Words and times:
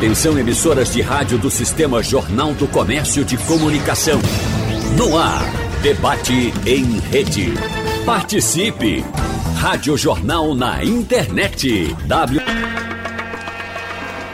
Atenção 0.00 0.38
emissoras 0.38 0.90
de 0.90 1.02
rádio 1.02 1.36
do 1.36 1.50
Sistema 1.50 2.02
Jornal 2.02 2.54
do 2.54 2.66
Comércio 2.66 3.22
de 3.22 3.36
Comunicação. 3.36 4.18
No 4.96 5.14
ar, 5.14 5.42
debate 5.82 6.54
em 6.64 6.98
rede. 7.00 7.52
Participe! 8.06 9.04
Rádio 9.56 9.98
Jornal 9.98 10.54
na 10.54 10.82
internet. 10.82 11.94
W 12.06 12.89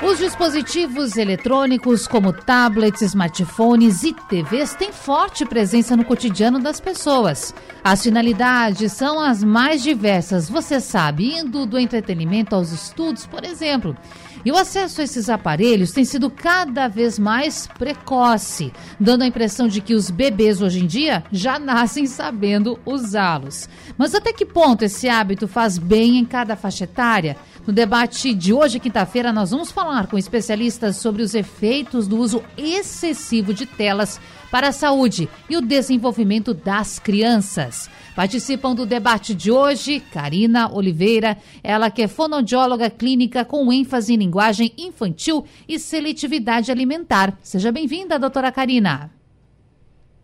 os 0.06 0.18
dispositivos 0.18 1.16
eletrônicos, 1.16 2.06
como 2.06 2.32
tablets, 2.32 3.02
smartphones 3.02 4.04
e 4.04 4.12
TVs, 4.12 4.74
têm 4.74 4.92
forte 4.92 5.44
presença 5.44 5.96
no 5.96 6.04
cotidiano 6.04 6.60
das 6.60 6.78
pessoas. 6.78 7.52
As 7.82 8.04
finalidades 8.04 8.92
são 8.92 9.20
as 9.20 9.42
mais 9.42 9.82
diversas, 9.82 10.48
você 10.48 10.80
sabe, 10.80 11.36
indo 11.36 11.66
do 11.66 11.76
entretenimento 11.76 12.54
aos 12.54 12.70
estudos, 12.70 13.26
por 13.26 13.44
exemplo. 13.44 13.96
E 14.44 14.52
o 14.52 14.56
acesso 14.56 15.00
a 15.00 15.04
esses 15.04 15.28
aparelhos 15.28 15.90
tem 15.90 16.04
sido 16.04 16.30
cada 16.30 16.86
vez 16.86 17.18
mais 17.18 17.66
precoce, 17.66 18.72
dando 19.00 19.22
a 19.22 19.26
impressão 19.26 19.66
de 19.66 19.80
que 19.80 19.92
os 19.92 20.08
bebês 20.08 20.62
hoje 20.62 20.84
em 20.84 20.86
dia 20.86 21.24
já 21.32 21.58
nascem 21.58 22.06
sabendo 22.06 22.78
usá-los. 22.86 23.68
Mas 23.98 24.14
até 24.14 24.32
que 24.32 24.46
ponto 24.46 24.84
esse 24.84 25.08
hábito 25.08 25.48
faz 25.48 25.78
bem 25.78 26.18
em 26.18 26.24
cada 26.24 26.54
faixa 26.54 26.84
etária? 26.84 27.36
No 27.66 27.72
debate 27.72 28.32
de 28.32 28.52
hoje, 28.52 28.78
quinta-feira, 28.78 29.32
nós 29.32 29.50
vamos 29.50 29.72
falar 29.72 30.06
com 30.06 30.16
especialistas 30.16 30.98
sobre 30.98 31.20
os 31.20 31.34
efeitos 31.34 32.06
do 32.06 32.16
uso 32.16 32.40
excessivo 32.56 33.52
de 33.52 33.66
telas 33.66 34.20
para 34.52 34.68
a 34.68 34.72
saúde 34.72 35.28
e 35.50 35.56
o 35.56 35.60
desenvolvimento 35.60 36.54
das 36.54 37.00
crianças. 37.00 37.90
Participam 38.14 38.72
do 38.72 38.86
debate 38.86 39.34
de 39.34 39.50
hoje 39.50 39.98
Karina 39.98 40.72
Oliveira, 40.72 41.36
ela 41.60 41.90
que 41.90 42.02
é 42.02 42.06
fonoaudióloga 42.06 42.88
clínica 42.88 43.44
com 43.44 43.72
ênfase 43.72 44.14
em 44.14 44.16
linguagem 44.16 44.72
infantil 44.78 45.44
e 45.68 45.76
seletividade 45.76 46.70
alimentar. 46.70 47.36
Seja 47.42 47.72
bem-vinda, 47.72 48.16
doutora 48.16 48.52
Karina. 48.52 49.10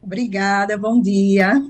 Obrigada, 0.00 0.78
bom 0.78 1.00
dia. 1.00 1.60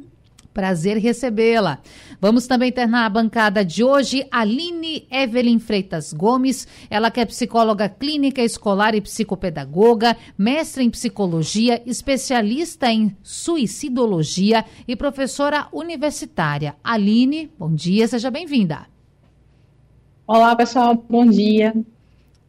Prazer 0.52 0.98
recebê-la. 0.98 1.78
Vamos 2.22 2.46
também 2.46 2.70
ter 2.70 2.86
na 2.86 3.08
bancada 3.08 3.64
de 3.64 3.82
hoje 3.82 4.24
Aline 4.30 5.08
Evelyn 5.10 5.58
Freitas 5.58 6.12
Gomes, 6.12 6.68
ela 6.88 7.10
que 7.10 7.18
é 7.18 7.24
psicóloga 7.26 7.88
clínica 7.88 8.40
escolar 8.40 8.94
e 8.94 9.00
psicopedagoga, 9.00 10.16
mestre 10.38 10.84
em 10.84 10.88
psicologia, 10.88 11.82
especialista 11.84 12.86
em 12.92 13.16
suicidologia 13.24 14.64
e 14.86 14.94
professora 14.94 15.66
universitária. 15.72 16.76
Aline, 16.84 17.50
bom 17.58 17.74
dia, 17.74 18.06
seja 18.06 18.30
bem-vinda. 18.30 18.86
Olá, 20.24 20.54
pessoal, 20.54 20.94
bom 20.94 21.26
dia. 21.26 21.74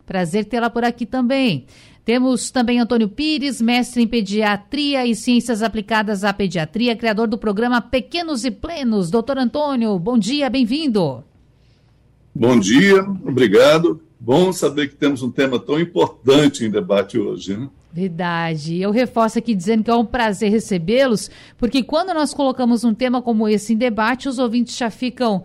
Prazer 0.05 0.45
tê-la 0.45 0.69
por 0.69 0.83
aqui 0.83 1.05
também. 1.05 1.65
Temos 2.05 2.51
também 2.51 2.79
Antônio 2.79 3.07
Pires, 3.07 3.61
mestre 3.61 4.03
em 4.03 4.07
pediatria 4.07 5.05
e 5.05 5.15
ciências 5.15 5.63
aplicadas 5.63 6.25
à 6.25 6.33
pediatria, 6.33 6.97
criador 6.97 7.27
do 7.27 7.37
programa 7.37 7.79
Pequenos 7.79 8.43
e 8.43 8.51
Plenos. 8.51 9.09
Doutor 9.09 9.37
Antônio, 9.37 9.97
bom 9.97 10.17
dia, 10.17 10.49
bem-vindo. 10.49 11.23
Bom 12.35 12.59
dia, 12.59 13.01
obrigado. 13.25 14.01
Bom 14.19 14.51
saber 14.51 14.89
que 14.89 14.95
temos 14.95 15.21
um 15.21 15.31
tema 15.31 15.57
tão 15.59 15.79
importante 15.79 16.65
em 16.65 16.69
debate 16.69 17.17
hoje. 17.17 17.55
Né? 17.55 17.69
Verdade. 17.93 18.81
Eu 18.81 18.89
reforço 18.91 19.37
aqui 19.37 19.53
dizendo 19.53 19.83
que 19.83 19.91
é 19.91 19.95
um 19.95 20.05
prazer 20.05 20.49
recebê-los, 20.49 21.29
porque 21.57 21.83
quando 21.83 22.13
nós 22.13 22.33
colocamos 22.33 22.83
um 22.83 22.93
tema 22.93 23.21
como 23.21 23.47
esse 23.47 23.73
em 23.73 23.77
debate, 23.77 24.27
os 24.27 24.39
ouvintes 24.39 24.75
já 24.75 24.89
ficam 24.89 25.43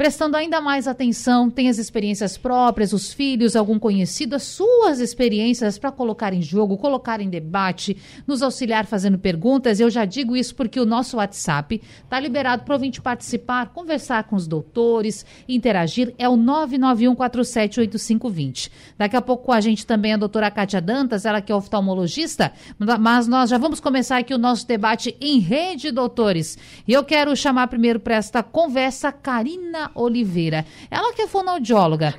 prestando 0.00 0.34
ainda 0.34 0.62
mais 0.62 0.88
atenção, 0.88 1.50
tem 1.50 1.68
as 1.68 1.76
experiências 1.76 2.38
próprias, 2.38 2.94
os 2.94 3.12
filhos, 3.12 3.54
algum 3.54 3.78
conhecido, 3.78 4.34
as 4.34 4.44
suas 4.44 4.98
experiências 4.98 5.78
para 5.78 5.92
colocar 5.92 6.32
em 6.32 6.40
jogo, 6.40 6.78
colocar 6.78 7.20
em 7.20 7.28
debate, 7.28 7.94
nos 8.26 8.42
auxiliar 8.42 8.86
fazendo 8.86 9.18
perguntas. 9.18 9.78
Eu 9.78 9.90
já 9.90 10.06
digo 10.06 10.34
isso 10.34 10.54
porque 10.54 10.80
o 10.80 10.86
nosso 10.86 11.18
WhatsApp 11.18 11.82
está 12.02 12.18
liberado 12.18 12.64
para 12.64 12.76
o 12.76 13.02
participar, 13.02 13.74
conversar 13.74 14.24
com 14.24 14.36
os 14.36 14.46
doutores, 14.46 15.26
interagir. 15.46 16.14
É 16.16 16.26
o 16.26 16.34
991478520. 16.34 18.70
Daqui 18.96 19.16
a 19.16 19.20
pouco 19.20 19.44
com 19.44 19.52
a 19.52 19.60
gente 19.60 19.84
também 19.84 20.14
a 20.14 20.16
doutora 20.16 20.50
Kátia 20.50 20.80
Dantas, 20.80 21.26
ela 21.26 21.42
que 21.42 21.52
é 21.52 21.54
oftalmologista, 21.54 22.54
mas 22.98 23.28
nós 23.28 23.50
já 23.50 23.58
vamos 23.58 23.80
começar 23.80 24.16
aqui 24.16 24.32
o 24.32 24.38
nosso 24.38 24.66
debate 24.66 25.14
em 25.20 25.40
rede, 25.40 25.90
doutores. 25.90 26.56
E 26.88 26.92
eu 26.94 27.04
quero 27.04 27.36
chamar 27.36 27.68
primeiro 27.68 28.00
para 28.00 28.14
esta 28.14 28.42
conversa 28.42 29.12
Karina 29.12 29.89
Oliveira. 29.94 30.64
Ela 30.90 31.12
que 31.14 31.22
é 31.22 31.26
fonoaudióloga. 31.26 32.14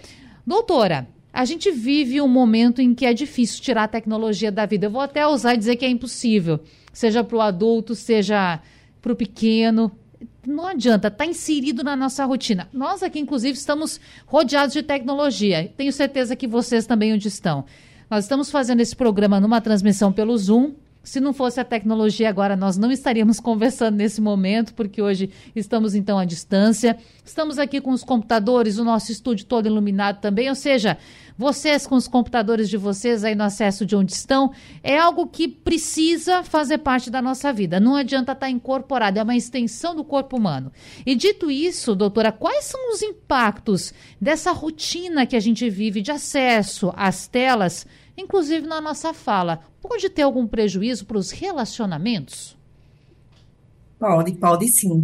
Doutora, 0.45 1.07
a 1.33 1.45
gente 1.45 1.71
vive 1.71 2.21
um 2.21 2.27
momento 2.27 2.81
em 2.81 2.93
que 2.93 3.05
é 3.05 3.13
difícil 3.13 3.61
tirar 3.61 3.83
a 3.83 3.87
tecnologia 3.87 4.51
da 4.51 4.65
vida. 4.65 4.87
Eu 4.87 4.91
vou 4.91 5.01
até 5.01 5.25
usar 5.25 5.55
dizer 5.55 5.77
que 5.77 5.85
é 5.85 5.89
impossível, 5.89 6.59
seja 6.91 7.23
para 7.23 7.37
o 7.37 7.41
adulto, 7.41 7.95
seja 7.95 8.59
para 9.01 9.13
o 9.13 9.15
pequeno. 9.15 9.91
Não 10.45 10.67
adianta, 10.67 11.07
está 11.07 11.25
inserido 11.25 11.83
na 11.83 11.95
nossa 11.95 12.25
rotina. 12.25 12.67
Nós 12.73 13.01
aqui, 13.01 13.19
inclusive, 13.19 13.57
estamos 13.57 13.99
rodeados 14.25 14.73
de 14.73 14.83
tecnologia. 14.83 15.71
Tenho 15.77 15.93
certeza 15.93 16.35
que 16.35 16.47
vocês 16.47 16.85
também 16.85 17.13
onde 17.13 17.27
estão. 17.27 17.65
Nós 18.09 18.25
estamos 18.25 18.51
fazendo 18.51 18.81
esse 18.81 18.95
programa 18.95 19.39
numa 19.39 19.61
transmissão 19.61 20.11
pelo 20.11 20.37
Zoom, 20.37 20.73
se 21.03 21.19
não 21.19 21.33
fosse 21.33 21.59
a 21.59 21.65
tecnologia 21.65 22.29
agora, 22.29 22.55
nós 22.55 22.77
não 22.77 22.91
estaríamos 22.91 23.39
conversando 23.41 23.95
nesse 23.95 24.21
momento, 24.21 24.73
porque 24.73 25.01
hoje 25.01 25.29
estamos 25.55 25.95
então 25.95 26.19
à 26.19 26.25
distância. 26.25 26.97
Estamos 27.25 27.57
aqui 27.57 27.81
com 27.81 27.91
os 27.91 28.03
computadores, 28.03 28.77
o 28.77 28.83
nosso 28.83 29.11
estúdio 29.11 29.45
todo 29.45 29.65
iluminado 29.65 30.19
também, 30.19 30.49
ou 30.49 30.55
seja, 30.55 30.97
vocês 31.37 31.87
com 31.87 31.95
os 31.95 32.07
computadores 32.07 32.69
de 32.69 32.77
vocês 32.77 33.23
aí 33.23 33.33
no 33.33 33.43
acesso 33.43 33.85
de 33.85 33.95
onde 33.95 34.11
estão, 34.11 34.51
é 34.83 34.97
algo 34.97 35.25
que 35.25 35.47
precisa 35.47 36.43
fazer 36.43 36.77
parte 36.79 37.09
da 37.09 37.21
nossa 37.21 37.51
vida. 37.51 37.79
Não 37.79 37.95
adianta 37.95 38.33
estar 38.33 38.49
incorporado, 38.49 39.17
é 39.17 39.23
uma 39.23 39.35
extensão 39.35 39.95
do 39.95 40.03
corpo 40.03 40.37
humano. 40.37 40.71
E 41.05 41.15
dito 41.15 41.49
isso, 41.49 41.95
doutora, 41.95 42.31
quais 42.31 42.65
são 42.65 42.91
os 42.91 43.01
impactos 43.01 43.93
dessa 44.19 44.51
rotina 44.51 45.25
que 45.25 45.35
a 45.35 45.39
gente 45.39 45.67
vive 45.69 46.01
de 46.01 46.11
acesso 46.11 46.93
às 46.95 47.27
telas? 47.27 47.87
Inclusive 48.21 48.65
na 48.67 48.79
nossa 48.79 49.13
fala, 49.13 49.61
pode 49.81 50.09
ter 50.09 50.21
algum 50.21 50.47
prejuízo 50.47 51.05
para 51.05 51.17
os 51.17 51.31
relacionamentos? 51.31 52.57
Pode, 53.99 54.31
pode 54.33 54.67
sim. 54.67 55.03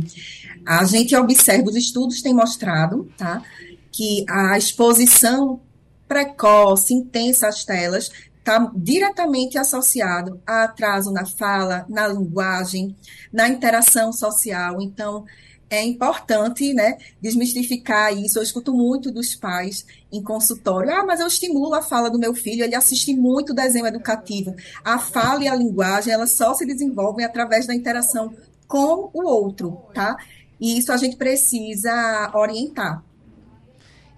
A 0.66 0.83
gente 0.85 1.16
observa, 1.16 1.69
os 1.69 1.75
estudos 1.75 2.22
têm 2.22 2.33
mostrado, 2.33 3.11
tá, 3.17 3.44
que 3.91 4.25
a 4.28 4.57
exposição 4.57 5.61
precoce, 6.07 6.94
intensa 6.94 7.47
às 7.47 7.63
telas, 7.63 8.09
está 8.47 8.72
diretamente 8.73 9.57
associado 9.57 10.41
a 10.47 10.63
atraso 10.63 11.11
na 11.11 11.25
fala, 11.25 11.85
na 11.89 12.07
linguagem, 12.07 12.95
na 13.31 13.47
interação 13.49 14.13
social. 14.13 14.81
Então, 14.81 15.25
é 15.69 15.83
importante, 15.83 16.73
né, 16.73 16.97
desmistificar 17.22 18.17
isso. 18.17 18.39
Eu 18.39 18.44
escuto 18.44 18.73
muito 18.73 19.11
dos 19.11 19.35
pais 19.35 19.85
em 20.11 20.22
consultório. 20.22 20.91
Ah, 20.91 21.05
mas 21.05 21.19
eu 21.19 21.28
estimulo 21.28 21.73
a 21.73 21.81
fala 21.81 22.09
do 22.09 22.19
meu 22.19 22.33
filho, 22.33 22.63
ele 22.63 22.75
assiste 22.75 23.13
muito 23.13 23.53
desenho 23.53 23.85
educativo. 23.85 24.55
A 24.83 24.97
fala 24.97 25.44
e 25.44 25.47
a 25.47 25.55
linguagem, 25.55 26.13
elas 26.13 26.31
só 26.31 26.53
se 26.53 26.66
desenvolvem 26.66 27.25
através 27.25 27.67
da 27.67 27.75
interação 27.75 28.33
com 28.67 29.09
o 29.13 29.25
outro, 29.25 29.78
tá? 29.94 30.17
E 30.59 30.78
isso 30.78 30.91
a 30.91 30.97
gente 30.97 31.16
precisa 31.16 32.31
orientar. 32.34 33.03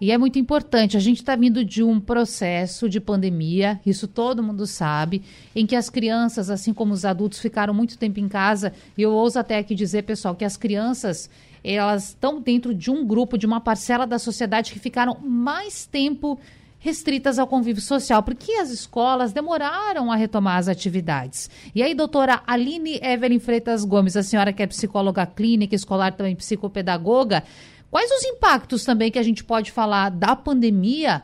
E 0.01 0.11
é 0.11 0.17
muito 0.17 0.39
importante, 0.39 0.95
a 0.95 0.99
gente 0.99 1.17
está 1.17 1.35
vindo 1.35 1.63
de 1.63 1.83
um 1.83 1.99
processo 1.99 2.87
de 2.87 2.99
pandemia, 2.99 3.79
isso 3.85 4.07
todo 4.07 4.41
mundo 4.41 4.65
sabe, 4.65 5.21
em 5.55 5.65
que 5.65 5.75
as 5.75 5.89
crianças, 5.89 6.49
assim 6.49 6.73
como 6.73 6.93
os 6.93 7.03
adultos, 7.03 7.39
ficaram 7.39 7.73
muito 7.73 7.97
tempo 7.97 8.19
em 8.19 8.29
casa. 8.29 8.71
E 8.97 9.01
eu 9.01 9.11
ouso 9.11 9.37
até 9.37 9.57
aqui 9.57 9.75
dizer, 9.75 10.03
pessoal, 10.03 10.35
que 10.35 10.45
as 10.45 10.55
crianças 10.55 11.29
elas 11.63 12.09
estão 12.09 12.41
dentro 12.41 12.73
de 12.73 12.89
um 12.89 13.05
grupo, 13.05 13.37
de 13.37 13.45
uma 13.45 13.59
parcela 13.59 14.07
da 14.07 14.17
sociedade 14.17 14.71
que 14.71 14.79
ficaram 14.79 15.17
mais 15.21 15.85
tempo 15.85 16.39
restritas 16.79 17.37
ao 17.37 17.45
convívio 17.45 17.81
social, 17.81 18.23
porque 18.23 18.53
as 18.53 18.69
escolas 18.71 19.33
demoraram 19.33 20.09
a 20.09 20.15
retomar 20.15 20.57
as 20.57 20.69
atividades. 20.69 21.49
E 21.75 21.83
aí, 21.83 21.93
doutora 21.93 22.41
Aline 22.47 22.99
Evelyn 23.03 23.39
Freitas 23.39 23.83
Gomes, 23.83 24.15
a 24.15 24.23
senhora 24.23 24.53
que 24.53 24.63
é 24.63 24.67
psicóloga 24.67 25.25
clínica, 25.25 25.75
escolar 25.75 26.13
também 26.13 26.35
psicopedagoga, 26.35 27.43
Quais 27.91 28.11
os 28.11 28.23
impactos 28.23 28.83
também 28.85 29.11
que 29.11 29.19
a 29.19 29.23
gente 29.23 29.43
pode 29.43 29.71
falar 29.71 30.09
da 30.09 30.35
pandemia 30.35 31.23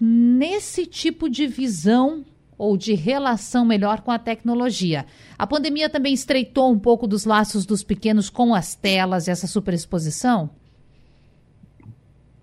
nesse 0.00 0.86
tipo 0.86 1.28
de 1.28 1.46
visão 1.46 2.24
ou 2.58 2.76
de 2.76 2.94
relação 2.94 3.64
melhor 3.64 4.02
com 4.02 4.10
a 4.10 4.18
tecnologia? 4.18 5.06
A 5.38 5.46
pandemia 5.46 5.88
também 5.88 6.12
estreitou 6.12 6.70
um 6.70 6.78
pouco 6.78 7.06
dos 7.06 7.24
laços 7.24 7.64
dos 7.64 7.82
pequenos 7.82 8.28
com 8.28 8.54
as 8.54 8.74
telas 8.74 9.26
e 9.26 9.30
essa 9.30 9.46
superexposição? 9.46 10.50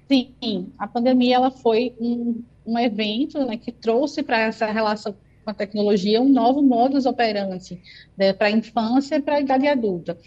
Sim, 0.07 0.71
a 0.77 0.87
pandemia 0.87 1.35
ela 1.35 1.51
foi 1.51 1.95
um, 1.99 2.43
um 2.65 2.79
evento 2.79 3.43
né, 3.45 3.57
que 3.57 3.71
trouxe 3.71 4.23
para 4.23 4.39
essa 4.39 4.65
relação 4.67 5.15
com 5.43 5.51
a 5.51 5.53
tecnologia 5.53 6.21
um 6.21 6.29
novo 6.29 6.61
modus 6.63 7.05
operandi 7.05 7.79
né, 8.17 8.33
para 8.33 8.47
a 8.47 8.51
infância 8.51 9.15
e 9.15 9.21
para 9.21 9.35
a 9.35 9.41
idade 9.41 9.67
adulta. 9.67 10.17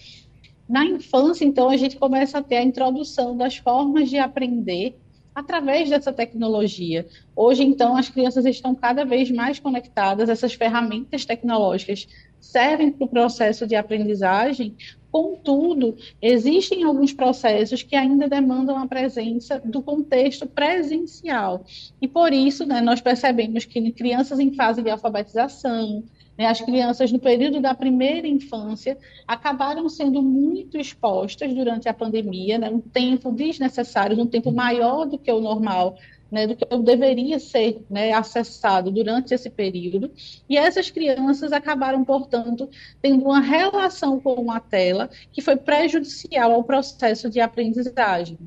Na 0.69 0.85
infância, 0.85 1.45
então, 1.45 1.71
a 1.71 1.77
gente 1.77 1.97
começa 1.97 2.39
a 2.39 2.43
ter 2.43 2.57
a 2.57 2.63
introdução 2.63 3.37
das 3.37 3.57
formas 3.57 4.11
de 4.11 4.19
aprender 4.19 4.97
através 5.35 5.89
dessa 5.89 6.13
tecnologia. 6.13 7.07
Hoje, 7.35 7.63
então, 7.63 7.97
as 7.97 8.09
crianças 8.09 8.45
estão 8.45 8.75
cada 8.75 9.05
vez 9.05 9.31
mais 9.31 9.59
conectadas, 9.59 10.29
essas 10.29 10.53
ferramentas 10.55 11.25
tecnológicas 11.25 12.09
servem 12.41 12.91
para 12.91 13.05
o 13.05 13.09
processo 13.09 13.67
de 13.67 13.77
aprendizagem, 13.77 14.77
contudo, 15.11 15.97
existem 16.21 16.83
alguns 16.83 17.13
processos 17.13 17.83
que 17.83 17.97
ainda 17.97 18.29
demandam 18.29 18.77
a 18.79 18.87
presença 18.87 19.61
do 19.65 19.81
contexto 19.81 20.47
presencial. 20.47 21.65
E 22.01 22.07
por 22.07 22.33
isso, 22.33 22.67
né, 22.67 22.81
nós 22.81 23.01
percebemos 23.01 23.65
que 23.65 23.93
crianças 23.93 24.39
em 24.39 24.53
fase 24.53 24.83
de 24.83 24.91
alfabetização, 24.91 26.05
as 26.47 26.61
crianças 26.61 27.11
no 27.11 27.19
período 27.19 27.61
da 27.61 27.75
primeira 27.75 28.27
infância 28.27 28.97
acabaram 29.27 29.89
sendo 29.89 30.23
muito 30.23 30.79
expostas 30.79 31.53
durante 31.53 31.89
a 31.89 31.95
pandemia, 31.95 32.59
né, 32.59 32.71
um 32.71 32.81
tempo 32.81 33.33
desnecessário, 33.33 34.21
um 34.21 34.27
tempo 34.27 34.53
maior 34.53 35.05
do 35.07 35.19
que 35.19 35.33
o 35.33 35.41
normal 35.41 35.97
né, 36.31 36.47
do 36.47 36.57
que 36.57 36.65
deveria 36.79 37.39
ser 37.39 37.83
né, 37.89 38.13
acessado 38.13 38.91
durante 38.91 39.33
esse 39.33 39.51
período. 39.51 40.11
E 40.49 40.57
essas 40.57 40.91
crianças 40.91 41.53
acabaram, 41.53 42.05
portanto, 42.05 42.69
tendo 43.01 43.25
uma 43.25 43.41
relação 43.41 44.21
com 44.21 44.51
a 44.51 44.61
tela 44.61 45.09
que 45.33 45.41
foi 45.41 45.57
prejudicial 45.57 46.53
ao 46.53 46.65
processo 46.65 47.31
de 47.31 47.41
aprendizagem. 47.41 48.39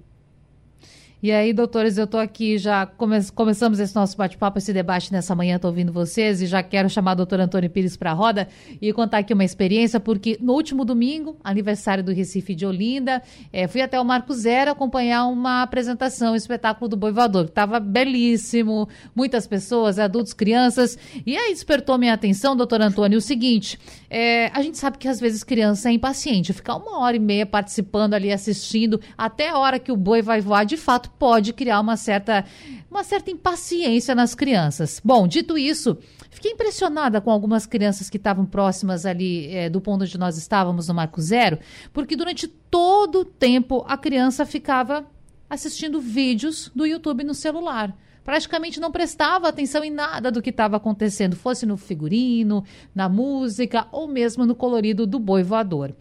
E 1.24 1.32
aí, 1.32 1.54
doutores, 1.54 2.00
eu 2.00 2.06
estou 2.06 2.20
aqui, 2.20 2.58
já 2.58 2.84
come 2.84 3.24
começamos 3.36 3.80
esse 3.80 3.94
nosso 3.94 4.18
bate-papo, 4.18 4.58
esse 4.58 4.74
debate 4.74 5.12
nessa 5.12 5.36
manhã, 5.36 5.58
estou 5.58 5.70
ouvindo 5.70 5.94
vocês 5.94 6.42
e 6.42 6.48
já 6.48 6.64
quero 6.64 6.90
chamar 6.90 7.12
o 7.12 7.18
doutor 7.18 7.40
Antônio 7.40 7.70
Pires 7.70 7.96
para 7.96 8.10
a 8.10 8.14
roda 8.16 8.48
e 8.82 8.92
contar 8.92 9.20
aqui 9.20 9.32
uma 9.32 9.44
experiência, 9.44 10.00
porque 10.00 10.36
no 10.42 10.54
último 10.54 10.84
domingo, 10.84 11.38
aniversário 11.44 12.04
do 12.04 12.12
Recife 12.12 12.56
de 12.56 12.66
Olinda, 12.66 13.22
é, 13.54 13.68
fui 13.68 13.82
até 13.82 14.02
o 14.02 14.04
Marco 14.04 14.34
Zero 14.34 14.72
acompanhar 14.72 15.28
uma 15.28 15.62
apresentação, 15.62 16.34
um 16.34 16.36
espetáculo 16.36 16.90
do 16.90 16.98
Boi 16.98 17.12
Voador, 17.12 17.44
que 17.44 17.52
estava 17.52 17.80
belíssimo, 17.80 18.90
muitas 19.16 19.46
pessoas, 19.46 20.00
adultos, 20.00 20.34
crianças, 20.34 20.98
e 21.24 21.38
aí 21.38 21.54
despertou 21.54 22.00
minha 22.00 22.16
atenção, 22.16 22.56
doutor 22.56 22.82
Antônio, 22.82 23.20
o 23.20 23.22
seguinte, 23.22 23.78
é, 24.10 24.48
a 24.56 24.64
gente 24.64 24.80
sabe 24.80 24.98
que 24.98 25.08
às 25.08 25.20
vezes 25.20 25.44
criança 25.44 25.88
é 25.88 25.92
impaciente, 25.92 26.52
ficar 26.52 26.78
uma 26.78 26.98
hora 26.98 27.16
e 27.16 27.20
meia 27.20 27.46
participando 27.46 28.16
ali, 28.16 28.32
assistindo, 28.32 29.00
até 29.16 29.50
a 29.50 29.60
hora 29.60 29.78
que 29.78 29.92
o 29.92 29.96
boi 29.96 30.24
vai 30.24 30.42
voar, 30.42 30.64
de 30.64 30.78
fato, 30.78 31.11
pode 31.18 31.54
criar 31.54 31.80
uma 31.80 31.98
certa, 31.98 32.46
uma 32.90 33.04
certa 33.04 33.32
impaciência 33.32 34.16
nas 34.16 34.36
crianças. 34.36 35.02
Bom, 35.04 35.28
dito 35.28 35.58
isso, 35.58 35.98
fiquei 36.30 36.52
impressionada 36.52 37.22
com 37.22 37.32
algumas 37.32 37.66
crianças 37.66 38.10
que 38.10 38.18
estavam 38.18 38.46
próximas 38.46 39.06
ali 39.06 39.48
é, 39.54 39.70
do 39.70 39.82
ponto 39.82 40.04
onde 40.04 40.18
nós 40.18 40.38
estávamos 40.38 40.88
no 40.88 40.94
Marco 40.94 41.22
Zero, 41.22 41.60
porque 41.94 42.16
durante 42.16 42.48
todo 42.48 43.20
o 43.20 43.26
tempo 43.26 43.86
a 43.88 43.98
criança 43.98 44.46
ficava 44.46 45.06
assistindo 45.50 46.00
vídeos 46.00 46.72
do 46.74 46.86
YouTube 46.86 47.24
no 47.24 47.34
celular 47.34 47.96
praticamente 48.24 48.80
não 48.80 48.92
prestava 48.92 49.48
atenção 49.48 49.84
em 49.84 49.90
nada 49.90 50.32
do 50.32 50.42
que 50.42 50.52
estava 50.52 50.78
acontecendo, 50.78 51.36
fosse 51.36 51.66
no 51.66 51.78
figurino, 51.78 52.64
na 52.94 53.10
música 53.10 53.88
ou 53.92 54.08
mesmo 54.08 54.46
no 54.46 54.56
colorido 54.56 55.08
do 55.08 55.20
boi 55.20 55.44
voador. 55.44 55.94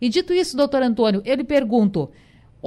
E 0.00 0.08
dito 0.08 0.32
isso, 0.32 0.56
doutor 0.56 0.82
Antônio, 0.82 1.22
eu 1.24 1.34
lhe 1.36 1.44
pergunto: 1.44 2.10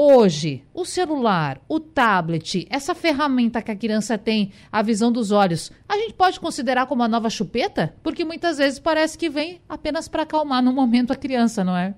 Hoje, 0.01 0.63
o 0.73 0.85
celular, 0.85 1.61
o 1.67 1.77
tablet, 1.77 2.65
essa 2.69 2.95
ferramenta 2.95 3.61
que 3.61 3.69
a 3.69 3.75
criança 3.75 4.17
tem, 4.17 4.53
a 4.71 4.81
visão 4.81 5.11
dos 5.11 5.29
olhos, 5.29 5.73
a 5.89 5.97
gente 5.97 6.13
pode 6.13 6.39
considerar 6.39 6.85
como 6.85 7.01
uma 7.01 7.07
nova 7.09 7.29
chupeta? 7.29 7.93
Porque 8.01 8.23
muitas 8.23 8.59
vezes 8.59 8.79
parece 8.79 9.17
que 9.17 9.29
vem 9.29 9.59
apenas 9.67 10.07
para 10.07 10.23
acalmar 10.23 10.63
no 10.63 10.71
momento 10.71 11.11
a 11.11 11.17
criança, 11.17 11.65
não 11.65 11.75
é? 11.75 11.93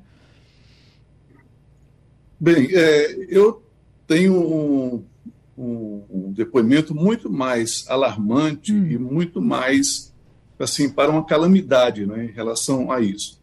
Bem, 2.40 2.70
é, 2.74 3.28
eu 3.30 3.62
tenho 4.08 4.34
um, 4.34 5.06
um, 5.56 6.04
um, 6.10 6.32
depoimento 6.32 6.96
muito 6.96 7.32
mais 7.32 7.86
alarmante 7.88 8.74
hum. 8.74 8.88
e 8.88 8.98
muito 8.98 9.40
mais 9.40 10.12
assim 10.58 10.90
para 10.90 11.12
uma 11.12 11.24
calamidade 11.24 12.08
né, 12.08 12.26
em 12.26 12.32
relação 12.32 12.92
a 12.92 13.00
isso. 13.00 13.40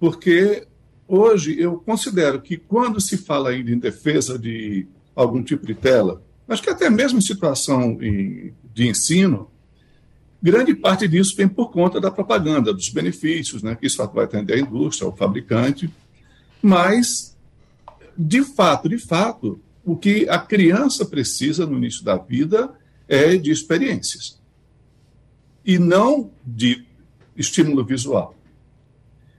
Porque 0.00 0.66
Hoje, 1.16 1.54
eu 1.60 1.76
considero 1.76 2.42
que 2.42 2.56
quando 2.56 3.00
se 3.00 3.16
fala 3.16 3.50
ainda 3.50 3.70
em 3.70 3.78
defesa 3.78 4.36
de 4.36 4.84
algum 5.14 5.44
tipo 5.44 5.64
de 5.64 5.72
tela, 5.72 6.20
acho 6.48 6.60
que 6.60 6.68
até 6.68 6.90
mesmo 6.90 7.20
em 7.20 7.22
situação 7.22 7.96
de 7.96 8.88
ensino, 8.88 9.48
grande 10.42 10.74
parte 10.74 11.06
disso 11.06 11.36
vem 11.36 11.46
por 11.46 11.70
conta 11.70 12.00
da 12.00 12.10
propaganda, 12.10 12.74
dos 12.74 12.88
benefícios, 12.88 13.62
né, 13.62 13.76
que 13.76 13.86
isso 13.86 14.04
vai 14.08 14.24
atender 14.24 14.54
a 14.54 14.58
indústria, 14.58 15.08
o 15.08 15.14
fabricante, 15.14 15.88
mas, 16.60 17.36
de 18.18 18.42
fato, 18.42 18.88
de 18.88 18.98
fato, 18.98 19.60
o 19.84 19.96
que 19.96 20.28
a 20.28 20.40
criança 20.40 21.06
precisa 21.06 21.64
no 21.64 21.78
início 21.78 22.04
da 22.04 22.16
vida 22.16 22.74
é 23.06 23.36
de 23.36 23.52
experiências 23.52 24.40
e 25.64 25.78
não 25.78 26.32
de 26.44 26.84
estímulo 27.36 27.84
visual. 27.84 28.33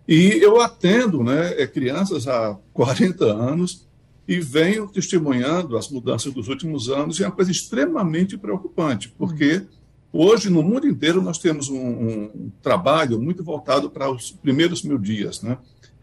E 0.08 0.40
eu 0.42 0.62
atendo 0.62 1.24
né, 1.24 1.60
é, 1.60 1.66
crianças 1.66 2.28
há 2.28 2.58
40 2.74 3.26
anos 3.26 3.88
e 4.28 4.40
venho 4.40 4.88
testemunhando 4.88 5.78
as 5.78 5.90
mudanças 5.90 6.34
dos 6.34 6.48
últimos 6.48 6.90
anos, 6.90 7.20
e 7.20 7.24
é 7.24 7.28
uma 7.28 7.36
coisa 7.36 7.52
extremamente 7.52 8.38
preocupante, 8.38 9.10
porque 9.10 9.64
hoje, 10.12 10.50
no 10.50 10.64
mundo 10.64 10.88
inteiro, 10.88 11.22
nós 11.22 11.38
temos 11.38 11.70
um, 11.70 11.78
um 11.78 12.52
trabalho 12.62 13.20
muito 13.20 13.44
voltado 13.44 13.90
para 13.90 14.10
os 14.10 14.32
primeiros 14.32 14.82
mil 14.82 14.98
dias, 14.98 15.42
né? 15.42 15.58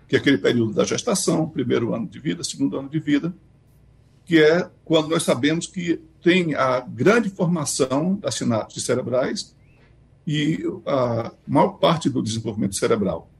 que 0.06 0.16
é 0.16 0.18
aquele 0.18 0.38
período 0.38 0.74
da 0.74 0.84
gestação, 0.84 1.48
primeiro 1.48 1.94
ano 1.94 2.06
de 2.06 2.20
vida, 2.20 2.44
segundo 2.44 2.78
ano 2.78 2.88
de 2.88 3.00
vida, 3.00 3.34
que 4.24 4.38
é 4.38 4.68
quando 4.84 5.08
nós 5.08 5.22
sabemos 5.22 5.66
que 5.66 6.00
tem 6.22 6.54
a 6.54 6.80
grande 6.80 7.30
formação 7.30 8.14
das 8.16 8.34
sinapses 8.34 8.84
cerebrais 8.84 9.56
e 10.26 10.62
a 10.86 11.32
maior 11.46 11.78
parte 11.78 12.08
do 12.08 12.22
desenvolvimento 12.22 12.76
cerebral. 12.76 13.31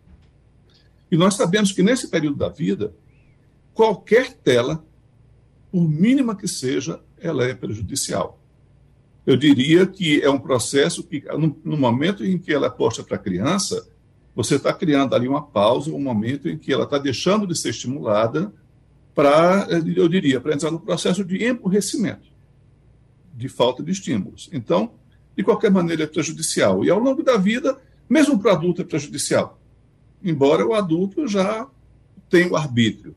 E 1.12 1.16
nós 1.16 1.34
sabemos 1.34 1.72
que 1.72 1.82
nesse 1.82 2.08
período 2.08 2.38
da 2.38 2.48
vida, 2.48 2.94
qualquer 3.74 4.32
tela, 4.32 4.82
por 5.70 5.86
mínima 5.86 6.34
que 6.34 6.48
seja, 6.48 7.00
ela 7.20 7.44
é 7.44 7.52
prejudicial. 7.52 8.40
Eu 9.26 9.36
diria 9.36 9.86
que 9.86 10.22
é 10.22 10.30
um 10.30 10.38
processo 10.38 11.04
que, 11.04 11.22
no, 11.62 11.76
momento 11.76 12.24
em 12.24 12.38
que 12.38 12.50
ela 12.50 12.68
é 12.68 12.70
posta 12.70 13.04
para 13.04 13.16
a 13.16 13.20
criança, 13.20 13.86
você 14.34 14.56
está 14.56 14.72
criando 14.72 15.14
ali 15.14 15.28
uma 15.28 15.42
pausa, 15.42 15.92
um 15.92 16.00
momento 16.00 16.48
em 16.48 16.56
que 16.56 16.72
ela 16.72 16.84
está 16.84 16.96
deixando 16.96 17.46
de 17.46 17.58
ser 17.58 17.68
estimulada 17.68 18.50
para, 19.14 19.68
eu 19.94 20.08
diria, 20.08 20.40
para 20.40 20.54
entrar 20.54 20.70
no 20.70 20.80
processo 20.80 21.22
de 21.22 21.46
emburrecimento, 21.46 22.26
de 23.34 23.50
falta 23.50 23.82
de 23.82 23.92
estímulos. 23.92 24.48
Então, 24.50 24.94
de 25.36 25.44
qualquer 25.44 25.70
maneira, 25.70 26.04
é 26.04 26.06
prejudicial. 26.06 26.82
E 26.82 26.88
ao 26.88 26.98
longo 26.98 27.22
da 27.22 27.36
vida, 27.36 27.78
mesmo 28.08 28.38
para 28.38 28.52
adulto, 28.52 28.80
é 28.80 28.84
prejudicial 28.84 29.61
embora 30.24 30.66
o 30.66 30.74
adulto 30.74 31.26
já 31.26 31.66
tenha 32.28 32.50
o 32.50 32.56
arbítrio. 32.56 33.14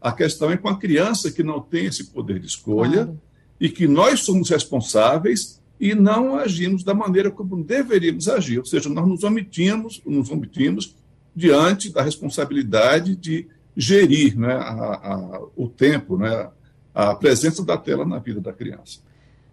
A 0.00 0.12
questão 0.12 0.50
é 0.50 0.56
com 0.56 0.68
a 0.68 0.78
criança 0.78 1.30
que 1.30 1.42
não 1.42 1.60
tem 1.60 1.86
esse 1.86 2.04
poder 2.04 2.38
de 2.38 2.46
escolha 2.46 3.04
claro. 3.04 3.20
e 3.60 3.68
que 3.68 3.86
nós 3.86 4.20
somos 4.20 4.48
responsáveis 4.48 5.60
e 5.80 5.94
não 5.94 6.36
agimos 6.36 6.82
da 6.82 6.94
maneira 6.94 7.30
como 7.30 7.62
deveríamos 7.62 8.28
agir, 8.28 8.58
ou 8.58 8.64
seja, 8.64 8.88
nós 8.88 9.06
nos 9.06 9.22
omitimos, 9.22 10.02
nos 10.04 10.30
omitimos 10.30 10.94
diante 11.34 11.90
da 11.90 12.02
responsabilidade 12.02 13.14
de 13.14 13.46
gerir 13.76 14.36
né, 14.36 14.54
a, 14.54 15.14
a, 15.14 15.42
o 15.54 15.68
tempo, 15.68 16.18
né, 16.18 16.48
a 16.92 17.14
presença 17.14 17.64
da 17.64 17.76
tela 17.76 18.04
na 18.04 18.18
vida 18.18 18.40
da 18.40 18.52
criança. 18.52 19.00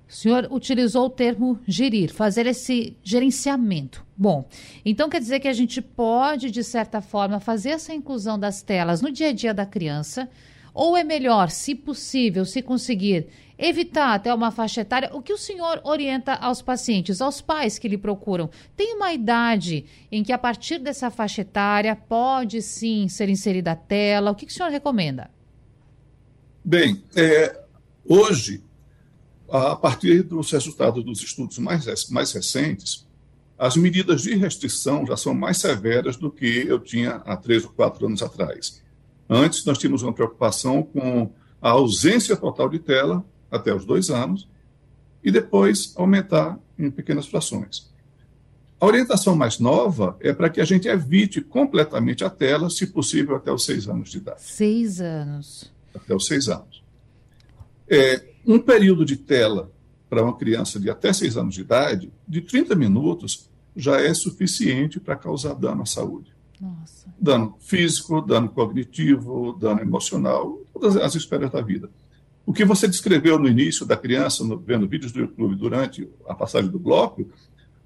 O 0.07 0.13
senhor 0.13 0.47
utilizou 0.51 1.05
o 1.05 1.09
termo 1.09 1.59
gerir, 1.67 2.13
fazer 2.13 2.45
esse 2.45 2.95
gerenciamento. 3.03 4.05
Bom, 4.15 4.47
então 4.85 5.09
quer 5.09 5.19
dizer 5.19 5.39
que 5.39 5.47
a 5.47 5.53
gente 5.53 5.81
pode, 5.81 6.51
de 6.51 6.63
certa 6.63 7.01
forma, 7.01 7.39
fazer 7.39 7.69
essa 7.69 7.93
inclusão 7.93 8.37
das 8.37 8.61
telas 8.61 9.01
no 9.01 9.11
dia 9.11 9.29
a 9.29 9.33
dia 9.33 9.53
da 9.53 9.65
criança, 9.65 10.29
ou 10.73 10.95
é 10.95 11.03
melhor, 11.03 11.49
se 11.49 11.73
possível, 11.73 12.45
se 12.45 12.61
conseguir, 12.61 13.27
evitar 13.57 14.13
até 14.13 14.33
uma 14.33 14.51
faixa 14.51 14.81
etária? 14.81 15.09
O 15.13 15.21
que 15.21 15.33
o 15.33 15.37
senhor 15.37 15.79
orienta 15.83 16.33
aos 16.33 16.61
pacientes, 16.61 17.21
aos 17.21 17.41
pais 17.41 17.79
que 17.79 17.87
lhe 17.87 17.97
procuram? 17.97 18.49
Tem 18.75 18.93
uma 18.93 19.13
idade 19.13 19.85
em 20.11 20.21
que, 20.21 20.33
a 20.33 20.37
partir 20.37 20.77
dessa 20.79 21.09
faixa 21.09 21.41
etária, 21.41 21.95
pode 21.95 22.61
sim 22.61 23.07
ser 23.07 23.29
inserida 23.29 23.71
a 23.71 23.75
tela? 23.75 24.31
O 24.31 24.35
que, 24.35 24.45
que 24.45 24.51
o 24.51 24.55
senhor 24.55 24.69
recomenda? 24.69 25.31
Bem, 26.63 27.01
é, 27.15 27.57
hoje 28.05 28.61
a 29.49 29.75
partir 29.75 30.23
dos 30.23 30.51
resultados 30.51 31.03
dos 31.03 31.21
estudos 31.21 31.57
mais, 31.59 32.09
mais 32.09 32.31
recentes, 32.31 33.05
as 33.57 33.77
medidas 33.77 34.21
de 34.21 34.35
restrição 34.35 35.05
já 35.05 35.15
são 35.15 35.33
mais 35.33 35.57
severas 35.57 36.17
do 36.17 36.29
que 36.29 36.65
eu 36.67 36.79
tinha 36.79 37.15
há 37.25 37.37
três 37.37 37.63
ou 37.63 37.71
quatro 37.71 38.05
anos 38.05 38.21
atrás. 38.21 38.81
Antes, 39.29 39.63
nós 39.65 39.77
tínhamos 39.77 40.03
uma 40.03 40.13
preocupação 40.13 40.83
com 40.83 41.31
a 41.61 41.69
ausência 41.69 42.35
total 42.35 42.69
de 42.69 42.79
tela 42.79 43.23
até 43.49 43.73
os 43.73 43.85
dois 43.85 44.09
anos 44.09 44.47
e 45.23 45.31
depois 45.31 45.93
aumentar 45.95 46.59
em 46.77 46.91
pequenas 46.91 47.25
frações. 47.25 47.89
A 48.79 48.85
orientação 48.85 49.35
mais 49.35 49.57
nova 49.57 50.17
é 50.19 50.33
para 50.33 50.49
que 50.49 50.59
a 50.59 50.65
gente 50.65 50.87
evite 50.87 51.39
completamente 51.41 52.23
a 52.23 52.29
tela, 52.29 52.69
se 52.69 52.85
possível, 52.87 53.35
até 53.35 53.51
os 53.51 53.63
seis 53.65 53.87
anos 53.87 54.11
de 54.11 54.17
idade. 54.17 54.43
Seis 54.43 54.99
anos. 54.99 55.73
Até 55.93 56.13
os 56.13 56.25
seis 56.25 56.49
anos. 56.49 56.83
É, 57.87 58.34
um 58.45 58.59
período 58.59 59.05
de 59.05 59.15
tela 59.15 59.71
para 60.09 60.23
uma 60.23 60.35
criança 60.35 60.79
de 60.79 60.89
até 60.89 61.11
6 61.11 61.37
anos 61.37 61.55
de 61.55 61.61
idade, 61.61 62.11
de 62.27 62.41
30 62.41 62.75
minutos, 62.75 63.49
já 63.75 63.99
é 63.99 64.13
suficiente 64.13 64.99
para 64.99 65.15
causar 65.15 65.53
dano 65.53 65.81
à 65.81 65.85
saúde. 65.85 66.31
Nossa. 66.61 67.07
Dano 67.19 67.55
físico, 67.59 68.21
dano 68.21 68.49
cognitivo, 68.49 69.57
dano 69.59 69.81
emocional, 69.81 70.59
todas 70.73 70.95
as 70.95 71.15
esferas 71.15 71.51
da 71.51 71.61
vida. 71.61 71.89
O 72.45 72.53
que 72.53 72.63
você 72.63 72.87
descreveu 72.87 73.39
no 73.39 73.47
início 73.47 73.85
da 73.85 73.97
criança, 73.97 74.43
no, 74.43 74.57
vendo 74.57 74.87
vídeos 74.87 75.11
do 75.11 75.19
YouTube 75.19 75.55
durante 75.55 76.07
a 76.27 76.33
passagem 76.33 76.69
do 76.69 76.79
bloco, 76.79 77.27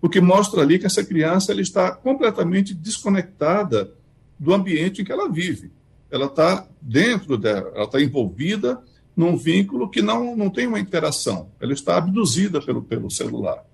o 0.02 0.10
que 0.10 0.22
mostra 0.22 0.62
ali 0.62 0.78
que 0.78 0.86
essa 0.86 1.04
criança 1.04 1.52
ela 1.52 1.62
está 1.62 1.92
completamente 1.92 2.74
desconectada 2.74 3.92
do 4.38 4.54
ambiente 4.54 5.02
em 5.02 5.06
que 5.06 5.12
ela 5.12 5.30
vive. 5.30 5.72
Ela 6.12 6.26
está 6.26 6.68
dentro 6.82 7.38
dela, 7.38 7.72
ela 7.74 7.86
está 7.86 8.02
envolvida 8.02 8.82
num 9.20 9.36
vínculo 9.36 9.90
que 9.90 10.02
não, 10.02 10.34
não 10.34 10.50
tem 10.50 10.66
uma 10.66 10.80
interação. 10.80 11.52
Ela 11.60 11.74
está 11.74 11.98
abduzida 11.98 12.62
pelo, 12.62 12.82
pelo 12.82 13.12
celular. 13.12 13.66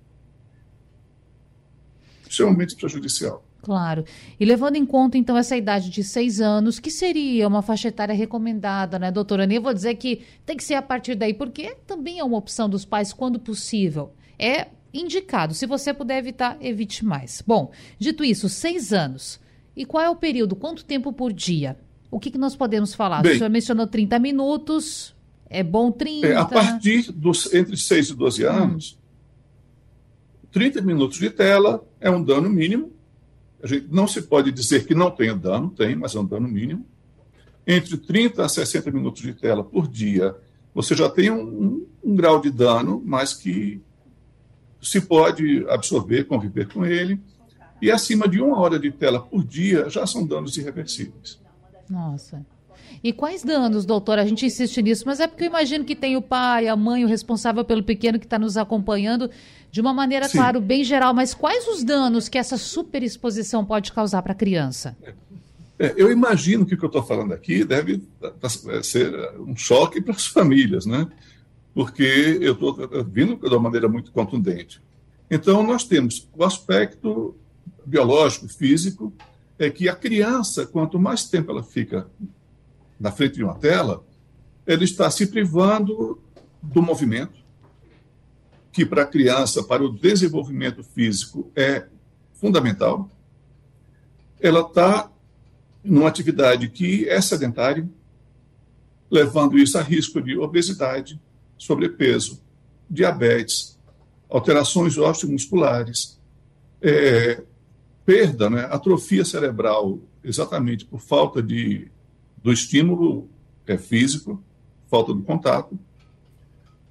Extremamente 2.28 2.74
prejudicial. 2.74 3.44
Claro. 3.62 4.04
E 4.40 4.44
levando 4.44 4.74
em 4.74 4.84
conta, 4.84 5.16
então, 5.16 5.38
essa 5.38 5.56
idade 5.56 5.88
de 5.88 6.02
seis 6.02 6.40
anos, 6.40 6.80
que 6.80 6.90
seria 6.90 7.46
uma 7.46 7.62
faixa 7.62 7.86
etária 7.86 8.12
recomendada, 8.12 8.98
né, 8.98 9.12
doutora? 9.12 9.46
Nem 9.46 9.60
vou 9.60 9.72
dizer 9.72 9.94
que 9.94 10.22
tem 10.44 10.56
que 10.56 10.64
ser 10.64 10.74
a 10.74 10.82
partir 10.82 11.14
daí, 11.14 11.32
porque 11.32 11.76
também 11.86 12.18
é 12.18 12.24
uma 12.24 12.38
opção 12.38 12.68
dos 12.68 12.84
pais 12.84 13.12
quando 13.12 13.38
possível. 13.38 14.12
É 14.36 14.66
indicado. 14.92 15.54
Se 15.54 15.64
você 15.64 15.94
puder 15.94 16.18
evitar, 16.18 16.56
evite 16.60 17.04
mais. 17.04 17.40
Bom, 17.46 17.70
dito 18.00 18.24
isso, 18.24 18.48
seis 18.48 18.92
anos. 18.92 19.38
E 19.76 19.86
qual 19.86 20.02
é 20.02 20.10
o 20.10 20.16
período? 20.16 20.56
Quanto 20.56 20.84
tempo 20.84 21.12
por 21.12 21.32
dia? 21.32 21.76
O 22.10 22.18
que, 22.18 22.32
que 22.32 22.38
nós 22.38 22.56
podemos 22.56 22.96
falar? 22.96 23.22
Bem, 23.22 23.34
o 23.34 23.38
senhor 23.38 23.50
mencionou 23.50 23.86
30 23.86 24.18
minutos. 24.18 25.14
É 25.48 25.62
bom 25.62 25.92
30? 25.92 26.26
É, 26.26 26.36
a 26.36 26.44
partir 26.44 27.12
dos 27.12 27.52
entre 27.54 27.76
6 27.76 28.10
e 28.10 28.14
12 28.14 28.44
hum. 28.44 28.50
anos, 28.50 28.98
hum. 28.98 30.48
30 30.52 30.80
minutos 30.82 31.18
de 31.18 31.30
tela 31.30 31.84
é 32.00 32.10
um 32.10 32.22
dano 32.22 32.48
mínimo 32.48 32.96
a 33.62 33.66
gente 33.66 33.88
não 33.90 34.06
se 34.06 34.22
pode 34.22 34.52
dizer 34.52 34.86
que 34.86 34.94
não 34.94 35.10
tenha 35.10 35.34
dano, 35.34 35.70
tem, 35.70 35.96
mas 35.96 36.14
é 36.14 36.20
um 36.20 36.24
dano 36.24 36.46
mínimo. 36.46 36.86
Entre 37.66 37.96
30 37.96 38.44
a 38.44 38.48
60 38.48 38.90
minutos 38.90 39.22
de 39.22 39.34
tela 39.34 39.64
por 39.64 39.88
dia, 39.88 40.36
você 40.74 40.94
já 40.94 41.08
tem 41.08 41.30
um, 41.30 41.42
um, 41.42 41.86
um 42.04 42.14
grau 42.14 42.40
de 42.40 42.50
dano, 42.50 43.02
mas 43.04 43.34
que 43.34 43.82
se 44.80 45.00
pode 45.00 45.66
absorver, 45.68 46.24
conviver 46.24 46.72
com 46.72 46.84
ele. 46.84 47.20
E 47.82 47.90
acima 47.90 48.28
de 48.28 48.40
uma 48.40 48.58
hora 48.58 48.78
de 48.78 48.90
tela 48.92 49.20
por 49.20 49.44
dia 49.44 49.90
já 49.90 50.06
são 50.06 50.24
danos 50.24 50.56
irreversíveis. 50.56 51.40
Nossa. 51.90 52.46
E 53.02 53.12
quais 53.12 53.42
danos, 53.42 53.84
doutor? 53.84 54.18
A 54.18 54.26
gente 54.26 54.46
insiste 54.46 54.82
nisso, 54.82 55.04
mas 55.06 55.20
é 55.20 55.26
porque 55.26 55.44
eu 55.44 55.48
imagino 55.48 55.84
que 55.84 55.94
tem 55.94 56.16
o 56.16 56.22
pai, 56.22 56.68
a 56.68 56.76
mãe, 56.76 57.04
o 57.04 57.08
responsável 57.08 57.64
pelo 57.64 57.82
pequeno 57.82 58.18
que 58.18 58.26
está 58.26 58.38
nos 58.38 58.56
acompanhando 58.56 59.30
de 59.70 59.80
uma 59.80 59.92
maneira, 59.92 60.28
Sim. 60.28 60.38
claro, 60.38 60.60
bem 60.60 60.82
geral. 60.82 61.12
Mas 61.12 61.34
quais 61.34 61.66
os 61.68 61.84
danos 61.84 62.28
que 62.28 62.38
essa 62.38 62.56
superexposição 62.56 63.64
pode 63.64 63.92
causar 63.92 64.22
para 64.22 64.32
a 64.32 64.36
criança? 64.36 64.96
É, 65.78 65.94
eu 65.96 66.10
imagino 66.10 66.64
que 66.64 66.74
o 66.74 66.78
que 66.78 66.84
eu 66.84 66.88
estou 66.88 67.02
falando 67.02 67.32
aqui 67.32 67.64
deve 67.64 68.02
é, 68.22 68.82
ser 68.82 69.12
um 69.38 69.54
choque 69.54 70.00
para 70.00 70.14
as 70.14 70.26
famílias, 70.26 70.86
né? 70.86 71.06
Porque 71.74 72.38
eu 72.40 72.54
estou 72.54 73.04
vindo 73.04 73.36
de 73.36 73.48
uma 73.48 73.60
maneira 73.60 73.86
muito 73.86 74.10
contundente. 74.10 74.80
Então, 75.30 75.62
nós 75.62 75.84
temos 75.84 76.26
o 76.34 76.44
aspecto 76.44 77.36
biológico, 77.84 78.48
físico, 78.48 79.12
é 79.58 79.70
que 79.70 79.88
a 79.88 79.94
criança, 79.94 80.66
quanto 80.66 80.98
mais 80.98 81.24
tempo 81.24 81.50
ela 81.50 81.62
fica 81.62 82.06
na 82.98 83.10
frente 83.10 83.34
de 83.34 83.44
uma 83.44 83.54
tela, 83.54 84.04
ele 84.66 84.84
está 84.84 85.10
se 85.10 85.26
privando 85.26 86.20
do 86.62 86.82
movimento, 86.82 87.38
que 88.72 88.84
para 88.84 89.02
a 89.02 89.06
criança, 89.06 89.62
para 89.62 89.82
o 89.82 89.92
desenvolvimento 89.92 90.82
físico, 90.82 91.50
é 91.54 91.86
fundamental. 92.34 93.10
Ela 94.40 94.60
está 94.60 95.10
numa 95.82 96.08
atividade 96.08 96.68
que 96.68 97.08
é 97.08 97.20
sedentária, 97.20 97.88
levando 99.10 99.56
isso 99.56 99.78
a 99.78 99.82
risco 99.82 100.20
de 100.20 100.36
obesidade, 100.36 101.20
sobrepeso, 101.56 102.42
diabetes, 102.90 103.78
alterações 104.28 104.98
osteomusculares, 104.98 106.20
é, 106.82 107.42
perda, 108.04 108.50
né, 108.50 108.68
atrofia 108.70 109.24
cerebral, 109.24 109.98
exatamente 110.22 110.84
por 110.84 111.00
falta 111.00 111.42
de 111.42 111.88
do 112.46 112.52
estímulo 112.52 113.28
é, 113.66 113.76
físico, 113.76 114.40
falta 114.88 115.12
do 115.12 115.20
contato. 115.20 115.76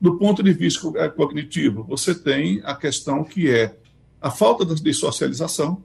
Do 0.02 0.18
ponto 0.18 0.44
de 0.44 0.52
vista 0.52 0.86
é, 0.98 1.08
cognitivo, 1.08 1.82
você 1.82 2.14
tem 2.14 2.60
a 2.66 2.76
questão 2.76 3.24
que 3.24 3.50
é 3.50 3.74
a 4.20 4.30
falta 4.30 4.66
de 4.66 4.94
socialização, 4.94 5.82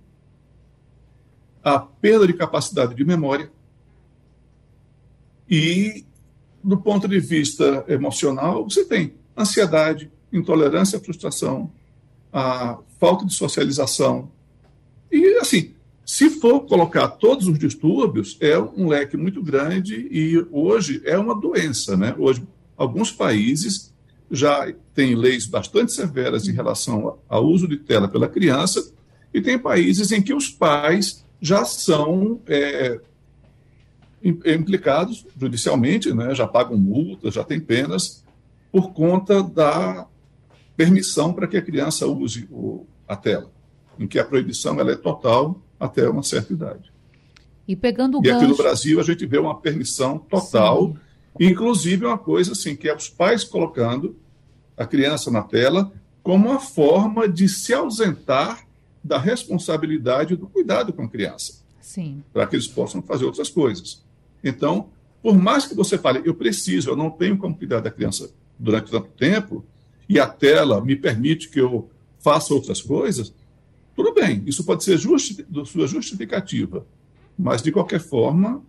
a 1.63 1.79
perda 1.79 2.27
de 2.27 2.33
capacidade 2.33 2.97
de 2.97 3.05
memória 3.05 3.49
e, 5.49 6.05
do 6.65 6.77
ponto 6.77 7.07
de 7.07 7.21
vista 7.21 7.85
emocional, 7.87 8.65
você 8.65 8.85
tem 8.85 9.15
ansiedade, 9.39 10.11
intolerância 10.33 10.99
à 10.99 11.01
frustração, 11.01 11.71
a 12.33 12.77
falta 12.99 13.25
de 13.25 13.35
socialização. 13.35 14.33
E, 15.13 15.39
assim, 15.39 15.77
se 16.11 16.29
for 16.29 16.63
colocar 16.63 17.07
todos 17.07 17.47
os 17.47 17.57
distúrbios, 17.57 18.37
é 18.41 18.59
um 18.59 18.89
leque 18.89 19.17
muito 19.17 19.41
grande 19.41 20.09
e 20.11 20.45
hoje 20.51 21.01
é 21.05 21.17
uma 21.17 21.41
doença. 21.41 21.97
Né? 21.97 22.13
Hoje, 22.19 22.43
alguns 22.77 23.13
países 23.13 23.95
já 24.29 24.75
têm 24.93 25.15
leis 25.15 25.47
bastante 25.47 25.93
severas 25.93 26.49
em 26.49 26.53
relação 26.53 27.17
ao 27.29 27.47
uso 27.47 27.69
de 27.69 27.77
tela 27.77 28.09
pela 28.09 28.29
criança, 28.29 28.93
e 29.33 29.41
tem 29.41 29.57
países 29.57 30.11
em 30.11 30.21
que 30.21 30.35
os 30.35 30.49
pais 30.49 31.25
já 31.41 31.65
são 31.65 32.41
é, 32.49 33.01
implicados 34.21 35.25
judicialmente, 35.39 36.13
né? 36.13 36.35
já 36.35 36.45
pagam 36.45 36.77
multas, 36.77 37.35
já 37.35 37.45
têm 37.45 37.61
penas, 37.61 38.25
por 38.73 38.93
conta 38.93 39.45
da 39.45 40.09
permissão 40.77 41.33
para 41.33 41.47
que 41.47 41.57
a 41.57 41.63
criança 41.63 42.05
use 42.09 42.49
o, 42.51 42.85
a 43.07 43.15
tela, 43.15 43.49
em 43.97 44.09
que 44.09 44.19
a 44.19 44.25
proibição 44.25 44.81
ela 44.81 44.91
é 44.91 44.97
total 44.97 45.63
até 45.81 46.09
uma 46.09 46.23
certa 46.23 46.53
idade. 46.53 46.93
E 47.67 47.75
pegando 47.75 48.19
o 48.19 48.21
E 48.21 48.25
gancho... 48.25 48.37
aqui 48.37 48.47
no 48.47 48.57
Brasil 48.57 49.01
a 49.01 49.03
gente 49.03 49.25
vê 49.25 49.39
uma 49.39 49.59
permissão 49.59 50.19
total, 50.19 50.89
Sim. 50.89 51.47
inclusive 51.47 52.05
uma 52.05 52.19
coisa 52.19 52.53
assim, 52.53 52.77
que 52.77 52.89
é 52.89 52.95
os 52.95 53.09
pais 53.09 53.43
colocando 53.43 54.15
a 54.77 54.87
criança 54.87 55.31
na 55.31 55.43
tela 55.43 55.91
como 56.23 56.51
uma 56.51 56.61
forma 56.61 57.27
de 57.27 57.49
se 57.49 57.73
ausentar 57.73 58.67
da 59.03 59.19
responsabilidade 59.19 60.37
do 60.37 60.47
cuidado 60.47 60.93
com 60.93 61.05
a 61.05 61.09
criança. 61.09 61.63
Sim. 61.81 62.23
Para 62.33 62.47
que 62.47 62.57
eles 62.57 62.69
possam 62.69 63.01
fazer 63.01 63.25
outras 63.25 63.49
coisas. 63.49 64.03
Então, 64.45 64.91
por 65.23 65.37
mais 65.37 65.67
que 65.67 65.75
você 65.75 65.97
fale, 65.97 66.21
eu 66.25 66.35
preciso, 66.35 66.91
eu 66.91 66.97
não 66.97 67.11
tenho 67.11 67.39
como 67.39 67.57
cuidar 67.57 67.81
da 67.81 67.91
criança 67.91 68.31
durante 68.59 68.91
tanto 68.91 69.09
tempo, 69.17 69.65
e 70.09 70.21
a 70.21 70.27
tela 70.27 70.81
me 70.85 70.95
permite 70.95 71.49
que 71.49 71.61
eu 71.61 71.89
faça 72.19 72.53
outras 72.53 72.83
coisas, 72.83 73.33
tudo 73.95 74.15
bem, 74.15 74.43
isso 74.47 74.65
pode 74.65 74.85
ser 74.85 74.99
justi 74.99 75.45
sua 75.67 75.87
justificativa, 75.87 76.87
mas 77.39 77.63
de 77.63 77.73
qualquer 77.73 78.01
forma, 78.01 78.63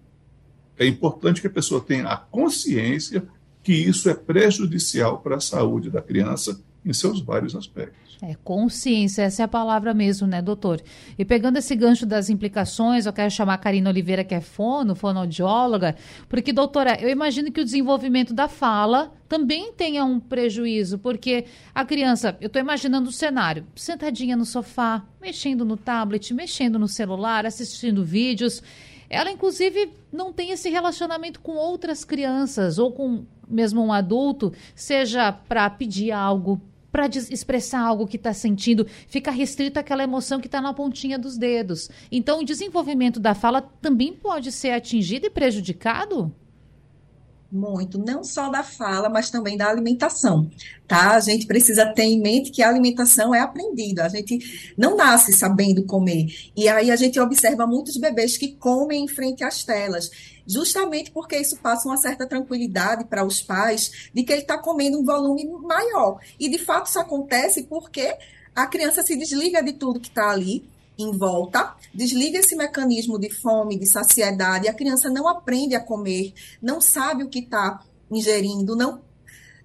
é 0.78 0.86
importante 0.86 1.42
que 1.42 1.48
a 1.48 1.52
pessoa 1.52 1.82
tenha 1.82 2.08
a 2.08 2.18
consciência 2.18 3.24
que 3.64 3.74
isso 3.74 4.10
é 4.10 4.14
prejudicial 4.14 5.20
para 5.20 5.36
a 5.36 5.42
saúde 5.42 5.90
da 5.90 6.02
criança 6.02 6.60
em 6.86 6.94
seus 6.94 7.22
vários 7.22 7.56
aspectos. 7.56 8.18
É, 8.24 8.36
consciência, 8.44 9.24
essa 9.24 9.42
é 9.42 9.46
a 9.46 9.48
palavra 9.48 9.94
mesmo, 9.94 10.28
né, 10.28 10.42
doutor? 10.42 10.82
E 11.18 11.26
pegando 11.26 11.58
esse 11.58 11.76
gancho 11.76 12.06
das 12.06 12.30
implicações, 12.30 13.06
eu 13.06 13.14
quero 13.14 13.32
chamar 13.32 13.56
a 13.56 13.58
Karina 13.58 13.90
Oliveira, 13.90 14.24
que 14.24 14.36
é 14.36 14.42
fono, 14.42 14.96
fonoaudióloga, 14.96 15.96
porque, 16.30 16.54
doutora, 16.54 17.00
eu 17.02 17.10
imagino 17.10 17.52
que 17.52 17.62
o 17.62 17.66
desenvolvimento 17.66 18.34
da 18.34 18.48
fala 18.48 19.12
também 19.28 19.74
tenha 19.74 20.04
um 20.04 20.20
prejuízo, 20.20 21.00
porque 21.00 21.46
a 21.74 21.84
criança, 21.84 22.38
eu 22.40 22.48
estou 22.48 22.62
imaginando 22.62 23.10
o 23.10 23.14
cenário, 23.14 23.66
sentadinha 23.76 24.36
no 24.36 24.46
sofá, 24.46 25.04
mexendo 25.20 25.66
no 25.66 25.78
tablet, 25.78 26.34
mexendo 26.34 26.78
no 26.78 26.88
celular, 26.88 27.46
assistindo 27.46 28.04
vídeos. 28.04 28.62
Ela, 29.10 29.32
inclusive, 29.32 29.94
não 30.12 30.32
tem 30.32 30.52
esse 30.52 30.70
relacionamento 30.70 31.40
com 31.40 31.54
outras 31.54 32.06
crianças 32.06 32.78
ou 32.78 32.92
com 32.92 33.26
mesmo 33.52 33.84
um 33.84 33.92
adulto, 33.92 34.54
seja 34.74 35.32
para 35.32 35.70
pedir 35.70 36.12
algo, 36.12 36.62
para 36.92 37.06
expressar 37.06 37.82
algo 37.82 38.08
que 38.08 38.18
está 38.18 38.34
sentindo, 38.34 38.86
fica 39.08 39.32
restrito 39.32 39.80
àquela 39.80 40.04
emoção 40.04 40.40
que 40.40 40.48
está 40.48 40.62
na 40.62 40.74
pontinha 40.74 41.18
dos 41.18 41.38
dedos. 41.38 41.90
Então, 42.12 42.42
o 42.42 42.46
desenvolvimento 42.46 43.20
da 43.20 43.34
fala 43.34 43.62
também 43.62 44.14
pode 44.14 44.52
ser 44.52 44.72
atingido 44.72 45.26
e 45.26 45.30
prejudicado? 45.30 46.34
Muito, 47.52 47.98
não 47.98 48.24
só 48.24 48.48
da 48.48 48.64
fala, 48.64 49.10
mas 49.10 49.30
também 49.30 49.58
da 49.58 49.68
alimentação, 49.68 50.50
tá? 50.88 51.16
A 51.16 51.20
gente 51.20 51.46
precisa 51.46 51.86
ter 51.94 52.04
em 52.04 52.22
mente 52.22 52.50
que 52.50 52.64
a 52.64 52.70
alimentação 52.70 53.36
é 53.36 53.42
aprendida, 53.42 54.06
a 54.06 54.08
gente 54.08 54.74
não 54.78 54.96
nasce 54.96 55.34
sabendo 55.34 55.84
comer. 55.84 56.28
E 56.56 56.70
aí 56.70 56.90
a 56.90 56.96
gente 56.96 57.20
observa 57.20 57.68
muitos 57.68 57.98
bebês 57.98 58.38
que 58.38 58.54
comem 58.56 59.04
em 59.04 59.08
frente 59.10 59.44
às 59.44 59.66
telas, 59.66 60.10
justamente 60.48 61.12
porque 61.12 61.38
isso 61.38 61.58
passa 61.58 61.90
uma 61.90 61.98
certa 61.98 62.26
tranquilidade 62.26 63.04
para 63.04 63.26
os 63.26 63.42
pais 63.42 64.10
de 64.14 64.24
que 64.24 64.32
ele 64.32 64.44
está 64.44 64.58
comendo 64.58 64.98
um 64.98 65.04
volume 65.04 65.44
maior. 65.62 66.22
E 66.40 66.48
de 66.48 66.58
fato 66.58 66.88
isso 66.88 67.00
acontece 67.00 67.64
porque 67.64 68.16
a 68.56 68.66
criança 68.66 69.04
se 69.04 69.18
desliga 69.18 69.62
de 69.62 69.74
tudo 69.74 70.00
que 70.00 70.08
está 70.08 70.30
ali 70.30 70.64
em 71.02 71.12
volta, 71.12 71.76
desliga 71.94 72.40
esse 72.40 72.56
mecanismo 72.56 73.20
de 73.20 73.30
fome, 73.30 73.78
de 73.78 73.86
saciedade, 73.86 74.68
a 74.68 74.74
criança 74.74 75.10
não 75.10 75.28
aprende 75.28 75.76
a 75.76 75.80
comer, 75.80 76.34
não 76.62 76.80
sabe 76.80 77.24
o 77.24 77.30
que 77.30 77.40
está 77.40 77.82
ingerindo, 78.10 78.76
não, 78.76 79.02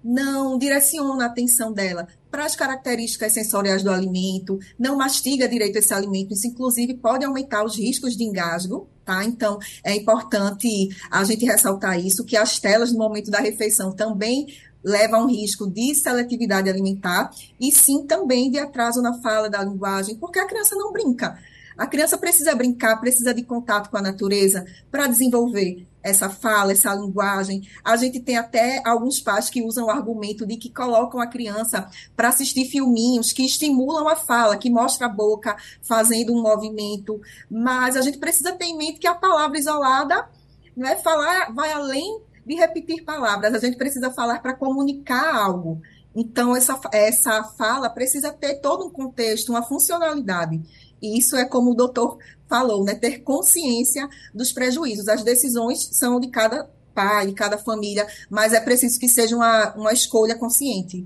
não 0.03 0.57
direciona 0.57 1.25
a 1.25 1.27
atenção 1.27 1.71
dela 1.73 2.07
para 2.29 2.45
as 2.45 2.55
características 2.55 3.33
sensoriais 3.33 3.83
do 3.83 3.89
alimento, 3.89 4.59
não 4.77 4.97
mastiga 4.97 5.47
direito 5.47 5.77
esse 5.77 5.93
alimento, 5.93 6.33
isso 6.33 6.47
inclusive 6.47 6.93
pode 6.95 7.25
aumentar 7.25 7.63
os 7.63 7.77
riscos 7.77 8.15
de 8.15 8.23
engasgo, 8.23 8.87
tá? 9.05 9.23
Então, 9.23 9.57
é 9.83 9.95
importante 9.95 10.89
a 11.09 11.23
gente 11.23 11.45
ressaltar 11.45 11.99
isso, 11.99 12.25
que 12.25 12.35
as 12.35 12.59
telas 12.59 12.91
no 12.91 12.99
momento 12.99 13.31
da 13.31 13.39
refeição 13.39 13.91
também 13.91 14.47
leva 14.83 15.17
a 15.17 15.23
um 15.23 15.27
risco 15.27 15.69
de 15.69 15.93
seletividade 15.95 16.69
alimentar 16.69 17.31
e 17.59 17.71
sim 17.71 18.05
também 18.05 18.49
de 18.49 18.59
atraso 18.59 19.01
na 19.01 19.21
fala 19.21 19.49
da 19.49 19.63
linguagem, 19.63 20.15
porque 20.15 20.39
a 20.39 20.47
criança 20.47 20.75
não 20.75 20.91
brinca. 20.91 21.37
A 21.77 21.85
criança 21.85 22.17
precisa 22.17 22.55
brincar, 22.55 22.97
precisa 22.97 23.33
de 23.33 23.43
contato 23.43 23.91
com 23.91 23.97
a 23.97 24.01
natureza 24.01 24.65
para 24.89 25.05
desenvolver 25.05 25.85
essa 26.01 26.29
fala, 26.29 26.71
essa 26.71 26.93
linguagem. 26.95 27.67
A 27.83 27.95
gente 27.97 28.19
tem 28.19 28.37
até 28.37 28.81
alguns 28.83 29.19
pais 29.19 29.49
que 29.49 29.61
usam 29.61 29.85
o 29.85 29.89
argumento 29.91 30.45
de 30.45 30.57
que 30.57 30.69
colocam 30.69 31.19
a 31.19 31.27
criança 31.27 31.87
para 32.15 32.29
assistir 32.29 32.65
filminhos 32.65 33.31
que 33.31 33.45
estimulam 33.45 34.07
a 34.07 34.15
fala, 34.15 34.57
que 34.57 34.69
mostra 34.69 35.05
a 35.05 35.09
boca 35.09 35.55
fazendo 35.81 36.33
um 36.33 36.41
movimento. 36.41 37.21
Mas 37.49 37.95
a 37.95 38.01
gente 38.01 38.17
precisa 38.17 38.53
ter 38.53 38.65
em 38.65 38.77
mente 38.77 38.99
que 38.99 39.07
a 39.07 39.13
palavra 39.13 39.59
isolada, 39.59 40.27
né, 40.75 40.95
falar 40.95 41.53
vai 41.53 41.71
além 41.71 42.21
de 42.47 42.55
repetir 42.55 43.03
palavras, 43.03 43.53
a 43.53 43.59
gente 43.59 43.77
precisa 43.77 44.09
falar 44.09 44.41
para 44.41 44.55
comunicar 44.55 45.35
algo. 45.35 45.81
Então, 46.15 46.55
essa, 46.55 46.79
essa 46.93 47.43
fala 47.43 47.89
precisa 47.89 48.31
ter 48.31 48.61
todo 48.61 48.85
um 48.85 48.89
contexto, 48.89 49.49
uma 49.49 49.61
funcionalidade. 49.61 50.61
E 51.01 51.19
isso 51.19 51.35
é 51.35 51.45
como 51.45 51.71
o 51.71 51.75
doutor 51.75 52.17
falou, 52.47 52.83
né? 52.83 52.95
Ter 52.95 53.19
consciência 53.19 54.07
dos 54.33 54.53
prejuízos. 54.53 55.09
As 55.09 55.23
decisões 55.23 55.89
são 55.91 56.19
de 56.19 56.29
cada 56.29 56.69
pai, 56.95 57.27
de 57.27 57.33
cada 57.33 57.57
família, 57.57 58.07
mas 58.29 58.53
é 58.53 58.61
preciso 58.61 58.97
que 58.97 59.09
seja 59.09 59.35
uma, 59.35 59.75
uma 59.75 59.93
escolha 59.93 60.35
consciente. 60.35 61.05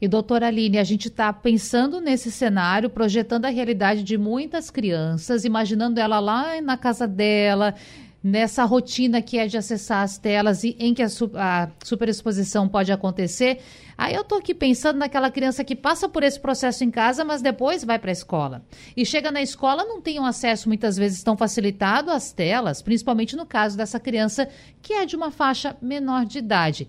E, 0.00 0.06
doutora 0.06 0.46
Aline, 0.46 0.78
a 0.78 0.84
gente 0.84 1.08
está 1.08 1.32
pensando 1.32 2.00
nesse 2.00 2.30
cenário, 2.30 2.88
projetando 2.88 3.46
a 3.46 3.50
realidade 3.50 4.02
de 4.02 4.16
muitas 4.16 4.70
crianças, 4.70 5.44
imaginando 5.44 5.98
ela 5.98 6.20
lá 6.20 6.60
na 6.60 6.76
casa 6.76 7.08
dela, 7.08 7.74
nessa 8.26 8.64
rotina 8.64 9.22
que 9.22 9.38
é 9.38 9.46
de 9.46 9.56
acessar 9.56 10.02
as 10.02 10.18
telas 10.18 10.64
e 10.64 10.76
em 10.80 10.92
que 10.92 11.00
a, 11.00 11.08
su 11.08 11.30
a 11.34 11.70
superexposição 11.84 12.68
pode 12.68 12.90
acontecer. 12.90 13.60
Aí 13.96 14.16
eu 14.16 14.22
estou 14.22 14.38
aqui 14.38 14.52
pensando 14.52 14.98
naquela 14.98 15.30
criança 15.30 15.62
que 15.62 15.76
passa 15.76 16.08
por 16.08 16.24
esse 16.24 16.40
processo 16.40 16.82
em 16.82 16.90
casa, 16.90 17.24
mas 17.24 17.40
depois 17.40 17.84
vai 17.84 18.00
para 18.00 18.10
a 18.10 18.12
escola. 18.12 18.64
E 18.96 19.06
chega 19.06 19.30
na 19.30 19.40
escola, 19.40 19.84
não 19.84 20.00
tem 20.00 20.18
um 20.18 20.26
acesso 20.26 20.68
muitas 20.68 20.96
vezes 20.96 21.22
tão 21.22 21.36
facilitado 21.36 22.10
às 22.10 22.32
telas, 22.32 22.82
principalmente 22.82 23.36
no 23.36 23.46
caso 23.46 23.76
dessa 23.76 24.00
criança 24.00 24.48
que 24.82 24.92
é 24.92 25.06
de 25.06 25.14
uma 25.14 25.30
faixa 25.30 25.76
menor 25.80 26.26
de 26.26 26.38
idade. 26.38 26.88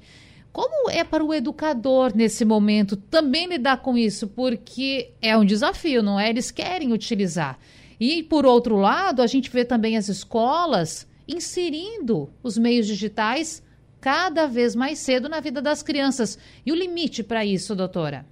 Como 0.51 0.89
é 0.89 1.03
para 1.03 1.23
o 1.23 1.35
educador 1.35 2.13
nesse 2.15 2.43
momento 2.43 2.97
também 2.97 3.45
lidar 3.45 3.77
com 3.83 3.95
isso? 3.95 4.27
Porque 4.27 5.11
é 5.21 5.37
um 5.37 5.45
desafio, 5.45 6.01
não 6.01 6.19
é? 6.19 6.31
Eles 6.31 6.49
querem 6.49 6.91
utilizar. 6.93 7.59
E, 7.99 8.23
por 8.23 8.43
outro 8.43 8.75
lado, 8.75 9.21
a 9.21 9.27
gente 9.27 9.51
vê 9.51 9.63
também 9.63 9.97
as 9.97 10.09
escolas 10.09 11.06
inserindo 11.27 12.29
os 12.41 12.57
meios 12.57 12.87
digitais 12.87 13.63
cada 13.99 14.47
vez 14.47 14.75
mais 14.75 14.99
cedo 14.99 15.27
na 15.27 15.39
vida 15.39 15.61
das 15.61 15.83
crianças. 15.83 16.37
E 16.65 16.71
o 16.71 16.75
limite 16.75 17.23
para 17.23 17.45
isso, 17.45 17.75
doutora? 17.75 18.25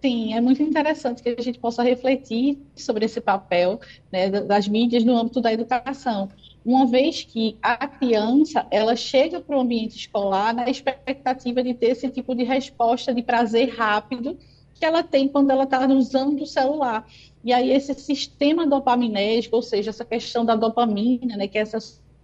Sim, 0.00 0.34
é 0.34 0.40
muito 0.40 0.60
interessante 0.62 1.22
que 1.22 1.28
a 1.28 1.40
gente 1.40 1.60
possa 1.60 1.80
refletir 1.82 2.58
sobre 2.74 3.04
esse 3.04 3.20
papel 3.20 3.80
né, 4.10 4.28
das 4.28 4.66
mídias 4.66 5.04
no 5.04 5.16
âmbito 5.16 5.40
da 5.40 5.52
educação, 5.52 6.28
uma 6.64 6.86
vez 6.86 7.22
que 7.22 7.56
a 7.62 7.86
criança 7.86 8.66
ela 8.68 8.96
chega 8.96 9.40
para 9.40 9.56
o 9.56 9.60
ambiente 9.60 9.96
escolar 9.96 10.52
na 10.52 10.68
expectativa 10.68 11.62
de 11.62 11.74
ter 11.74 11.90
esse 11.90 12.08
tipo 12.08 12.34
de 12.34 12.42
resposta 12.42 13.14
de 13.14 13.22
prazer 13.22 13.68
rápido 13.76 14.36
que 14.74 14.84
ela 14.84 15.04
tem 15.04 15.28
quando 15.28 15.50
ela 15.50 15.64
está 15.64 15.86
usando 15.86 16.42
o 16.42 16.46
celular. 16.46 17.06
E 17.44 17.52
aí 17.52 17.70
esse 17.72 17.94
sistema 17.94 18.66
dopaminérgico, 18.66 19.56
ou 19.56 19.62
seja, 19.62 19.90
essa 19.90 20.04
questão 20.04 20.44
da 20.44 20.54
dopamina, 20.54 21.36
né, 21.36 21.48
que 21.48 21.58
é 21.58 21.62
essa 21.62 21.78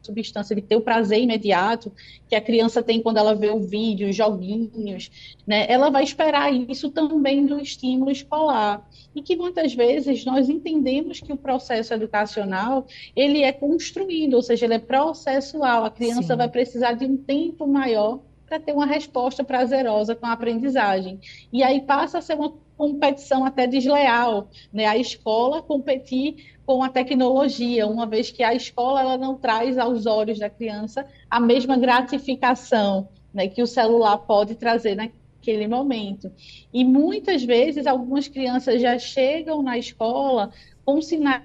substância 0.09 0.55
de 0.55 0.63
ter 0.63 0.77
o 0.77 0.81
prazer 0.81 1.21
imediato 1.21 1.93
que 2.29 2.35
a 2.35 2.41
criança 2.41 2.83
tem 2.83 3.03
quando 3.03 3.19
ela 3.19 3.35
vê 3.35 3.51
o 3.51 3.61
vídeo, 3.61 4.09
os 4.09 4.17
joguinhos, 4.17 5.11
né? 5.47 5.67
Ela 5.69 5.91
vai 5.91 6.03
esperar 6.03 6.53
isso 6.53 6.91
também 6.91 7.45
do 7.45 7.61
estímulo 7.61 8.11
escolar. 8.11 8.89
E 9.15 9.23
que 9.23 9.37
muitas 9.37 9.75
vezes 9.75 10.25
nós 10.25 10.49
entendemos 10.49 11.21
que 11.21 11.33
o 11.33 11.37
processo 11.37 11.93
educacional, 11.93 12.87
ele 13.15 13.43
é 13.43 13.53
construído, 13.53 14.35
ou 14.35 14.43
seja, 14.43 14.67
ele 14.67 14.75
é 14.75 14.79
processual. 14.79 15.85
A 15.85 15.91
criança 15.91 16.33
Sim. 16.33 16.37
vai 16.37 16.49
precisar 16.49 16.93
de 16.93 17.05
um 17.05 17.17
tempo 17.17 17.67
maior 17.67 18.21
para 18.47 18.59
ter 18.59 18.73
uma 18.73 18.87
resposta 18.87 19.45
prazerosa 19.45 20.15
com 20.15 20.27
a 20.27 20.33
aprendizagem. 20.33 21.21
E 21.53 21.63
aí 21.63 21.83
passa 21.83 22.19
a 22.19 22.23
ser 22.23 22.35
uma 22.35 22.55
competição 22.79 23.45
até 23.45 23.67
desleal, 23.67 24.49
né? 24.73 24.87
A 24.87 24.97
escola 24.97 25.61
competir 25.61 26.57
com 26.64 26.83
a 26.83 26.88
tecnologia, 26.88 27.87
uma 27.87 28.07
vez 28.07 28.31
que 28.31 28.43
a 28.43 28.55
escola 28.55 29.01
ela 29.01 29.19
não 29.19 29.35
traz 29.35 29.77
aos 29.77 30.07
olhos 30.07 30.38
da 30.38 30.49
criança 30.49 31.05
a 31.29 31.41
mesma 31.41 31.77
gratificação 31.77 33.09
né, 33.33 33.49
que 33.49 33.62
o 33.62 33.67
celular 33.67 34.19
pode 34.19 34.55
trazer 34.55 34.95
naquele 34.95 35.67
momento. 35.67 36.31
E 36.73 36.85
muitas 36.85 37.43
vezes 37.45 37.87
algumas 37.87 38.29
crianças 38.29 38.81
já 38.81 38.99
chegam 38.99 39.62
na 39.62 39.79
escola 39.79 40.51
com 40.85 41.01
sinais 41.01 41.43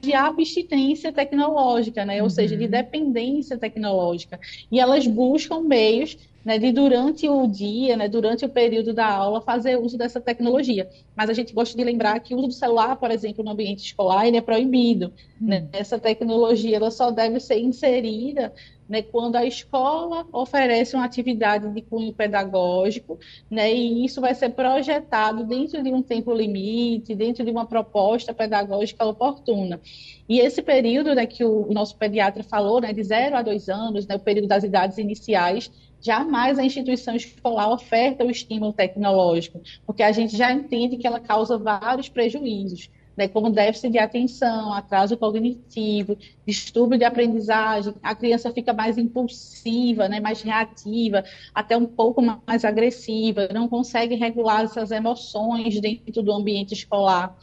de 0.00 0.14
abstinência 0.14 1.12
tecnológica, 1.12 2.04
né? 2.04 2.22
Ou 2.22 2.30
seja, 2.30 2.56
de 2.56 2.64
uhum. 2.64 2.70
dependência 2.70 3.58
tecnológica. 3.58 4.38
E 4.70 4.78
elas 4.78 5.06
buscam 5.06 5.60
meios 5.60 6.16
né, 6.44 6.58
de 6.58 6.70
durante 6.72 7.28
o 7.28 7.46
dia, 7.46 7.96
né, 7.96 8.08
durante 8.08 8.44
o 8.44 8.48
período 8.48 8.92
da 8.92 9.06
aula, 9.06 9.40
fazer 9.40 9.78
uso 9.78 9.96
dessa 9.96 10.20
tecnologia. 10.20 10.88
Mas 11.16 11.30
a 11.30 11.32
gente 11.32 11.54
gosta 11.54 11.76
de 11.76 11.82
lembrar 11.82 12.20
que 12.20 12.34
o 12.34 12.38
uso 12.38 12.48
do 12.48 12.54
celular, 12.54 12.96
por 12.96 13.10
exemplo, 13.10 13.42
no 13.42 13.52
ambiente 13.52 13.84
escolar, 13.86 14.26
ele 14.26 14.36
é 14.36 14.42
proibido. 14.42 15.12
Hum. 15.40 15.46
Né? 15.46 15.68
Essa 15.72 15.98
tecnologia 15.98 16.76
ela 16.76 16.90
só 16.90 17.10
deve 17.10 17.40
ser 17.40 17.58
inserida 17.58 18.52
né, 18.88 19.02
quando 19.02 19.36
a 19.36 19.44
escola 19.44 20.26
oferece 20.32 20.94
uma 20.94 21.04
atividade 21.04 21.68
de 21.70 21.80
cunho 21.82 22.12
pedagógico, 22.12 23.18
né, 23.50 23.72
e 23.72 24.04
isso 24.04 24.20
vai 24.20 24.34
ser 24.34 24.50
projetado 24.50 25.44
dentro 25.44 25.82
de 25.82 25.90
um 25.90 26.02
tempo 26.02 26.32
limite, 26.32 27.14
dentro 27.14 27.44
de 27.44 27.50
uma 27.50 27.66
proposta 27.66 28.34
pedagógica 28.34 29.04
oportuna. 29.04 29.80
E 30.28 30.38
esse 30.38 30.62
período 30.62 31.14
né, 31.14 31.26
que 31.26 31.44
o 31.44 31.72
nosso 31.72 31.96
pediatra 31.96 32.42
falou, 32.42 32.80
né, 32.80 32.92
de 32.92 33.02
zero 33.02 33.36
a 33.36 33.42
dois 33.42 33.68
anos, 33.68 34.06
né, 34.06 34.16
o 34.16 34.20
período 34.20 34.48
das 34.48 34.64
idades 34.64 34.98
iniciais, 34.98 35.70
jamais 36.04 36.58
a 36.58 36.64
instituição 36.64 37.16
escolar 37.16 37.72
oferta 37.72 38.24
o 38.24 38.30
estímulo 38.30 38.74
tecnológico, 38.74 39.60
porque 39.86 40.02
a 40.02 40.12
gente 40.12 40.36
já 40.36 40.52
entende 40.52 40.98
que 40.98 41.06
ela 41.06 41.18
causa 41.18 41.56
vários 41.56 42.10
prejuízos, 42.10 42.90
né, 43.16 43.26
como 43.26 43.48
déficit 43.48 43.90
de 43.90 43.98
atenção, 43.98 44.72
atraso 44.72 45.16
cognitivo, 45.16 46.18
distúrbio 46.46 46.98
de 46.98 47.04
aprendizagem, 47.04 47.94
a 48.02 48.14
criança 48.14 48.52
fica 48.52 48.72
mais 48.72 48.98
impulsiva, 48.98 50.08
né, 50.08 50.20
mais 50.20 50.42
reativa, 50.42 51.24
até 51.54 51.76
um 51.76 51.86
pouco 51.86 52.20
mais 52.46 52.64
agressiva, 52.64 53.48
não 53.52 53.68
consegue 53.68 54.14
regular 54.14 54.64
essas 54.64 54.90
emoções 54.90 55.80
dentro 55.80 56.22
do 56.22 56.32
ambiente 56.32 56.74
escolar. 56.74 57.34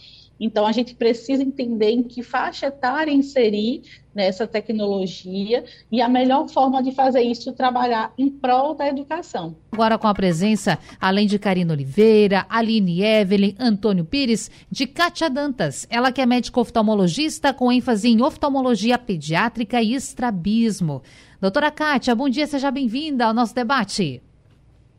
Então, 0.43 0.65
a 0.65 0.71
gente 0.71 0.95
precisa 0.95 1.43
entender 1.43 1.91
em 1.91 2.01
que 2.01 2.23
faixa 2.23 2.65
etária 2.65 3.11
inserir 3.11 3.83
nessa 4.13 4.47
tecnologia 4.47 5.63
e 5.91 6.01
a 6.01 6.09
melhor 6.09 6.49
forma 6.49 6.81
de 6.81 6.91
fazer 6.91 7.21
isso 7.21 7.51
é 7.51 7.53
trabalhar 7.53 8.11
em 8.17 8.27
prol 8.27 8.73
da 8.73 8.87
educação. 8.87 9.55
Agora 9.71 9.99
com 9.99 10.07
a 10.07 10.13
presença, 10.15 10.79
além 10.99 11.27
de 11.27 11.37
Karina 11.37 11.73
Oliveira, 11.73 12.47
Aline 12.49 13.03
Evelyn, 13.03 13.55
Antônio 13.59 14.03
Pires, 14.03 14.49
de 14.69 14.87
Kátia 14.87 15.29
Dantas. 15.29 15.85
Ela 15.91 16.11
que 16.11 16.19
é 16.19 16.25
médica 16.25 16.59
oftalmologista 16.59 17.53
com 17.53 17.71
ênfase 17.71 18.09
em 18.09 18.23
oftalmologia 18.23 18.97
pediátrica 18.97 19.79
e 19.79 19.93
estrabismo. 19.93 21.03
Doutora 21.39 21.69
Kátia, 21.69 22.15
bom 22.15 22.27
dia, 22.27 22.47
seja 22.47 22.71
bem-vinda 22.71 23.27
ao 23.27 23.33
nosso 23.33 23.53
debate. 23.53 24.23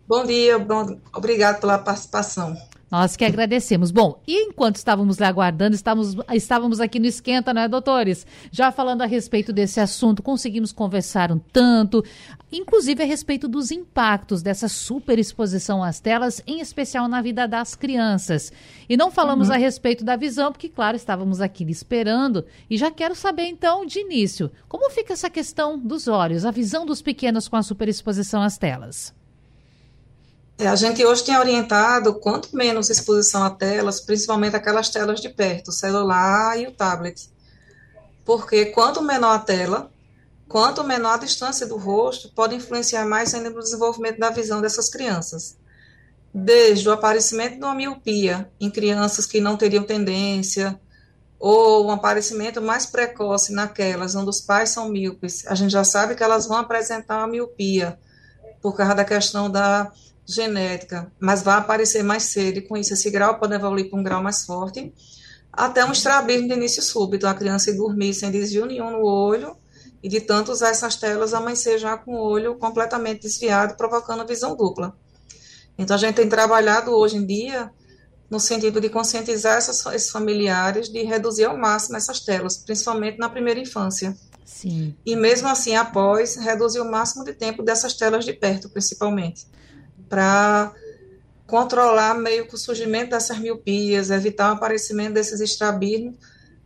Bom 0.07 0.25
dia, 0.25 0.57
bom, 0.59 0.99
obrigado 1.13 1.61
pela 1.61 1.79
participação. 1.79 2.57
Nós 2.93 3.17
que 3.17 3.25
agradecemos. 3.25 3.91
Bom, 3.91 4.21
e 4.29 4.49
enquanto 4.49 4.77
estávamos 4.77 5.17
lá 5.17 5.27
aguardando, 5.27 5.75
estávamos, 5.75 6.15
estávamos 6.35 6.79
aqui 6.79 7.01
no 7.01 7.07
Esquenta, 7.07 7.55
não 7.55 7.63
é, 7.63 7.67
doutores? 7.67 8.27
Já 8.51 8.71
falando 8.71 9.01
a 9.01 9.07
respeito 9.07 9.51
desse 9.51 9.81
assunto, 9.81 10.23
conseguimos 10.23 10.73
conversar 10.73 11.33
um 11.33 11.39
tanto, 11.39 12.05
inclusive 12.53 13.03
a 13.03 13.07
respeito 13.07 13.49
dos 13.49 13.71
impactos 13.71 14.43
dessa 14.43 14.69
superexposição 14.69 15.83
às 15.83 16.01
telas, 16.01 16.43
em 16.47 16.61
especial 16.61 17.09
na 17.09 17.23
vida 17.23 17.49
das 17.49 17.75
crianças. 17.75 18.53
E 18.87 18.95
não 18.95 19.11
falamos 19.11 19.49
uhum. 19.49 19.55
a 19.55 19.57
respeito 19.57 20.05
da 20.05 20.15
visão, 20.15 20.53
porque, 20.53 20.69
claro, 20.69 20.95
estávamos 20.95 21.41
aqui 21.41 21.65
esperando. 21.71 22.45
E 22.69 22.77
já 22.77 22.91
quero 22.91 23.15
saber, 23.15 23.47
então, 23.47 23.87
de 23.87 24.01
início, 24.01 24.51
como 24.69 24.91
fica 24.91 25.15
essa 25.15 25.31
questão 25.31 25.79
dos 25.79 26.09
olhos, 26.09 26.45
a 26.45 26.51
visão 26.51 26.85
dos 26.85 27.01
pequenos 27.01 27.49
com 27.49 27.57
a 27.57 27.63
superexposição 27.63 28.43
às 28.43 28.59
telas? 28.59 29.15
É, 30.59 30.67
a 30.69 30.77
gente 30.77 31.05
hoje 31.05 31.25
tem 31.25 31.37
orientado 31.37 32.15
quanto 32.15 32.55
menos 32.55 32.91
exposição 32.91 33.43
a 33.43 33.51
telas, 33.51 34.01
principalmente 34.01 34.55
aquelas 34.55 34.89
telas 34.89 35.21
de 35.21 35.29
perto, 35.29 35.69
o 35.69 35.73
celular 35.73 36.59
e 36.59 36.67
o 36.67 36.73
tablet. 36.73 37.31
Porque 38.25 38.67
quanto 38.67 39.03
menor 39.03 39.35
a 39.35 39.39
tela, 39.39 39.91
quanto 40.49 40.85
menor 40.85 41.15
a 41.15 41.19
distância 41.19 41.67
do 41.67 41.77
rosto, 41.77 42.33
pode 42.35 42.55
influenciar 42.55 43.05
mais 43.07 43.35
ainda 43.35 43.51
no 43.51 43.61
desenvolvimento 43.61 44.19
da 44.19 44.31
visão 44.31 44.61
dessas 44.61 44.89
crianças. 44.89 45.57
Desde 46.33 46.89
o 46.89 46.93
aparecimento 46.93 47.59
de 47.59 47.65
uma 47.65 47.75
miopia 47.75 48.51
em 48.61 48.71
crianças 48.71 49.27
que 49.27 49.41
não 49.41 49.57
teriam 49.57 49.85
tendência, 49.85 50.79
ou 51.43 51.89
um 51.89 51.91
aparecimento 51.91 52.63
mais 52.63 52.87
precoce 52.87 53.53
naquelas 53.53 54.15
onde 54.15 54.31
os 54.31 54.41
pais 54.41 54.71
são 54.71 54.89
míopes, 54.89 55.45
a 55.49 55.57
gente 55.57 55.73
já 55.73 55.83
sabe 55.83 56.15
que 56.15 56.23
elas 56.23 56.47
vão 56.47 56.59
apresentar 56.59 57.19
uma 57.19 57.27
miopia 57.27 57.99
por 58.63 58.77
causa 58.77 58.95
da 58.95 59.05
questão 59.05 59.51
da 59.51 59.91
genética, 60.27 61.11
mas 61.19 61.43
vai 61.43 61.59
aparecer 61.59 62.03
mais 62.03 62.25
cedo, 62.25 62.59
e 62.59 62.63
com 62.63 62.77
isso 62.77 62.95
esse 62.95 63.11
grau 63.11 63.39
pode 63.39 63.55
evoluir 63.55 63.91
para 63.91 63.99
um 63.99 64.03
grau 64.03 64.23
mais 64.23 64.45
forte, 64.45 64.93
até 65.53 65.85
um 65.85 65.93
estrabismo 65.93 66.49
de 66.49 66.55
início 66.55 66.83
súbito, 66.83 67.27
a 67.27 67.35
criança 67.35 67.71
ir 67.71 67.77
dormir 67.77 68.15
sem 68.15 68.31
desvio 68.31 68.67
nenhum 68.67 68.91
no 68.91 69.05
olho, 69.05 69.57
e 70.03 70.09
de 70.09 70.21
tanto 70.21 70.51
usar 70.51 70.71
essas 70.71 70.97
telas, 70.97 71.33
amanhecer 71.33 71.79
já 71.79 71.97
com 71.97 72.15
o 72.15 72.21
olho 72.21 72.57
completamente 72.57 73.23
desviado, 73.23 73.77
provocando 73.77 74.27
visão 74.27 74.57
dupla. 74.57 74.97
Então, 75.79 75.95
a 75.95 75.99
gente 75.99 76.17
tem 76.17 76.29
trabalhado 76.29 76.91
hoje 76.91 77.17
em 77.17 77.25
dia 77.25 77.71
no 78.29 78.41
sentido 78.41 78.81
de 78.81 78.89
conscientizar 78.89 79.59
essas, 79.59 79.85
esses 79.95 80.11
familiares 80.11 80.89
de 80.89 81.03
reduzir 81.03 81.45
ao 81.45 81.57
máximo 81.57 81.97
essas 81.97 82.19
telas, 82.21 82.57
principalmente 82.57 83.19
na 83.19 83.29
primeira 83.29 83.61
infância. 83.61 84.17
Sim. 84.45 84.97
E 85.05 85.15
mesmo 85.15 85.49
assim, 85.49 85.77
após, 85.77 86.37
reduzir 86.37 86.81
o 86.81 86.91
máximo 86.91 87.25
de 87.25 87.35
tempo 87.35 87.63
dessas 87.63 87.95
telas 87.95 88.25
de 88.25 88.33
perto, 88.33 88.71
principalmente 88.71 89.47
para 90.13 90.75
controlar 91.47 92.13
meio 92.13 92.47
que 92.47 92.55
o 92.55 92.59
surgimento 92.59 93.13
dessas 93.13 93.39
miopias, 93.39 94.11
evitar 94.11 94.51
o 94.51 94.57
aparecimento 94.57 95.15
desses 95.15 95.41
estrabismos, 95.41 96.17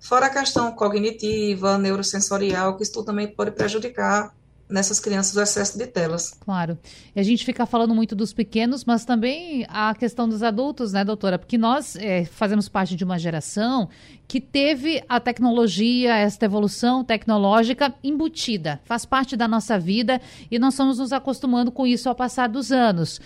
fora 0.00 0.26
a 0.26 0.30
questão 0.30 0.72
cognitiva, 0.72 1.78
neurosensorial, 1.78 2.76
que 2.76 2.82
isso 2.82 3.04
também 3.04 3.28
pode 3.28 3.52
prejudicar 3.52 4.34
nessas 4.68 4.98
crianças 4.98 5.36
o 5.36 5.40
excesso 5.40 5.78
de 5.78 5.86
telas. 5.86 6.36
Claro. 6.40 6.78
E 7.14 7.20
a 7.20 7.22
gente 7.22 7.44
fica 7.44 7.64
falando 7.66 7.94
muito 7.94 8.16
dos 8.16 8.32
pequenos, 8.32 8.84
mas 8.84 9.04
também 9.04 9.64
a 9.68 9.94
questão 9.94 10.28
dos 10.28 10.42
adultos, 10.42 10.92
né, 10.92 11.04
doutora? 11.04 11.38
Porque 11.38 11.56
nós 11.56 11.96
é, 11.96 12.24
fazemos 12.24 12.68
parte 12.68 12.96
de 12.96 13.04
uma 13.04 13.18
geração 13.18 13.88
que 14.26 14.40
teve 14.40 15.02
a 15.08 15.20
tecnologia, 15.20 16.16
esta 16.16 16.46
evolução 16.46 17.04
tecnológica 17.04 17.94
embutida, 18.02 18.80
faz 18.84 19.04
parte 19.04 19.36
da 19.36 19.46
nossa 19.46 19.78
vida 19.78 20.20
e 20.50 20.58
nós 20.58 20.74
estamos 20.74 20.98
nos 20.98 21.12
acostumando 21.12 21.70
com 21.70 21.86
isso 21.86 22.08
ao 22.08 22.14
passar 22.14 22.48
dos 22.48 22.72
anos. 22.72 23.20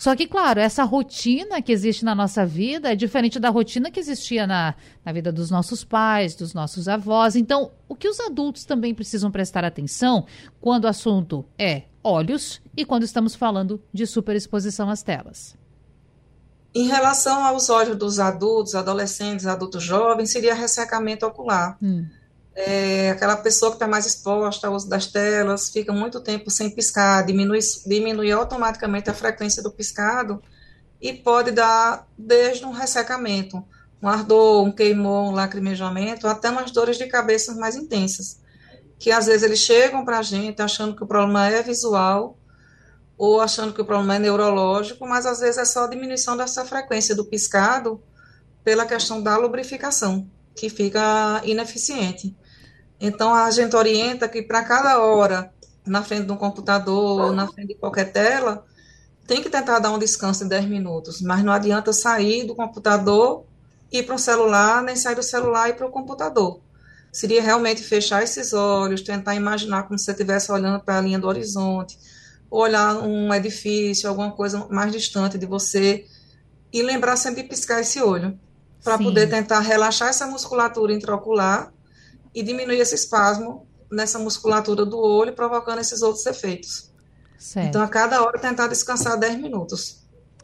Só 0.00 0.16
que, 0.16 0.26
claro, 0.26 0.58
essa 0.58 0.82
rotina 0.82 1.60
que 1.60 1.70
existe 1.70 2.06
na 2.06 2.14
nossa 2.14 2.46
vida 2.46 2.90
é 2.90 2.96
diferente 2.96 3.38
da 3.38 3.50
rotina 3.50 3.90
que 3.90 4.00
existia 4.00 4.46
na, 4.46 4.74
na 5.04 5.12
vida 5.12 5.30
dos 5.30 5.50
nossos 5.50 5.84
pais, 5.84 6.34
dos 6.34 6.54
nossos 6.54 6.88
avós. 6.88 7.36
Então, 7.36 7.72
o 7.86 7.94
que 7.94 8.08
os 8.08 8.18
adultos 8.18 8.64
também 8.64 8.94
precisam 8.94 9.30
prestar 9.30 9.62
atenção 9.62 10.24
quando 10.58 10.84
o 10.84 10.88
assunto 10.88 11.44
é 11.58 11.82
olhos 12.02 12.62
e 12.74 12.82
quando 12.82 13.02
estamos 13.02 13.34
falando 13.34 13.78
de 13.92 14.06
superexposição 14.06 14.88
às 14.88 15.02
telas? 15.02 15.54
Em 16.74 16.86
relação 16.88 17.44
aos 17.44 17.68
olhos 17.68 17.98
dos 17.98 18.18
adultos, 18.18 18.74
adolescentes, 18.74 19.46
adultos 19.46 19.82
jovens, 19.82 20.30
seria 20.30 20.54
ressecamento 20.54 21.26
ocular. 21.26 21.76
Hum 21.82 22.06
é, 22.54 23.10
aquela 23.10 23.36
pessoa 23.36 23.70
que 23.70 23.76
está 23.76 23.86
mais 23.86 24.06
exposta 24.06 24.66
ao 24.66 24.74
uso 24.74 24.88
das 24.88 25.06
telas, 25.06 25.70
fica 25.70 25.92
muito 25.92 26.20
tempo 26.20 26.50
sem 26.50 26.70
piscar, 26.70 27.24
diminui, 27.24 27.60
diminui 27.86 28.30
automaticamente 28.32 29.08
a 29.08 29.14
frequência 29.14 29.62
do 29.62 29.70
piscado 29.70 30.42
e 31.00 31.12
pode 31.12 31.50
dar 31.50 32.06
desde 32.18 32.64
um 32.64 32.72
ressecamento, 32.72 33.64
um 34.02 34.08
ardor, 34.08 34.64
um 34.64 34.72
queimor, 34.72 35.30
um 35.30 35.32
lacrimejamento, 35.32 36.26
até 36.26 36.50
umas 36.50 36.70
dores 36.70 36.98
de 36.98 37.06
cabeça 37.06 37.54
mais 37.54 37.76
intensas, 37.76 38.40
que 38.98 39.10
às 39.10 39.26
vezes 39.26 39.42
eles 39.42 39.58
chegam 39.58 40.04
para 40.04 40.18
a 40.18 40.22
gente 40.22 40.60
achando 40.60 40.94
que 40.94 41.04
o 41.04 41.06
problema 41.06 41.48
é 41.48 41.62
visual 41.62 42.36
ou 43.16 43.40
achando 43.40 43.72
que 43.72 43.80
o 43.82 43.84
problema 43.84 44.16
é 44.16 44.18
neurológico, 44.18 45.06
mas 45.06 45.26
às 45.26 45.40
vezes 45.40 45.58
é 45.58 45.64
só 45.64 45.84
a 45.84 45.88
diminuição 45.88 46.36
dessa 46.36 46.64
frequência 46.64 47.14
do 47.14 47.24
piscado 47.24 48.02
pela 48.64 48.86
questão 48.86 49.22
da 49.22 49.36
lubrificação, 49.36 50.26
que 50.54 50.68
fica 50.68 51.40
ineficiente. 51.44 52.34
Então, 53.00 53.34
a 53.34 53.50
gente 53.50 53.74
orienta 53.74 54.28
que 54.28 54.42
para 54.42 54.62
cada 54.62 55.00
hora 55.00 55.50
na 55.86 56.02
frente 56.02 56.26
de 56.26 56.32
um 56.32 56.36
computador, 56.36 57.32
na 57.32 57.46
frente 57.46 57.68
de 57.68 57.74
qualquer 57.74 58.12
tela, 58.12 58.64
tem 59.26 59.42
que 59.42 59.48
tentar 59.48 59.78
dar 59.78 59.90
um 59.90 59.98
descanso 59.98 60.44
de 60.44 60.50
10 60.50 60.66
minutos, 60.66 61.22
mas 61.22 61.42
não 61.42 61.52
adianta 61.52 61.92
sair 61.92 62.44
do 62.44 62.54
computador, 62.54 63.44
ir 63.90 64.02
para 64.04 64.14
o 64.14 64.18
celular, 64.18 64.82
nem 64.82 64.96
sair 64.96 65.14
do 65.14 65.22
celular 65.22 65.68
e 65.68 65.70
ir 65.70 65.74
para 65.74 65.86
o 65.86 65.90
computador. 65.90 66.60
Seria 67.12 67.42
realmente 67.42 67.82
fechar 67.82 68.22
esses 68.22 68.52
olhos, 68.52 69.00
tentar 69.02 69.34
imaginar 69.34 69.84
como 69.84 69.98
se 69.98 70.04
você 70.04 70.12
estivesse 70.12 70.52
olhando 70.52 70.80
para 70.80 70.98
a 70.98 71.00
linha 71.00 71.18
do 71.18 71.26
horizonte, 71.26 71.98
olhar 72.50 72.96
um 72.96 73.32
edifício, 73.32 74.08
alguma 74.08 74.30
coisa 74.30 74.66
mais 74.70 74.92
distante 74.92 75.38
de 75.38 75.46
você, 75.46 76.04
e 76.72 76.82
lembrar 76.82 77.16
sempre 77.16 77.42
de 77.42 77.48
piscar 77.48 77.80
esse 77.80 78.00
olho, 78.00 78.38
para 78.82 78.96
poder 78.96 79.28
tentar 79.28 79.60
relaxar 79.60 80.08
essa 80.08 80.26
musculatura 80.26 80.92
intraocular 80.92 81.72
e 82.34 82.42
diminuir 82.42 82.78
esse 82.78 82.94
espasmo 82.94 83.66
nessa 83.90 84.18
musculatura 84.18 84.86
do 84.86 84.98
olho, 84.98 85.32
provocando 85.32 85.80
esses 85.80 86.00
outros 86.02 86.24
efeitos. 86.26 86.90
Certo. 87.38 87.68
Então, 87.68 87.82
a 87.82 87.88
cada 87.88 88.22
hora, 88.22 88.38
tentar 88.38 88.68
descansar 88.68 89.18
10 89.18 89.40
minutos. 89.40 90.00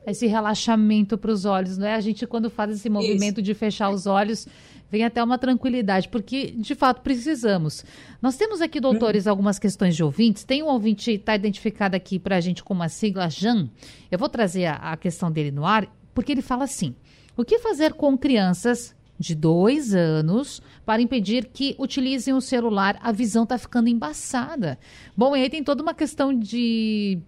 Esse 0.06 0.26
relaxamento 0.26 1.18
para 1.18 1.30
os 1.30 1.44
olhos, 1.44 1.76
não 1.76 1.86
é? 1.86 1.94
A 1.94 2.00
gente, 2.00 2.26
quando 2.26 2.48
faz 2.48 2.70
esse 2.70 2.88
movimento 2.88 3.38
Isso. 3.38 3.42
de 3.42 3.54
fechar 3.54 3.90
os 3.90 4.06
olhos, 4.06 4.46
vem 4.90 5.04
até 5.04 5.22
uma 5.22 5.36
tranquilidade, 5.36 6.08
porque 6.08 6.52
de 6.52 6.74
fato 6.74 7.02
precisamos. 7.02 7.84
Nós 8.22 8.36
temos 8.36 8.60
aqui, 8.60 8.80
doutores, 8.80 9.26
uhum. 9.26 9.30
algumas 9.30 9.58
questões 9.58 9.94
de 9.94 10.02
ouvintes. 10.02 10.44
Tem 10.44 10.62
um 10.62 10.68
ouvinte 10.68 11.10
está 11.10 11.34
identificado 11.34 11.94
aqui 11.94 12.18
para 12.18 12.36
a 12.36 12.40
gente 12.40 12.62
com 12.62 12.80
a 12.82 12.88
sigla 12.88 13.28
JAN. 13.28 13.68
Eu 14.10 14.18
vou 14.18 14.28
trazer 14.28 14.66
a, 14.66 14.76
a 14.76 14.96
questão 14.96 15.30
dele 15.30 15.50
no 15.50 15.66
ar, 15.66 15.86
porque 16.14 16.32
ele 16.32 16.42
fala 16.42 16.64
assim: 16.64 16.94
o 17.36 17.44
que 17.44 17.58
fazer 17.58 17.92
com 17.92 18.16
crianças 18.16 18.95
de 19.18 19.34
dois 19.34 19.94
anos 19.94 20.60
para 20.84 21.02
impedir 21.02 21.46
que 21.46 21.74
utilizem 21.78 22.34
o 22.34 22.40
celular. 22.40 22.98
A 23.02 23.12
visão 23.12 23.44
está 23.44 23.56
ficando 23.58 23.88
embaçada. 23.88 24.78
Bom, 25.16 25.36
e 25.36 25.42
aí 25.42 25.50
tem 25.50 25.64
toda 25.64 25.82
uma 25.82 25.94
questão 25.94 26.36
de 26.36 27.18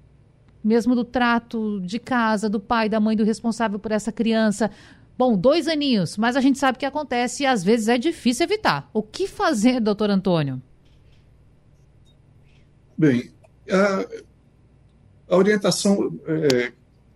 mesmo 0.62 0.94
do 0.94 1.05
trato 1.05 1.81
de 1.81 1.98
casa, 1.98 2.48
do 2.48 2.61
pai, 2.61 2.88
da 2.88 3.01
mãe, 3.01 3.16
do 3.16 3.24
responsável 3.24 3.79
por 3.79 3.92
essa 3.92 4.12
criança. 4.12 4.70
Bom, 5.16 5.37
dois 5.37 5.66
aninhos, 5.66 6.16
mas 6.16 6.37
a 6.37 6.40
gente 6.40 6.59
sabe 6.59 6.79
que 6.79 6.87
acontece 6.87 7.42
e 7.42 7.46
às 7.46 7.64
vezes 7.64 7.88
é 7.88 7.98
difícil 7.98 8.44
evitar. 8.44 8.88
O 8.92 9.03
que 9.03 9.27
fazer, 9.27 9.81
doutor 9.81 10.11
Antônio? 10.11 10.62
Bem, 12.96 13.31
a, 13.70 15.35
a 15.35 15.37
orientação 15.37 16.18
é, 16.27 16.72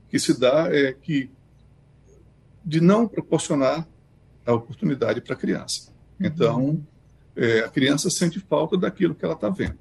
que 0.08 0.18
se 0.18 0.38
dá 0.38 0.68
é 0.70 0.92
que 0.92 1.30
de 2.64 2.80
não 2.80 3.08
proporcionar 3.08 3.86
a 4.44 4.52
oportunidade 4.52 5.20
para 5.20 5.34
a 5.34 5.36
criança. 5.36 5.92
Então, 6.20 6.84
é, 7.36 7.60
a 7.60 7.68
criança 7.68 8.10
sente 8.10 8.40
falta 8.40 8.76
daquilo 8.76 9.14
que 9.14 9.24
ela 9.24 9.34
está 9.34 9.48
vendo. 9.48 9.78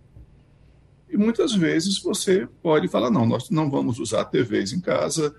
E 1.09 1.17
muitas 1.17 1.53
vezes 1.53 1.99
você 1.99 2.47
pode 2.61 2.87
falar: 2.87 3.11
não, 3.11 3.25
nós 3.25 3.49
não 3.49 3.69
vamos 3.69 3.99
usar 3.99 4.25
TVs 4.25 4.71
em 4.71 4.79
casa, 4.79 5.35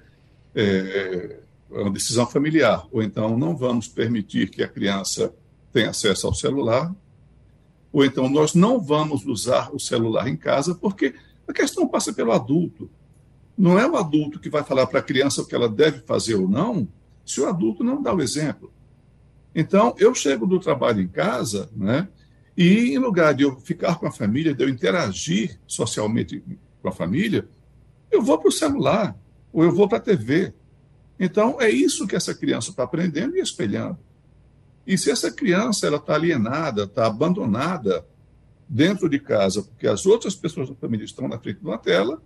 é, 0.55 1.41
é 1.71 1.81
uma 1.81 1.91
decisão 1.91 2.27
familiar, 2.27 2.87
ou 2.93 3.03
então 3.03 3.39
não 3.39 3.57
vamos 3.57 3.89
permitir 3.89 4.51
que 4.51 4.63
a 4.63 4.69
criança 4.69 5.35
tenha 5.73 5.91
acesso 5.91 6.27
ao 6.27 6.35
celular, 6.35 6.95
ou 7.91 8.05
então 8.05 8.29
nós 8.29 8.55
não 8.55 8.79
vamos 8.79 9.25
usar 9.25 9.75
o 9.75 9.81
celular 9.81 10.29
em 10.29 10.37
casa, 10.37 10.75
porque 10.75 11.15
a 11.49 11.53
questão 11.53 11.89
passa 11.89 12.13
pelo 12.13 12.33
adulto. 12.33 12.91
Não 13.57 13.79
é 13.79 13.87
o 13.87 13.97
adulto 13.97 14.39
que 14.39 14.51
vai 14.51 14.65
falar 14.65 14.87
para 14.87 15.01
a 15.01 15.03
criança 15.03 15.43
o 15.43 15.47
que 15.47 15.55
ela 15.55 15.69
deve 15.69 16.01
fazer 16.01 16.35
ou 16.35 16.49
não, 16.49 16.87
se 17.25 17.41
o 17.41 17.47
adulto 17.47 17.83
não 17.83 18.03
dá 18.03 18.15
o 18.15 18.21
exemplo. 18.23 18.73
Então, 19.55 19.95
eu 19.99 20.15
chego 20.15 20.47
do 20.47 20.59
trabalho 20.59 21.01
em 21.01 21.09
casa, 21.09 21.69
né? 21.77 22.09
E 22.57 22.95
em 22.95 22.99
lugar 22.99 23.35
de 23.35 23.45
eu 23.45 23.59
ficar 23.61 23.99
com 23.99 24.07
a 24.07 24.13
família, 24.13 24.55
de 24.55 24.63
eu 24.63 24.69
interagir 24.69 25.59
socialmente 25.67 26.43
com 26.81 26.89
a 26.89 26.93
família, 26.93 27.49
eu 28.11 28.23
vou 28.23 28.39
para 28.39 28.49
o 28.49 28.53
celular 28.53 29.17
ou 29.53 29.63
eu 29.65 29.73
vou 29.73 29.89
para 29.89 29.99
a 29.99 30.01
TV. 30.01 30.53
Então, 31.19 31.61
é 31.61 31.71
isso 31.71 32.07
que 32.07 32.17
essa 32.17 32.35
criança 32.35 32.71
está 32.71 32.83
aprendendo 32.83 33.37
e 33.37 33.41
espelhando. 33.41 33.99
E 34.87 34.99
se 34.99 35.11
essa 35.11 35.31
criança 35.31 35.87
ela 35.87 35.97
está 35.97 36.15
alienada, 36.15 36.85
está 36.85 37.07
abandonada 37.07 38.05
dentro 38.69 39.09
de 39.09 39.21
casa, 39.21 39.63
porque 39.63 39.87
as 39.87 40.07
outras 40.07 40.35
pessoas 40.35 40.69
da 40.69 40.75
família 40.75 41.05
estão 41.05 41.29
na 41.29 41.39
frente 41.39 41.61
de 41.61 41.67
uma 41.67 41.79
tela, 41.79 42.23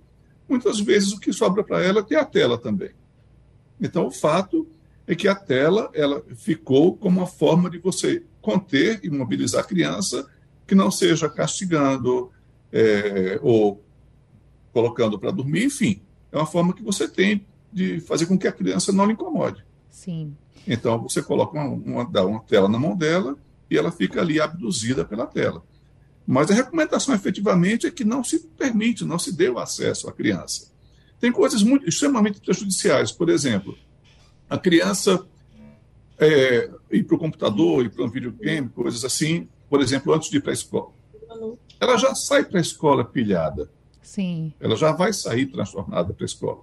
muitas 0.48 0.80
vezes 0.80 1.12
o 1.12 1.20
que 1.20 1.32
sobra 1.32 1.62
para 1.62 1.82
ela 1.82 2.06
é 2.08 2.16
a 2.16 2.24
tela 2.24 2.56
também. 2.56 2.90
Então, 3.80 4.06
o 4.06 4.10
fato 4.10 4.66
é 5.06 5.14
que 5.14 5.28
a 5.28 5.34
tela 5.34 5.90
ela 5.94 6.22
ficou 6.34 6.96
como 6.96 7.20
uma 7.20 7.26
forma 7.26 7.70
de 7.70 7.78
você 7.78 8.24
conter 8.40 9.00
e 9.02 9.10
mobilizar 9.10 9.62
a 9.62 9.66
criança, 9.66 10.28
que 10.66 10.74
não 10.74 10.90
seja 10.90 11.28
castigando 11.28 12.30
é, 12.72 13.38
ou 13.42 13.84
colocando 14.72 15.18
para 15.18 15.30
dormir, 15.30 15.64
enfim, 15.64 16.02
é 16.30 16.36
uma 16.36 16.46
forma 16.46 16.74
que 16.74 16.82
você 16.82 17.08
tem 17.08 17.46
de 17.72 18.00
fazer 18.00 18.26
com 18.26 18.38
que 18.38 18.48
a 18.48 18.52
criança 18.52 18.92
não 18.92 19.06
lhe 19.06 19.12
incomode. 19.12 19.64
Sim. 19.90 20.36
Então, 20.66 21.00
você 21.00 21.22
coloca 21.22 21.58
uma, 21.58 21.68
uma, 21.68 22.04
dá 22.04 22.24
uma 22.26 22.40
tela 22.40 22.68
na 22.68 22.78
mão 22.78 22.96
dela 22.96 23.36
e 23.70 23.78
ela 23.78 23.92
fica 23.92 24.20
ali 24.20 24.40
abduzida 24.40 25.04
pela 25.04 25.26
tela. 25.26 25.62
Mas 26.26 26.50
a 26.50 26.54
recomendação 26.54 27.14
efetivamente 27.14 27.86
é 27.86 27.90
que 27.90 28.04
não 28.04 28.24
se 28.24 28.40
permite, 28.58 29.04
não 29.04 29.18
se 29.18 29.34
dê 29.34 29.48
o 29.48 29.58
acesso 29.58 30.08
à 30.08 30.12
criança. 30.12 30.72
Tem 31.20 31.30
coisas 31.30 31.62
muito, 31.62 31.88
extremamente 31.88 32.40
prejudiciais. 32.40 33.12
Por 33.12 33.28
exemplo, 33.28 33.76
a 34.48 34.58
criança 34.58 35.26
é, 36.18 36.70
ir 36.90 37.04
para 37.04 37.16
o 37.16 37.18
computador, 37.18 37.84
ir 37.84 37.90
para 37.90 38.04
um 38.04 38.10
videogame, 38.10 38.68
coisas 38.68 39.04
assim, 39.04 39.48
por 39.68 39.80
exemplo, 39.80 40.12
antes 40.12 40.30
de 40.30 40.38
ir 40.38 40.40
para 40.40 40.52
a 40.52 40.54
escola. 40.54 40.92
Ela 41.80 41.96
já 41.96 42.14
sai 42.14 42.44
para 42.44 42.58
a 42.58 42.62
escola 42.62 43.04
pilhada. 43.04 43.70
Sim. 44.02 44.52
Ela 44.60 44.76
já 44.76 44.92
vai 44.92 45.12
sair 45.12 45.46
transtornada 45.46 46.14
para 46.14 46.24
a 46.24 46.26
escola. 46.26 46.62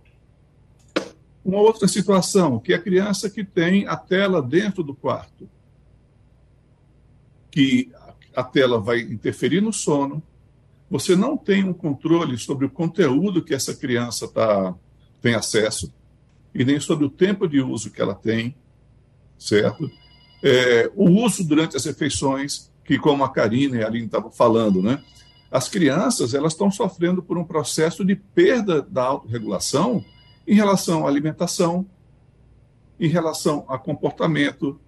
Uma 1.43 1.59
outra 1.59 1.87
situação, 1.87 2.57
que 2.57 2.71
é 2.71 2.77
a 2.77 2.81
criança 2.81 3.29
que 3.29 3.43
tem 3.43 3.85
a 3.87 3.97
tela 3.97 4.41
dentro 4.41 4.81
do 4.81 4.95
quarto, 4.95 5.49
que 7.51 7.91
a 8.35 8.43
tela 8.43 8.79
vai 8.79 9.01
interferir 9.01 9.61
no 9.61 9.73
sono, 9.73 10.23
você 10.89 11.15
não 11.15 11.35
tem 11.35 11.63
um 11.63 11.73
controle 11.73 12.37
sobre 12.37 12.65
o 12.65 12.69
conteúdo 12.69 13.43
que 13.43 13.53
essa 13.53 13.75
criança 13.75 14.27
tá, 14.27 14.73
tem 15.21 15.35
acesso, 15.35 15.93
e 16.53 16.63
nem 16.63 16.79
sobre 16.79 17.05
o 17.05 17.09
tempo 17.09 17.47
de 17.47 17.61
uso 17.61 17.91
que 17.91 18.01
ela 18.01 18.15
tem, 18.15 18.55
certo? 19.37 19.89
É, 20.43 20.91
o 20.95 21.09
uso 21.09 21.43
durante 21.43 21.75
as 21.75 21.85
refeições, 21.85 22.71
que 22.83 22.97
como 22.97 23.23
a 23.23 23.29
Karina 23.29 23.77
e 23.77 23.83
a 23.83 23.87
Aline 23.87 24.05
estavam 24.05 24.31
falando, 24.31 24.81
né? 24.81 25.01
As 25.49 25.69
crianças 25.69 26.33
elas 26.33 26.53
estão 26.53 26.71
sofrendo 26.71 27.21
por 27.21 27.37
um 27.37 27.43
processo 27.43 28.03
de 28.03 28.15
perda 28.15 28.81
da 28.81 29.03
autorregulação 29.03 30.03
em 30.47 30.55
relação 30.55 31.05
à 31.05 31.09
alimentação, 31.09 31.85
em 32.99 33.07
relação 33.07 33.65
a 33.69 33.77
comportamento 33.77 34.79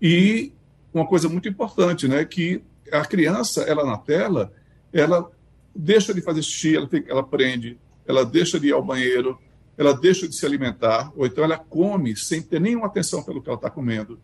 e 0.00 0.52
uma 0.92 1.06
coisa 1.06 1.28
muito 1.28 1.48
importante, 1.48 2.06
né, 2.06 2.24
que 2.24 2.62
a 2.92 3.04
criança, 3.04 3.62
ela 3.62 3.84
na 3.84 3.98
tela, 3.98 4.52
ela 4.92 5.28
deixa 5.74 6.14
de 6.14 6.20
fazer 6.20 6.42
xixi, 6.42 6.76
ela, 6.76 6.86
tem, 6.86 7.04
ela 7.08 7.22
prende, 7.22 7.78
ela 8.06 8.24
deixa 8.24 8.60
de 8.60 8.68
ir 8.68 8.72
ao 8.72 8.84
banheiro, 8.84 9.38
ela 9.76 9.92
deixa 9.92 10.28
de 10.28 10.34
se 10.34 10.46
alimentar, 10.46 11.12
ou 11.16 11.26
então 11.26 11.44
ela 11.44 11.58
come 11.58 12.16
sem 12.16 12.40
ter 12.40 12.60
nenhuma 12.60 12.86
atenção 12.86 13.22
pelo 13.22 13.42
que 13.42 13.48
ela 13.48 13.56
está 13.56 13.70
comendo. 13.70 14.18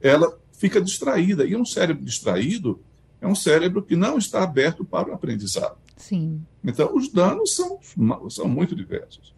Ela 0.00 0.38
fica 0.52 0.80
distraída. 0.80 1.44
E 1.44 1.56
um 1.56 1.64
cérebro 1.64 2.04
distraído 2.04 2.80
é 3.20 3.26
um 3.26 3.34
cérebro 3.34 3.82
que 3.82 3.96
não 3.96 4.18
está 4.18 4.42
aberto 4.42 4.84
para 4.84 5.10
o 5.10 5.14
aprendizado. 5.14 5.76
Sim. 5.96 6.42
Então, 6.62 6.94
os 6.94 7.08
danos 7.08 7.54
são, 7.54 7.78
são 8.28 8.48
muito 8.48 8.74
diversos. 8.74 9.34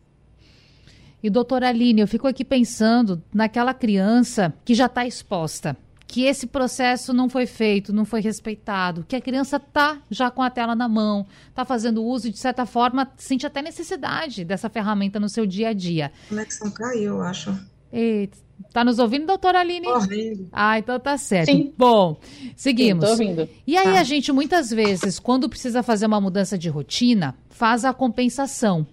E, 1.22 1.30
doutora 1.30 1.68
Aline, 1.68 2.00
eu 2.00 2.08
fico 2.08 2.26
aqui 2.26 2.44
pensando 2.44 3.22
naquela 3.32 3.74
criança 3.74 4.54
que 4.64 4.74
já 4.74 4.86
está 4.86 5.06
exposta, 5.06 5.76
que 6.08 6.24
esse 6.24 6.46
processo 6.46 7.12
não 7.12 7.28
foi 7.28 7.44
feito, 7.44 7.92
não 7.92 8.06
foi 8.06 8.22
respeitado, 8.22 9.04
que 9.06 9.14
a 9.14 9.20
criança 9.20 9.58
está 9.58 9.98
já 10.10 10.30
com 10.30 10.42
a 10.42 10.48
tela 10.48 10.74
na 10.74 10.88
mão, 10.88 11.26
está 11.50 11.66
fazendo 11.66 12.02
uso 12.02 12.28
e, 12.28 12.30
de 12.30 12.38
certa 12.38 12.64
forma, 12.64 13.12
sente 13.18 13.46
até 13.46 13.60
necessidade 13.60 14.42
dessa 14.42 14.70
ferramenta 14.70 15.20
no 15.20 15.28
seu 15.28 15.44
dia 15.44 15.68
a 15.68 15.72
dia. 15.74 16.10
A 16.26 16.28
conexão 16.30 16.70
caiu, 16.70 17.16
eu 17.16 17.22
acho. 17.22 17.54
Eita. 17.92 18.38
Tá 18.72 18.82
nos 18.84 18.98
ouvindo, 18.98 19.26
doutora 19.26 19.60
Aline? 19.60 19.86
Correndo. 19.86 20.48
Ah, 20.50 20.78
então 20.78 20.98
tá 20.98 21.16
certo. 21.16 21.50
Sim. 21.52 21.72
Bom, 21.78 22.18
seguimos. 22.56 23.04
Sim, 23.08 23.16
tô 23.16 23.22
ouvindo. 23.22 23.48
E 23.66 23.76
aí 23.76 23.92
Tá. 23.92 24.00
a 24.00 24.02
gente, 24.02 24.32
muitas 24.32 24.70
vezes, 24.70 25.18
quando 25.20 25.48
precisa 25.48 25.80
fazer 25.82 26.06
uma 26.06 26.20
mudança 26.20 26.58
de 26.58 26.68
rotina, 26.68 27.36
faz 27.50 27.84
a 27.84 27.92
compensação. 27.94 28.84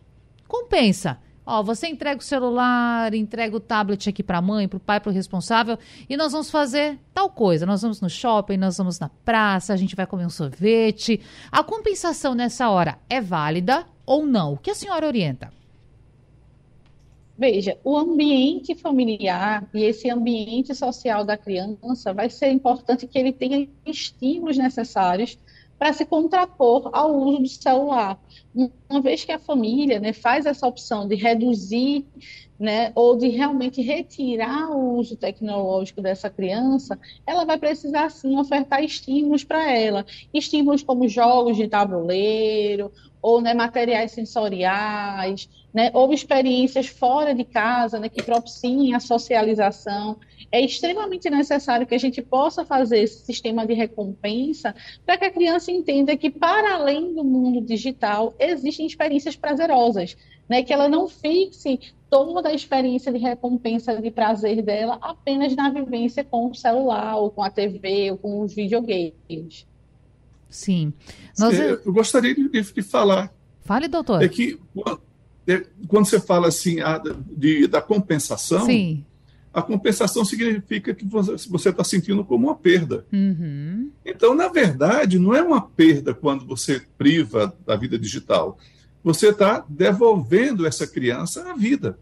Compensa. 0.48 1.18
Ó, 1.46 1.62
você 1.62 1.88
entrega 1.88 2.20
o 2.20 2.24
celular, 2.24 3.14
entrega 3.14 3.56
o 3.56 3.60
tablet 3.60 4.10
aqui 4.10 4.24
para 4.24 4.40
a 4.40 4.42
mãe, 4.42 4.68
para 4.68 4.78
o 4.78 4.80
pai, 4.80 5.00
para 5.00 5.12
o 5.12 5.14
responsável, 5.14 5.78
e 6.10 6.18
nós 6.18 6.32
vamos 6.32 6.50
fazer 6.50 6.98
tal 7.14 7.30
coisa. 7.30 7.66
Nós 7.66 7.84
vamos 7.84 8.02
no 8.02 8.10
shopping, 8.10 8.58
nós 8.58 8.78
vamos 8.78 9.00
na 9.00 9.10
praça, 9.24 9.72
a 9.72 9.78
gente 9.78 9.96
vai 9.96 10.08
comer 10.08 10.26
um 10.26 10.30
sorvete. 10.30 11.22
A 11.52 11.64
compensação 11.64 12.34
nessa 12.34 12.70
hora 12.70 12.98
é 13.08 13.22
válida 13.22 13.86
ou 14.06 14.26
não? 14.26 14.54
O 14.54 14.58
que 14.58 14.72
a 14.72 14.76
senhora 14.76 15.06
orienta? 15.06 15.52
Veja, 17.38 17.78
o 17.84 17.98
ambiente 17.98 18.74
familiar 18.76 19.68
e 19.74 19.84
esse 19.84 20.10
ambiente 20.10 20.74
social 20.74 21.26
da 21.26 21.38
criança 21.38 22.14
vai 22.14 22.30
ser 22.30 22.50
importante 22.50 23.06
que 23.06 23.20
ele 23.20 23.34
tenha 23.34 23.68
estímulos 23.86 24.58
necessários 24.58 25.38
para 25.78 25.94
se 25.94 26.06
contrapor 26.06 26.90
ao 26.94 27.16
uso 27.16 27.40
do 27.40 27.48
celular. 27.48 28.20
Uma 28.90 29.02
vez 29.02 29.26
que 29.26 29.32
a 29.32 29.40
família 29.40 30.00
né, 30.00 30.14
faz 30.14 30.46
essa 30.46 30.66
opção 30.68 31.08
de 31.08 31.16
reduzir 31.16 32.06
né, 32.58 32.92
ou 32.96 33.18
de 33.18 33.28
realmente 33.28 33.82
retirar 33.82 34.72
o 34.72 34.98
uso 34.98 35.18
tecnológico 35.18 36.02
dessa 36.02 36.30
criança, 36.30 36.98
ela 37.28 37.44
vai 37.44 37.58
precisar 37.58 38.10
sim 38.10 38.38
ofertar 38.38 38.84
estímulos 38.84 39.44
para 39.44 39.72
ela. 39.72 40.06
Estímulos 40.34 40.82
como 40.82 41.08
jogos 41.08 41.58
de 41.58 41.68
tabuleiro, 41.68 42.92
ou 43.22 43.42
né, 43.42 43.54
materiais 43.54 44.12
sensoriais, 44.12 45.50
né, 45.76 45.92
ou 45.94 46.14
experiências 46.14 46.88
fora 46.88 47.36
de 47.36 47.44
casa 47.44 48.00
né, 48.00 48.08
que 48.08 48.24
propiciem 48.24 48.96
a 48.96 49.00
socialização. 49.02 50.18
É 50.50 50.62
extremamente 50.62 51.30
necessário 51.30 51.86
que 51.86 51.94
a 51.94 51.98
gente 51.98 52.22
possa 52.22 52.64
fazer 52.64 53.00
esse 53.00 53.26
sistema 53.26 53.68
de 53.68 53.74
recompensa 53.74 54.74
para 55.06 55.18
que 55.18 55.26
a 55.26 55.32
criança 55.32 55.74
entenda 55.74 56.16
que, 56.16 56.30
para 56.30 56.76
além 56.76 57.14
do 57.14 57.26
mundo 57.26 57.60
digital, 57.60 58.34
existem 58.40 58.88
experiências 58.88 59.36
prazerosas, 59.36 60.16
né, 60.48 60.64
que 60.64 60.72
ela 60.72 60.88
não 60.88 61.10
fixe 61.10 61.78
toda 62.10 62.48
a 62.48 62.54
experiência 62.54 63.12
de 63.12 63.20
recompensa 63.20 64.02
de 64.02 64.10
prazer 64.10 64.62
dela 64.62 64.98
apenas 65.02 65.54
na 65.58 65.70
vivência 65.70 66.24
com 66.24 66.52
o 66.52 66.56
celular, 66.56 67.18
ou 67.18 67.30
com 67.30 67.44
a 67.44 67.50
TV, 67.50 68.12
ou 68.12 68.18
com 68.18 68.40
os 68.40 68.54
videogames. 68.54 69.68
Sim. 70.50 70.94
Nós... 71.38 71.60
É, 71.60 71.74
Eu 71.74 71.92
gostaria 71.92 72.34
de, 72.34 72.48
de 72.48 72.82
falar. 72.82 73.30
Fale, 73.66 73.90
doutor. 73.90 74.24
É 74.24 74.30
que 74.30 74.58
quando 75.88 76.06
você 76.06 76.20
fala 76.20 76.48
assim 76.48 76.80
a, 76.82 77.02
de, 77.32 77.68
da 77.68 77.82
compensação, 77.82 78.66
Sim. 78.66 79.06
a 79.54 79.62
compensação 79.62 80.26
significa 80.26 80.94
que 80.94 81.06
você 81.06 81.70
está 81.70 81.84
sentindo 81.84 82.26
como 82.26 82.48
uma 82.48 82.56
perda. 82.56 83.06
Uhum. 83.14 83.92
Então, 84.04 84.34
na 84.34 84.48
verdade, 84.48 85.20
não 85.20 85.36
é 85.36 85.42
uma 85.42 85.62
perda 85.62 86.14
quando 86.14 86.46
você 86.46 86.82
priva 86.98 87.56
da 87.66 87.76
vida 87.76 87.98
digital. 87.98 88.58
Você 89.04 89.30
está 89.30 89.64
devolvendo 89.70 90.66
essa 90.66 90.88
criança 90.88 91.52
à 91.52 91.56
vida. 91.56 92.00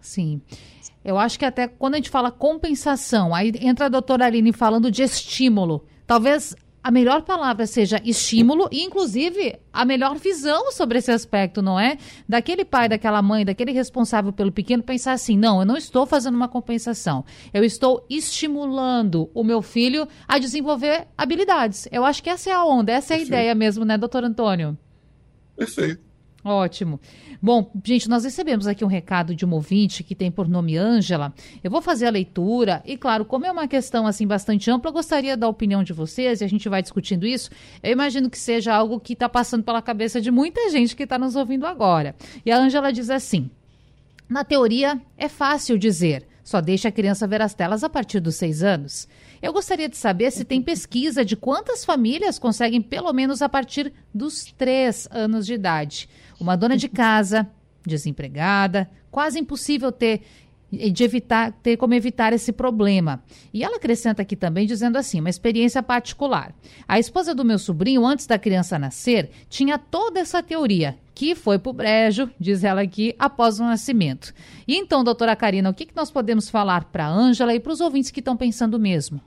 Sim. 0.00 0.42
Eu 1.04 1.18
acho 1.18 1.38
que 1.38 1.44
até 1.44 1.66
quando 1.66 1.94
a 1.94 1.96
gente 1.96 2.10
fala 2.10 2.30
compensação, 2.30 3.34
aí 3.34 3.52
entra 3.60 3.86
a 3.86 3.88
doutora 3.88 4.26
Aline 4.26 4.52
falando 4.52 4.90
de 4.90 5.02
estímulo. 5.02 5.84
Talvez 6.06 6.54
a 6.82 6.90
melhor 6.90 7.22
palavra 7.22 7.66
seja 7.66 8.00
estímulo 8.04 8.68
e, 8.72 8.82
inclusive, 8.82 9.58
a 9.72 9.84
melhor 9.84 10.16
visão 10.18 10.72
sobre 10.72 10.98
esse 10.98 11.10
aspecto, 11.12 11.62
não 11.62 11.78
é? 11.78 11.96
Daquele 12.28 12.64
pai, 12.64 12.88
daquela 12.88 13.22
mãe, 13.22 13.44
daquele 13.44 13.72
responsável 13.72 14.32
pelo 14.32 14.50
pequeno 14.50 14.82
pensar 14.82 15.12
assim: 15.12 15.36
não, 15.36 15.60
eu 15.60 15.66
não 15.66 15.76
estou 15.76 16.04
fazendo 16.06 16.34
uma 16.34 16.48
compensação. 16.48 17.24
Eu 17.54 17.62
estou 17.62 18.04
estimulando 18.10 19.30
o 19.32 19.44
meu 19.44 19.62
filho 19.62 20.08
a 20.26 20.38
desenvolver 20.38 21.06
habilidades. 21.16 21.88
Eu 21.92 22.04
acho 22.04 22.22
que 22.22 22.30
essa 22.30 22.50
é 22.50 22.52
a 22.52 22.64
onda, 22.64 22.92
essa 22.92 23.14
é 23.14 23.16
a 23.16 23.18
Perfeito. 23.18 23.28
ideia 23.28 23.54
mesmo, 23.54 23.84
né, 23.84 23.96
doutor 23.96 24.24
Antônio? 24.24 24.76
Perfeito. 25.56 26.11
Ótimo. 26.44 27.00
Bom, 27.40 27.70
gente, 27.84 28.08
nós 28.08 28.24
recebemos 28.24 28.66
aqui 28.66 28.84
um 28.84 28.88
recado 28.88 29.34
de 29.34 29.44
uma 29.44 29.54
ouvinte 29.54 30.02
que 30.02 30.14
tem 30.14 30.28
por 30.28 30.48
nome 30.48 30.76
Ângela. 30.76 31.32
Eu 31.62 31.70
vou 31.70 31.80
fazer 31.80 32.06
a 32.06 32.10
leitura 32.10 32.82
e, 32.84 32.96
claro, 32.96 33.24
como 33.24 33.46
é 33.46 33.52
uma 33.52 33.68
questão 33.68 34.08
assim 34.08 34.26
bastante 34.26 34.68
ampla, 34.68 34.88
eu 34.88 34.92
gostaria 34.92 35.36
da 35.36 35.46
opinião 35.46 35.84
de 35.84 35.92
vocês 35.92 36.40
e 36.40 36.44
a 36.44 36.48
gente 36.48 36.68
vai 36.68 36.82
discutindo 36.82 37.24
isso. 37.24 37.48
Eu 37.80 37.92
imagino 37.92 38.28
que 38.28 38.38
seja 38.38 38.74
algo 38.74 38.98
que 38.98 39.12
está 39.12 39.28
passando 39.28 39.62
pela 39.62 39.80
cabeça 39.80 40.20
de 40.20 40.32
muita 40.32 40.68
gente 40.70 40.96
que 40.96 41.04
está 41.04 41.16
nos 41.16 41.36
ouvindo 41.36 41.64
agora. 41.64 42.14
E 42.44 42.50
a 42.50 42.58
Ângela 42.58 42.92
diz 42.92 43.08
assim: 43.08 43.48
na 44.28 44.42
teoria, 44.42 45.00
é 45.16 45.28
fácil 45.28 45.78
dizer, 45.78 46.26
só 46.42 46.60
deixa 46.60 46.88
a 46.88 46.92
criança 46.92 47.26
ver 47.28 47.40
as 47.40 47.54
telas 47.54 47.84
a 47.84 47.88
partir 47.88 48.18
dos 48.18 48.34
seis 48.34 48.62
anos. 48.62 49.06
Eu 49.42 49.52
gostaria 49.52 49.88
de 49.88 49.96
saber 49.96 50.30
se 50.30 50.44
tem 50.44 50.62
pesquisa 50.62 51.24
de 51.24 51.36
quantas 51.36 51.84
famílias 51.84 52.38
conseguem 52.38 52.80
pelo 52.80 53.12
menos 53.12 53.42
a 53.42 53.48
partir 53.48 53.92
dos 54.14 54.44
três 54.56 55.08
anos 55.10 55.44
de 55.44 55.54
idade. 55.54 56.08
Uma 56.38 56.54
dona 56.54 56.76
de 56.76 56.88
casa 56.88 57.50
desempregada, 57.84 58.88
quase 59.10 59.40
impossível 59.40 59.90
ter 59.90 60.22
de 60.72 61.04
evitar 61.04 61.52
ter 61.62 61.76
como 61.76 61.92
evitar 61.92 62.32
esse 62.32 62.50
problema. 62.50 63.22
E 63.52 63.62
ela 63.62 63.76
acrescenta 63.76 64.22
aqui 64.22 64.34
também 64.34 64.66
dizendo 64.66 64.96
assim, 64.96 65.20
uma 65.20 65.28
experiência 65.28 65.82
particular. 65.82 66.54
A 66.88 66.98
esposa 66.98 67.34
do 67.34 67.44
meu 67.44 67.58
sobrinho, 67.58 68.06
antes 68.06 68.26
da 68.26 68.38
criança 68.38 68.78
nascer, 68.78 69.30
tinha 69.50 69.76
toda 69.76 70.20
essa 70.20 70.42
teoria 70.42 70.96
que 71.14 71.34
foi 71.34 71.58
para 71.58 71.70
o 71.70 71.74
brejo, 71.74 72.30
diz 72.40 72.64
ela 72.64 72.80
aqui, 72.80 73.14
após 73.18 73.60
o 73.60 73.64
nascimento. 73.64 74.32
E 74.66 74.76
então, 74.76 75.04
doutora 75.04 75.36
Karina, 75.36 75.68
o 75.68 75.74
que, 75.74 75.84
que 75.84 75.96
nós 75.96 76.10
podemos 76.10 76.48
falar 76.48 76.84
para 76.84 77.04
a 77.04 77.10
Ângela 77.10 77.54
e 77.54 77.60
para 77.60 77.72
os 77.72 77.82
ouvintes 77.82 78.10
que 78.10 78.20
estão 78.20 78.34
pensando 78.34 78.78
mesmo? 78.78 79.20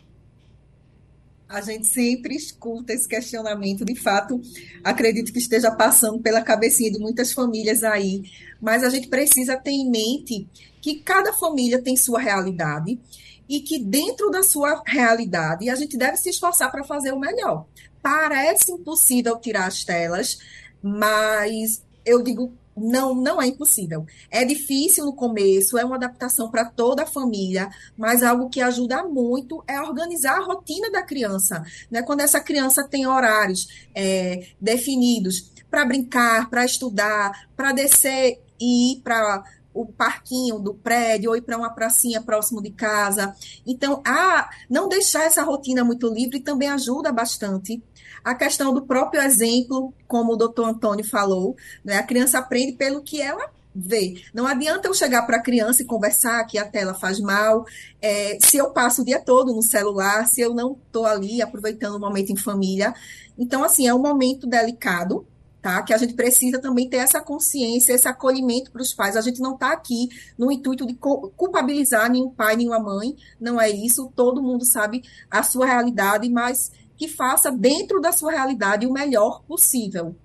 A 1.47 1.62
gente 1.62 1.86
sempre 1.88 2.36
escuta 2.36 2.91
esse 2.91 3.08
questionamento, 3.08 3.86
de 3.86 3.95
fato, 3.95 4.41
acredito 4.84 5.31
que 5.31 5.39
esteja 5.39 5.71
passando 5.71 6.19
pela 6.19 6.41
cabecinha 6.41 6.91
de 6.91 6.99
muitas 6.99 7.31
famílias 7.31 7.84
aí, 7.84 8.23
mas 8.60 8.84
a 8.84 8.89
gente 8.89 9.08
precisa 9.08 9.55
ter 9.55 9.71
em 9.71 9.89
mente 9.89 10.47
que 10.81 10.95
cada 10.95 11.34
família 11.34 11.81
tem 11.81 11.95
sua 11.95 12.19
realidade 12.19 12.99
e 13.47 13.60
que 13.62 13.77
dentro 13.79 14.31
da 14.31 14.41
sua 14.41 14.81
realidade 14.86 15.69
a 15.69 15.75
gente 15.75 15.97
deve 15.97 16.17
se 16.17 16.29
esforçar 16.29 16.71
para 16.71 16.84
fazer 16.84 17.12
o 17.12 17.19
melhor. 17.19 17.65
Parece 18.01 18.71
impossível 18.71 19.38
tirar 19.38 19.67
as 19.67 19.84
telas, 19.84 20.39
mas 20.81 21.84
eu 22.03 22.23
digo 22.23 22.53
não, 22.75 23.15
não 23.15 23.41
é 23.41 23.47
impossível. 23.47 24.05
É 24.29 24.43
difícil 24.43 25.05
no 25.05 25.13
começo, 25.13 25.77
é 25.77 25.85
uma 25.85 25.95
adaptação 25.95 26.49
para 26.49 26.65
toda 26.65 27.03
a 27.03 27.07
família, 27.07 27.69
mas 27.97 28.23
algo 28.23 28.49
que 28.49 28.61
ajuda 28.61 29.03
muito 29.03 29.63
é 29.67 29.79
organizar 29.81 30.38
a 30.38 30.43
rotina 30.43 30.91
da 30.91 31.01
criança. 31.01 31.63
Né? 31.89 32.01
Quando 32.01 32.21
essa 32.21 32.39
criança 32.39 32.83
tem 32.88 33.07
horários 33.07 33.67
é, 33.93 34.47
definidos 34.59 35.51
para 35.69 35.85
brincar, 35.85 36.49
para 36.49 36.65
estudar, 36.65 37.47
para 37.55 37.71
descer 37.71 38.41
e 38.59 38.93
ir 38.93 39.01
para 39.01 39.43
o 39.75 39.85
parquinho 39.85 40.57
do 40.57 40.73
prédio 40.73 41.31
ou 41.31 41.35
ir 41.35 41.41
para 41.41 41.57
uma 41.57 41.69
pracinha 41.69 42.21
próximo 42.21 42.61
de 42.63 42.71
casa. 42.71 43.35
Então, 43.67 44.01
a 44.07 44.49
não 44.69 44.88
deixar 44.88 45.25
essa 45.25 45.43
rotina 45.43 45.83
muito 45.83 46.07
livre 46.07 46.39
também 46.39 46.69
ajuda 46.69 47.11
bastante 47.11 47.83
a 48.23 48.33
questão 48.33 48.73
do 48.73 48.83
próprio 48.83 49.21
exemplo, 49.21 49.93
como 50.07 50.33
o 50.33 50.35
doutor 50.35 50.69
Antônio 50.69 51.07
falou, 51.07 51.55
né? 51.83 51.97
a 51.97 52.03
criança 52.03 52.39
aprende 52.39 52.71
pelo 52.71 53.03
que 53.03 53.21
ela 53.21 53.51
vê. 53.75 54.23
Não 54.33 54.47
adianta 54.47 54.88
eu 54.88 54.93
chegar 54.93 55.23
para 55.23 55.38
a 55.38 55.43
criança 55.43 55.83
e 55.83 55.85
conversar 55.85 56.43
que 56.45 56.57
a 56.57 56.65
tela 56.65 56.93
faz 56.93 57.19
mal, 57.19 57.65
é, 58.01 58.38
se 58.41 58.57
eu 58.57 58.71
passo 58.71 59.01
o 59.01 59.05
dia 59.05 59.19
todo 59.19 59.53
no 59.53 59.61
celular, 59.61 60.25
se 60.25 60.41
eu 60.41 60.55
não 60.55 60.71
estou 60.88 61.05
ali 61.05 61.41
aproveitando 61.41 61.95
o 61.95 61.99
momento 61.99 62.31
em 62.31 62.38
família. 62.38 62.95
Então, 63.38 63.63
assim, 63.63 63.85
é 63.85 63.93
um 63.93 64.01
momento 64.01 64.47
delicado, 64.47 65.27
tá? 65.65 65.82
Que 65.82 65.95
a 65.95 65.97
gente 65.97 66.13
precisa 66.13 66.62
também 66.62 66.88
ter 66.88 66.97
essa 66.97 67.19
consciência, 67.19 67.91
esse 67.91 68.08
acolhimento 68.08 68.69
para 68.69 68.84
os 68.84 68.93
pais. 68.93 69.17
A 69.17 69.21
gente 69.21 69.41
não 69.41 69.56
está 69.56 69.73
aqui 69.73 70.10
no 70.38 70.51
intuito 70.51 70.86
de 70.86 70.93
culpabilizar 70.93 72.08
nenhum 72.08 72.30
pai, 72.30 72.56
nenhuma 72.56 72.80
mãe, 72.80 73.15
não 73.41 73.60
é 73.60 73.67
isso. 73.67 74.13
Todo 74.15 74.43
mundo 74.43 74.63
sabe 74.63 75.01
a 75.30 75.41
sua 75.41 75.65
realidade, 75.65 76.30
mas 76.30 76.71
que 76.95 77.08
faça 77.08 77.51
dentro 77.51 77.99
da 77.99 78.12
sua 78.12 78.32
realidade 78.32 78.86
o 78.86 78.93
melhor 78.93 79.41
possível. 79.47 80.15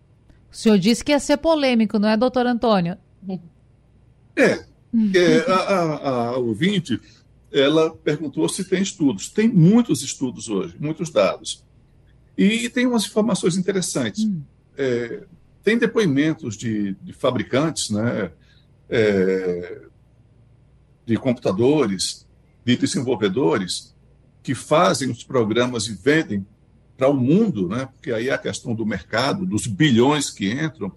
O 0.53 0.55
senhor 0.55 0.79
disse 0.79 1.03
que 1.03 1.11
ia 1.11 1.19
ser 1.19 1.39
polêmico, 1.39 1.99
não 1.99 2.11
é, 2.11 2.19
doutor 2.19 2.45
Antônio? 2.45 2.99
É. 4.37 4.45
é 4.45 5.45
a, 5.49 5.55
a, 5.55 6.27
a 6.27 6.37
ouvinte, 6.37 7.01
ela 7.51 7.97
perguntou 7.97 8.47
se 8.47 8.63
tem 8.63 8.83
estudos. 8.83 9.31
Tem 9.31 9.49
muitos 9.49 10.03
estudos 10.03 10.51
hoje, 10.51 10.77
muitos 10.79 11.09
dados. 11.09 11.65
E 12.37 12.69
tem 12.69 12.87
umas 12.87 13.07
informações 13.07 13.57
interessantes. 13.57 14.25
Hum. 14.25 14.43
É, 14.83 15.25
tem 15.63 15.77
depoimentos 15.77 16.57
de, 16.57 16.95
de 17.03 17.13
fabricantes, 17.13 17.91
né, 17.91 18.33
é, 18.89 19.83
de 21.05 21.19
computadores, 21.19 22.27
de 22.65 22.79
desenvolvedores, 22.79 23.95
que 24.43 24.55
fazem 24.55 25.11
os 25.11 25.23
programas 25.23 25.87
e 25.87 25.93
vendem 25.93 26.47
para 26.97 27.09
o 27.09 27.15
mundo, 27.15 27.69
né? 27.69 27.91
porque 27.93 28.11
aí 28.11 28.31
é 28.31 28.33
a 28.33 28.39
questão 28.39 28.75
do 28.75 28.87
mercado, 28.87 29.45
dos 29.45 29.67
bilhões 29.67 30.31
que 30.31 30.51
entram, 30.51 30.91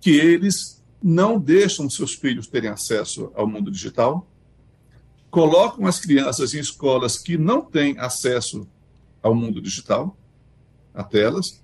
que 0.00 0.10
eles 0.10 0.82
não 1.02 1.38
deixam 1.38 1.88
seus 1.90 2.14
filhos 2.14 2.46
terem 2.46 2.70
acesso 2.70 3.30
ao 3.34 3.46
mundo 3.46 3.70
digital, 3.70 4.26
colocam 5.30 5.86
as 5.86 6.00
crianças 6.00 6.54
em 6.54 6.60
escolas 6.60 7.18
que 7.18 7.36
não 7.36 7.60
têm 7.62 7.98
acesso 7.98 8.66
ao 9.22 9.34
mundo 9.34 9.60
digital, 9.60 10.16
a 10.94 11.04
telas, 11.04 11.62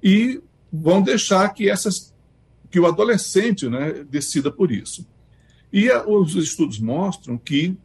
e 0.00 0.40
vão 0.72 1.02
deixar 1.02 1.48
que 1.50 1.68
essas 1.68 2.12
que 2.72 2.80
o 2.80 2.86
adolescente 2.86 3.68
né, 3.68 4.02
decida 4.08 4.50
por 4.50 4.72
isso. 4.72 5.06
E 5.70 5.90
a, 5.90 6.06
os 6.08 6.34
estudos 6.34 6.78
mostram 6.78 7.36
que, 7.36 7.76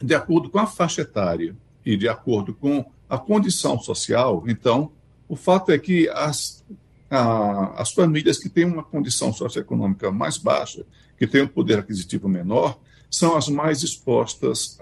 de 0.00 0.14
acordo 0.14 0.48
com 0.48 0.60
a 0.60 0.66
faixa 0.66 1.02
etária 1.02 1.56
e 1.84 1.96
de 1.96 2.08
acordo 2.08 2.54
com 2.54 2.84
a 3.08 3.18
condição 3.18 3.78
social, 3.80 4.44
então, 4.46 4.92
o 5.28 5.34
fato 5.34 5.72
é 5.72 5.78
que 5.78 6.08
as, 6.10 6.64
a, 7.10 7.82
as 7.82 7.92
famílias 7.92 8.38
que 8.38 8.48
têm 8.48 8.64
uma 8.64 8.84
condição 8.84 9.32
socioeconômica 9.32 10.12
mais 10.12 10.38
baixa, 10.38 10.86
que 11.18 11.26
têm 11.26 11.42
um 11.42 11.48
poder 11.48 11.80
aquisitivo 11.80 12.28
menor, 12.28 12.78
são 13.10 13.36
as 13.36 13.48
mais 13.48 13.82
expostas 13.82 14.78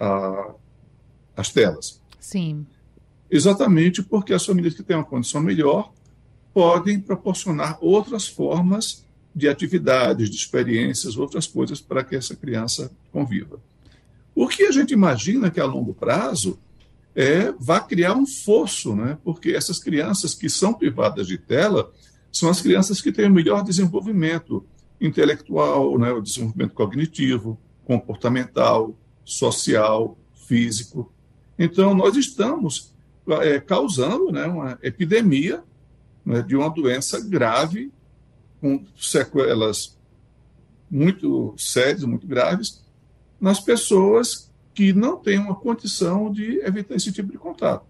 às 1.35 1.50
telas. 1.50 2.00
Sim. 2.18 2.66
Exatamente 3.31 4.03
porque 4.03 4.35
as 4.35 4.44
famílias 4.44 4.74
que 4.74 4.83
têm 4.83 4.96
uma 4.96 5.05
condição 5.05 5.40
melhor 5.40 5.92
podem 6.52 7.00
proporcionar 7.00 7.78
outras 7.80 8.26
formas 8.26 9.04
de 9.34 9.48
atividades, 9.48 10.28
de 10.28 10.36
experiências, 10.36 11.16
outras 11.16 11.46
coisas 11.46 11.80
para 11.80 12.02
que 12.02 12.16
essa 12.16 12.34
criança 12.34 12.90
conviva. 13.12 13.60
O 14.34 14.48
que 14.48 14.64
a 14.64 14.72
gente 14.72 14.92
imagina 14.92 15.50
que 15.50 15.60
a 15.60 15.64
longo 15.64 15.94
prazo 15.94 16.58
é, 17.14 17.52
vai 17.58 17.84
criar 17.86 18.14
um 18.14 18.26
fosso, 18.26 18.94
né? 18.94 19.18
porque 19.24 19.50
essas 19.50 19.78
crianças 19.78 20.34
que 20.34 20.48
são 20.48 20.72
privadas 20.72 21.26
de 21.26 21.38
tela 21.38 21.92
são 22.32 22.48
as 22.48 22.60
crianças 22.60 23.00
que 23.00 23.12
têm 23.12 23.26
o 23.26 23.32
melhor 23.32 23.62
desenvolvimento 23.62 24.64
intelectual, 25.00 25.98
né? 25.98 26.12
o 26.12 26.20
desenvolvimento 26.20 26.74
cognitivo, 26.74 27.58
comportamental, 27.84 28.94
social, 29.24 30.16
físico. 30.46 31.12
Então, 31.58 31.94
nós 31.94 32.16
estamos 32.16 32.92
é, 33.42 33.60
causando 33.60 34.32
né, 34.32 34.46
uma 34.46 34.78
epidemia 34.82 35.62
né, 36.24 36.42
de 36.42 36.56
uma 36.56 36.68
doença 36.68 37.20
grave, 37.20 37.92
com 38.61 38.85
sequelas 38.98 39.98
muito 40.90 41.54
sérias, 41.56 42.04
muito 42.04 42.26
graves, 42.26 42.85
nas 43.40 43.61
pessoas 43.61 44.50
que 44.74 44.92
não 44.92 45.16
têm 45.16 45.38
uma 45.38 45.54
condição 45.54 46.33
de 46.33 46.59
evitar 46.61 46.94
esse 46.94 47.12
tipo 47.12 47.30
de 47.30 47.38
contato, 47.38 47.87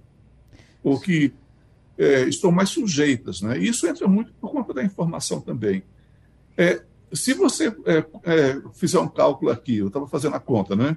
ou 0.82 0.98
que 0.98 1.32
é, 1.98 2.22
estão 2.22 2.50
mais 2.50 2.70
sujeitas. 2.70 3.42
Né? 3.42 3.58
Isso 3.58 3.86
entra 3.86 4.06
muito 4.06 4.32
por 4.34 4.50
conta 4.50 4.72
da 4.72 4.82
informação 4.82 5.40
também. 5.40 5.82
É, 6.56 6.82
se 7.12 7.34
você 7.34 7.68
é, 7.84 8.04
é 8.24 8.62
fizer 8.74 8.98
um 8.98 9.08
cálculo 9.08 9.50
aqui, 9.50 9.78
eu 9.78 9.88
estava 9.88 10.06
fazendo 10.06 10.36
a 10.36 10.40
conta, 10.40 10.76
né? 10.76 10.96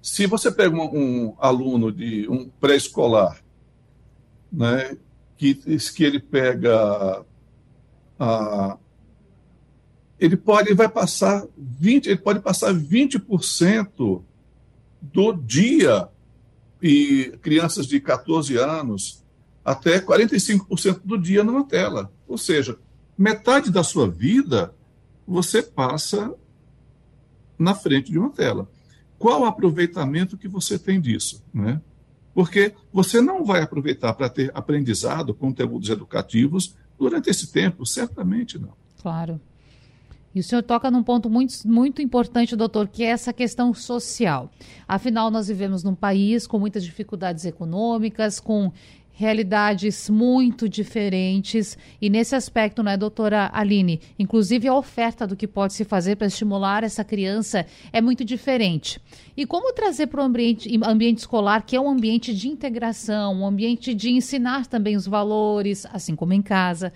Se 0.00 0.26
você 0.26 0.52
pega 0.52 0.74
um, 0.74 1.28
um 1.28 1.36
aluno 1.38 1.90
de 1.90 2.28
um 2.28 2.48
pré-escolar, 2.48 3.42
né, 4.52 4.96
que, 5.36 5.54
que 5.54 6.04
ele 6.04 6.20
pega 6.20 7.24
a, 8.18 8.78
ele 10.18 10.36
pode 10.36 10.68
ele 10.68 10.74
vai 10.74 10.88
passar 10.88 11.46
20, 11.56 12.06
ele 12.06 12.18
pode 12.18 12.40
passar 12.40 12.72
20% 12.74 14.22
do 15.00 15.32
dia 15.32 16.08
e 16.82 17.36
crianças 17.42 17.86
de 17.86 18.00
14 18.00 18.56
anos 18.56 19.24
até 19.64 20.00
45% 20.00 21.00
do 21.04 21.18
dia 21.18 21.42
numa 21.42 21.64
tela. 21.64 22.12
Ou 22.26 22.38
seja, 22.38 22.78
metade 23.18 23.70
da 23.70 23.82
sua 23.82 24.08
vida 24.08 24.74
você 25.26 25.62
passa 25.62 26.32
na 27.58 27.74
frente 27.74 28.12
de 28.12 28.18
uma 28.18 28.30
tela. 28.30 28.68
Qual 29.18 29.42
o 29.42 29.46
aproveitamento 29.46 30.36
que 30.36 30.46
você 30.46 30.78
tem 30.78 31.00
disso? 31.00 31.42
Né? 31.52 31.80
Porque 32.36 32.74
você 32.92 33.18
não 33.18 33.42
vai 33.42 33.62
aproveitar 33.62 34.12
para 34.12 34.28
ter 34.28 34.50
aprendizado, 34.52 35.32
conteúdos 35.32 35.88
educativos 35.88 36.76
durante 36.98 37.30
esse 37.30 37.50
tempo, 37.50 37.86
certamente 37.86 38.58
não. 38.58 38.74
Claro. 39.00 39.40
E 40.34 40.40
o 40.40 40.42
senhor 40.42 40.62
toca 40.62 40.90
num 40.90 41.02
ponto 41.02 41.30
muito, 41.30 41.66
muito 41.66 42.02
importante, 42.02 42.54
doutor, 42.54 42.88
que 42.88 43.02
é 43.02 43.06
essa 43.06 43.32
questão 43.32 43.72
social. 43.72 44.50
Afinal, 44.86 45.30
nós 45.30 45.48
vivemos 45.48 45.82
num 45.82 45.94
país 45.94 46.46
com 46.46 46.58
muitas 46.58 46.84
dificuldades 46.84 47.46
econômicas, 47.46 48.38
com 48.38 48.70
realidades 49.16 50.10
muito 50.10 50.68
diferentes. 50.68 51.76
E 52.00 52.10
nesse 52.10 52.36
aspecto, 52.36 52.82
né, 52.82 52.96
doutora 52.96 53.50
Aline? 53.52 54.00
Inclusive 54.18 54.68
a 54.68 54.74
oferta 54.74 55.26
do 55.26 55.34
que 55.34 55.48
pode 55.48 55.72
se 55.72 55.84
fazer 55.84 56.16
para 56.16 56.26
estimular 56.26 56.84
essa 56.84 57.02
criança 57.02 57.66
é 57.92 58.00
muito 58.00 58.24
diferente. 58.24 59.00
E 59.34 59.46
como 59.46 59.72
trazer 59.72 60.08
para 60.08 60.20
o 60.20 60.24
ambiente, 60.24 60.78
ambiente 60.84 61.18
escolar, 61.18 61.62
que 61.62 61.74
é 61.74 61.80
um 61.80 61.88
ambiente 61.88 62.34
de 62.34 62.46
integração, 62.46 63.34
um 63.40 63.46
ambiente 63.46 63.94
de 63.94 64.10
ensinar 64.10 64.66
também 64.66 64.96
os 64.96 65.06
valores, 65.06 65.86
assim 65.92 66.14
como 66.14 66.34
em 66.34 66.42
casa 66.42 66.92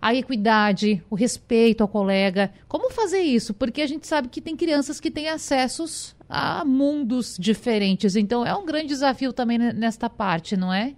a 0.00 0.14
equidade, 0.14 1.02
o 1.08 1.14
respeito 1.14 1.80
ao 1.80 1.88
colega. 1.88 2.52
Como 2.68 2.92
fazer 2.92 3.20
isso? 3.20 3.54
Porque 3.54 3.80
a 3.80 3.86
gente 3.86 4.06
sabe 4.06 4.28
que 4.28 4.38
tem 4.38 4.54
crianças 4.54 5.00
que 5.00 5.10
têm 5.10 5.30
acessos 5.30 6.14
a 6.28 6.62
mundos 6.62 7.38
diferentes. 7.40 8.14
Então 8.14 8.44
é 8.44 8.54
um 8.54 8.66
grande 8.66 8.88
desafio 8.88 9.32
também 9.32 9.56
nesta 9.56 10.10
parte, 10.10 10.58
não 10.58 10.70
é? 10.70 10.92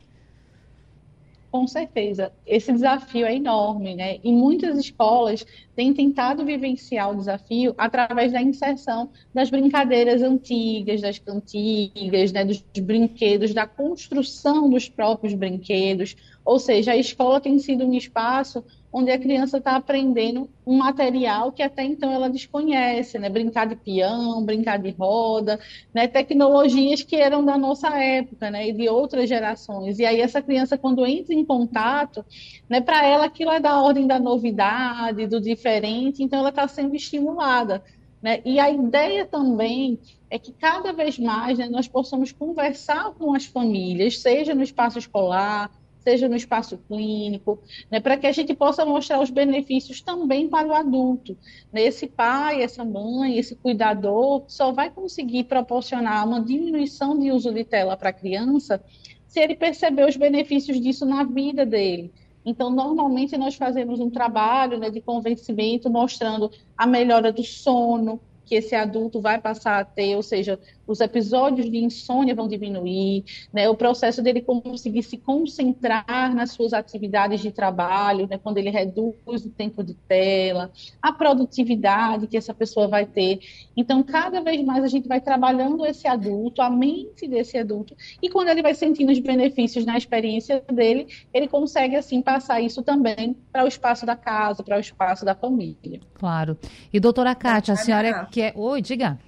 Com 1.56 1.66
certeza, 1.66 2.30
esse 2.46 2.70
desafio 2.70 3.24
é 3.24 3.34
enorme, 3.34 3.94
né? 3.94 4.18
E 4.22 4.30
muitas 4.30 4.78
escolas 4.78 5.42
têm 5.74 5.94
tentado 5.94 6.44
vivenciar 6.44 7.10
o 7.10 7.16
desafio 7.16 7.74
através 7.78 8.30
da 8.30 8.42
inserção 8.42 9.08
das 9.32 9.48
brincadeiras 9.48 10.22
antigas, 10.22 11.00
das 11.00 11.18
cantigas, 11.18 12.30
né? 12.30 12.44
dos 12.44 12.62
brinquedos, 12.78 13.54
da 13.54 13.66
construção 13.66 14.68
dos 14.68 14.90
próprios 14.90 15.32
brinquedos. 15.32 16.14
Ou 16.44 16.58
seja, 16.58 16.92
a 16.92 16.96
escola 16.98 17.40
tem 17.40 17.58
sido 17.58 17.86
um 17.86 17.94
espaço 17.94 18.62
onde 18.96 19.10
a 19.10 19.18
criança 19.18 19.58
está 19.58 19.76
aprendendo 19.76 20.48
um 20.66 20.78
material 20.78 21.52
que 21.52 21.62
até 21.62 21.84
então 21.84 22.10
ela 22.10 22.30
desconhece, 22.30 23.18
né? 23.18 23.28
Brincar 23.28 23.66
de 23.66 23.76
peão, 23.76 24.42
brincar 24.42 24.78
de 24.78 24.88
roda, 24.92 25.60
né? 25.92 26.08
Tecnologias 26.08 27.02
que 27.02 27.14
eram 27.14 27.44
da 27.44 27.58
nossa 27.58 27.90
época, 28.02 28.50
né? 28.50 28.70
E 28.70 28.72
de 28.72 28.88
outras 28.88 29.28
gerações. 29.28 29.98
E 29.98 30.06
aí 30.06 30.18
essa 30.18 30.40
criança, 30.40 30.78
quando 30.78 31.04
entra 31.04 31.34
em 31.34 31.44
contato, 31.44 32.24
né? 32.70 32.80
Para 32.80 33.04
ela 33.04 33.26
aquilo 33.26 33.50
é 33.50 33.60
da 33.60 33.82
ordem 33.82 34.06
da 34.06 34.18
novidade, 34.18 35.26
do 35.26 35.42
diferente, 35.42 36.22
então 36.22 36.38
ela 36.38 36.48
está 36.48 36.66
sendo 36.66 36.96
estimulada. 36.96 37.84
Né? 38.22 38.40
E 38.46 38.58
a 38.58 38.70
ideia 38.70 39.26
também 39.26 39.98
é 40.30 40.38
que 40.38 40.52
cada 40.52 40.90
vez 40.94 41.18
mais 41.18 41.58
né, 41.58 41.68
nós 41.68 41.86
possamos 41.86 42.32
conversar 42.32 43.12
com 43.12 43.34
as 43.34 43.44
famílias, 43.44 44.20
seja 44.20 44.54
no 44.54 44.62
espaço 44.62 44.98
escolar, 44.98 45.70
seja 46.06 46.28
no 46.28 46.36
espaço 46.36 46.78
clínico, 46.86 47.58
né, 47.90 47.98
para 47.98 48.16
que 48.16 48.28
a 48.28 48.32
gente 48.32 48.54
possa 48.54 48.84
mostrar 48.84 49.20
os 49.20 49.28
benefícios 49.28 50.00
também 50.00 50.48
para 50.48 50.68
o 50.68 50.72
adulto. 50.72 51.36
Né? 51.72 51.82
Esse 51.82 52.06
pai, 52.06 52.62
essa 52.62 52.84
mãe, 52.84 53.36
esse 53.36 53.56
cuidador 53.56 54.44
só 54.46 54.70
vai 54.70 54.88
conseguir 54.88 55.44
proporcionar 55.44 56.24
uma 56.24 56.40
diminuição 56.40 57.18
de 57.18 57.32
uso 57.32 57.52
de 57.52 57.64
tela 57.64 57.96
para 57.96 58.10
a 58.10 58.12
criança 58.12 58.80
se 59.26 59.40
ele 59.40 59.56
perceber 59.56 60.08
os 60.08 60.16
benefícios 60.16 60.80
disso 60.80 61.04
na 61.04 61.24
vida 61.24 61.66
dele. 61.66 62.12
Então, 62.44 62.70
normalmente, 62.70 63.36
nós 63.36 63.56
fazemos 63.56 63.98
um 63.98 64.08
trabalho 64.08 64.78
né, 64.78 64.88
de 64.88 65.00
convencimento 65.00 65.90
mostrando 65.90 66.52
a 66.78 66.86
melhora 66.86 67.32
do 67.32 67.42
sono, 67.42 68.20
que 68.44 68.54
esse 68.54 68.76
adulto 68.76 69.20
vai 69.20 69.40
passar 69.40 69.80
a 69.80 69.84
ter, 69.84 70.14
ou 70.14 70.22
seja, 70.22 70.56
os 70.86 71.00
episódios 71.00 71.70
de 71.70 71.78
insônia 71.78 72.34
vão 72.34 72.48
diminuir, 72.48 73.24
né? 73.52 73.68
o 73.68 73.74
processo 73.74 74.22
dele 74.22 74.40
conseguir 74.40 75.02
se 75.02 75.16
concentrar 75.16 76.34
nas 76.34 76.50
suas 76.52 76.72
atividades 76.72 77.40
de 77.40 77.50
trabalho, 77.50 78.26
né? 78.28 78.38
quando 78.38 78.58
ele 78.58 78.70
reduz 78.70 79.44
o 79.44 79.50
tempo 79.50 79.82
de 79.82 79.94
tela, 79.94 80.70
a 81.02 81.12
produtividade 81.12 82.26
que 82.26 82.36
essa 82.36 82.54
pessoa 82.54 82.88
vai 82.88 83.06
ter. 83.06 83.40
Então, 83.76 84.02
cada 84.02 84.40
vez 84.40 84.64
mais 84.64 84.84
a 84.84 84.88
gente 84.88 85.08
vai 85.08 85.20
trabalhando 85.20 85.84
esse 85.84 86.06
adulto, 86.06 86.62
a 86.62 86.70
mente 86.70 87.26
desse 87.26 87.58
adulto, 87.58 87.96
e 88.22 88.28
quando 88.28 88.48
ele 88.48 88.62
vai 88.62 88.74
sentindo 88.74 89.12
os 89.12 89.18
benefícios 89.18 89.84
na 89.84 89.96
experiência 89.96 90.62
dele, 90.72 91.06
ele 91.32 91.48
consegue, 91.48 91.96
assim, 91.96 92.22
passar 92.22 92.60
isso 92.60 92.82
também 92.82 93.36
para 93.52 93.64
o 93.64 93.68
espaço 93.68 94.06
da 94.06 94.16
casa, 94.16 94.62
para 94.62 94.76
o 94.76 94.80
espaço 94.80 95.24
da 95.24 95.34
família. 95.34 96.00
Claro. 96.14 96.56
E, 96.92 97.00
doutora 97.00 97.34
Kátia, 97.34 97.74
a 97.74 97.76
senhora 97.76 98.26
quer... 98.30 98.52
Oi, 98.56 98.80
diga. 98.80 99.18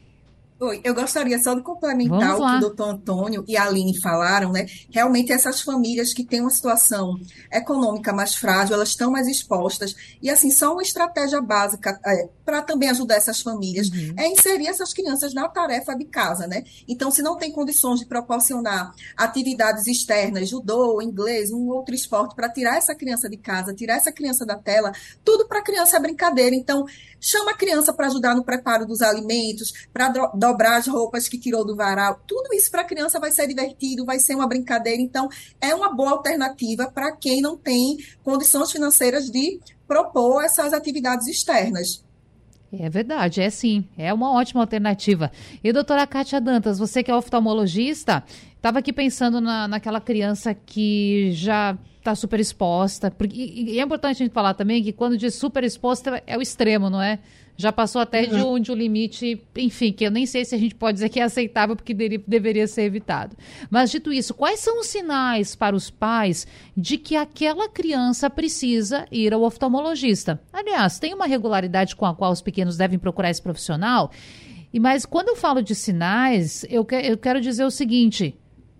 Oi, 0.60 0.80
eu 0.82 0.92
gostaria 0.92 1.38
só 1.38 1.54
de 1.54 1.62
complementar 1.62 2.34
o 2.34 2.44
que 2.44 2.56
o 2.56 2.60
doutor 2.60 2.88
Antônio 2.88 3.44
e 3.46 3.56
a 3.56 3.64
Aline 3.64 3.96
falaram, 4.00 4.50
né? 4.50 4.66
Realmente 4.90 5.32
essas 5.32 5.60
famílias 5.60 6.12
que 6.12 6.24
têm 6.24 6.40
uma 6.40 6.50
situação 6.50 7.14
econômica 7.52 8.12
mais 8.12 8.34
frágil, 8.34 8.74
elas 8.74 8.88
estão 8.88 9.08
mais 9.08 9.28
expostas. 9.28 9.94
E 10.20 10.28
assim, 10.28 10.50
só 10.50 10.72
uma 10.72 10.82
estratégia 10.82 11.40
básica 11.40 12.00
é, 12.04 12.28
para 12.44 12.60
também 12.60 12.88
ajudar 12.88 13.14
essas 13.14 13.40
famílias 13.40 13.88
uhum. 13.88 14.14
é 14.16 14.26
inserir 14.26 14.66
essas 14.66 14.92
crianças 14.92 15.32
na 15.32 15.46
tarefa 15.48 15.94
de 15.94 16.06
casa, 16.06 16.48
né? 16.48 16.64
Então, 16.88 17.08
se 17.08 17.22
não 17.22 17.36
tem 17.36 17.52
condições 17.52 18.00
de 18.00 18.06
proporcionar 18.06 18.92
atividades 19.16 19.86
externas, 19.86 20.48
judô, 20.48 21.00
inglês, 21.00 21.52
um 21.52 21.68
outro 21.68 21.94
esporte, 21.94 22.34
para 22.34 22.48
tirar 22.48 22.78
essa 22.78 22.96
criança 22.96 23.28
de 23.28 23.36
casa, 23.36 23.72
tirar 23.72 23.94
essa 23.94 24.10
criança 24.10 24.44
da 24.44 24.56
tela, 24.56 24.90
tudo 25.24 25.46
para 25.46 25.60
a 25.60 25.62
criança 25.62 25.98
é 25.98 26.00
brincadeira. 26.00 26.56
Então, 26.56 26.84
chama 27.20 27.52
a 27.52 27.56
criança 27.56 27.92
para 27.92 28.06
ajudar 28.06 28.34
no 28.34 28.42
preparo 28.42 28.86
dos 28.86 29.02
alimentos, 29.02 29.72
para 29.92 30.08
dobrar 30.48 30.78
as 30.78 30.86
roupas 30.86 31.28
que 31.28 31.38
tirou 31.38 31.64
do 31.64 31.76
varal. 31.76 32.20
Tudo 32.26 32.54
isso 32.54 32.70
para 32.70 32.82
a 32.82 32.84
criança 32.84 33.20
vai 33.20 33.30
ser 33.30 33.46
divertido, 33.46 34.04
vai 34.04 34.18
ser 34.18 34.34
uma 34.34 34.46
brincadeira. 34.46 35.00
Então, 35.00 35.28
é 35.60 35.74
uma 35.74 35.94
boa 35.94 36.12
alternativa 36.12 36.90
para 36.90 37.12
quem 37.12 37.40
não 37.40 37.56
tem 37.56 37.98
condições 38.22 38.72
financeiras 38.72 39.26
de 39.26 39.60
propor 39.86 40.42
essas 40.42 40.72
atividades 40.72 41.26
externas. 41.26 42.02
É 42.72 42.88
verdade, 42.90 43.40
é 43.40 43.48
sim. 43.48 43.84
É 43.96 44.12
uma 44.12 44.32
ótima 44.32 44.60
alternativa. 44.60 45.30
E 45.64 45.72
doutora 45.72 46.06
Kátia 46.06 46.40
Dantas, 46.40 46.78
você 46.78 47.02
que 47.02 47.10
é 47.10 47.14
oftalmologista, 47.14 48.22
estava 48.56 48.78
aqui 48.80 48.92
pensando 48.92 49.40
na, 49.40 49.66
naquela 49.66 50.00
criança 50.00 50.54
que 50.54 51.30
já 51.32 51.76
está 51.98 52.14
super 52.14 52.40
exposta. 52.40 53.10
Porque, 53.10 53.36
e, 53.36 53.78
é 53.78 53.82
importante 53.82 54.22
a 54.22 54.24
gente 54.26 54.32
falar 54.32 54.54
também 54.54 54.82
que 54.82 54.92
quando 54.92 55.16
diz 55.16 55.34
super 55.34 55.64
exposta 55.64 56.22
é 56.26 56.36
o 56.36 56.42
extremo, 56.42 56.90
não 56.90 57.00
é? 57.00 57.18
Já 57.60 57.72
passou 57.72 58.00
até 58.00 58.22
uhum. 58.22 58.28
de, 58.28 58.36
um, 58.36 58.60
de 58.60 58.72
um 58.72 58.74
limite, 58.76 59.44
enfim, 59.56 59.92
que 59.92 60.04
eu 60.04 60.12
nem 60.12 60.24
sei 60.26 60.44
se 60.44 60.54
a 60.54 60.58
gente 60.58 60.76
pode 60.76 60.94
dizer 60.94 61.08
que 61.08 61.18
é 61.18 61.24
aceitável, 61.24 61.74
porque 61.74 61.92
deveria, 61.92 62.22
deveria 62.24 62.68
ser 62.68 62.82
evitado. 62.82 63.36
Mas, 63.68 63.90
dito 63.90 64.12
isso, 64.12 64.32
quais 64.32 64.60
são 64.60 64.78
os 64.78 64.86
sinais 64.86 65.56
para 65.56 65.74
os 65.74 65.90
pais 65.90 66.46
de 66.76 66.96
que 66.96 67.16
aquela 67.16 67.68
criança 67.68 68.30
precisa 68.30 69.06
ir 69.10 69.34
ao 69.34 69.42
oftalmologista? 69.42 70.40
Aliás, 70.52 71.00
tem 71.00 71.12
uma 71.12 71.26
regularidade 71.26 71.96
com 71.96 72.06
a 72.06 72.14
qual 72.14 72.30
os 72.30 72.40
pequenos 72.40 72.76
devem 72.76 72.96
procurar 72.96 73.28
esse 73.28 73.42
profissional? 73.42 74.12
E 74.72 74.78
Mas 74.78 75.04
quando 75.04 75.30
eu 75.30 75.36
falo 75.36 75.60
de 75.60 75.74
sinais, 75.74 76.64
eu, 76.70 76.84
que, 76.84 76.94
eu 76.94 77.18
quero 77.18 77.40
dizer 77.40 77.64
o 77.64 77.72
seguinte: 77.72 78.38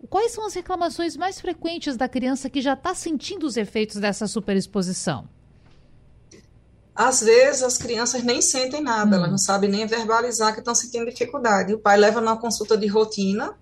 Quais 0.09 0.31
são 0.31 0.47
as 0.47 0.55
reclamações 0.55 1.17
mais 1.17 1.41
frequentes 1.41 1.97
da 1.97 2.09
criança 2.09 2.49
que 2.49 2.61
já 2.61 2.75
está 2.75 2.95
sentindo 2.95 3.45
os 3.45 3.57
efeitos 3.57 3.97
dessa 3.97 4.29
superexposição? 4.29 5.29
Às 6.99 7.21
vezes 7.21 7.63
as 7.63 7.79
crianças 7.79 8.25
nem 8.25 8.43
sentem 8.43 8.83
nada, 8.83 9.15
hum. 9.15 9.19
elas 9.21 9.31
não 9.31 9.39
sabem 9.39 9.71
nem 9.71 9.87
verbalizar 9.87 10.53
que 10.53 10.59
estão 10.59 10.75
sentindo 10.75 11.09
dificuldade. 11.09 11.73
O 11.73 11.79
pai 11.79 11.97
leva 11.97 12.21
numa 12.21 12.37
consulta 12.37 12.77
de 12.77 12.89
rotina, 12.89 13.55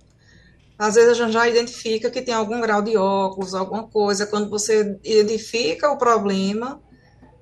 às 0.78 0.94
vezes 0.94 1.10
a 1.10 1.24
gente 1.24 1.32
já 1.34 1.46
identifica 1.46 2.10
que 2.10 2.22
tem 2.22 2.32
algum 2.32 2.62
grau 2.62 2.80
de 2.80 2.96
óculos, 2.96 3.54
alguma 3.54 3.86
coisa. 3.88 4.24
Quando 4.24 4.48
você 4.48 4.98
identifica 5.04 5.90
o 5.90 5.98
problema, 5.98 6.80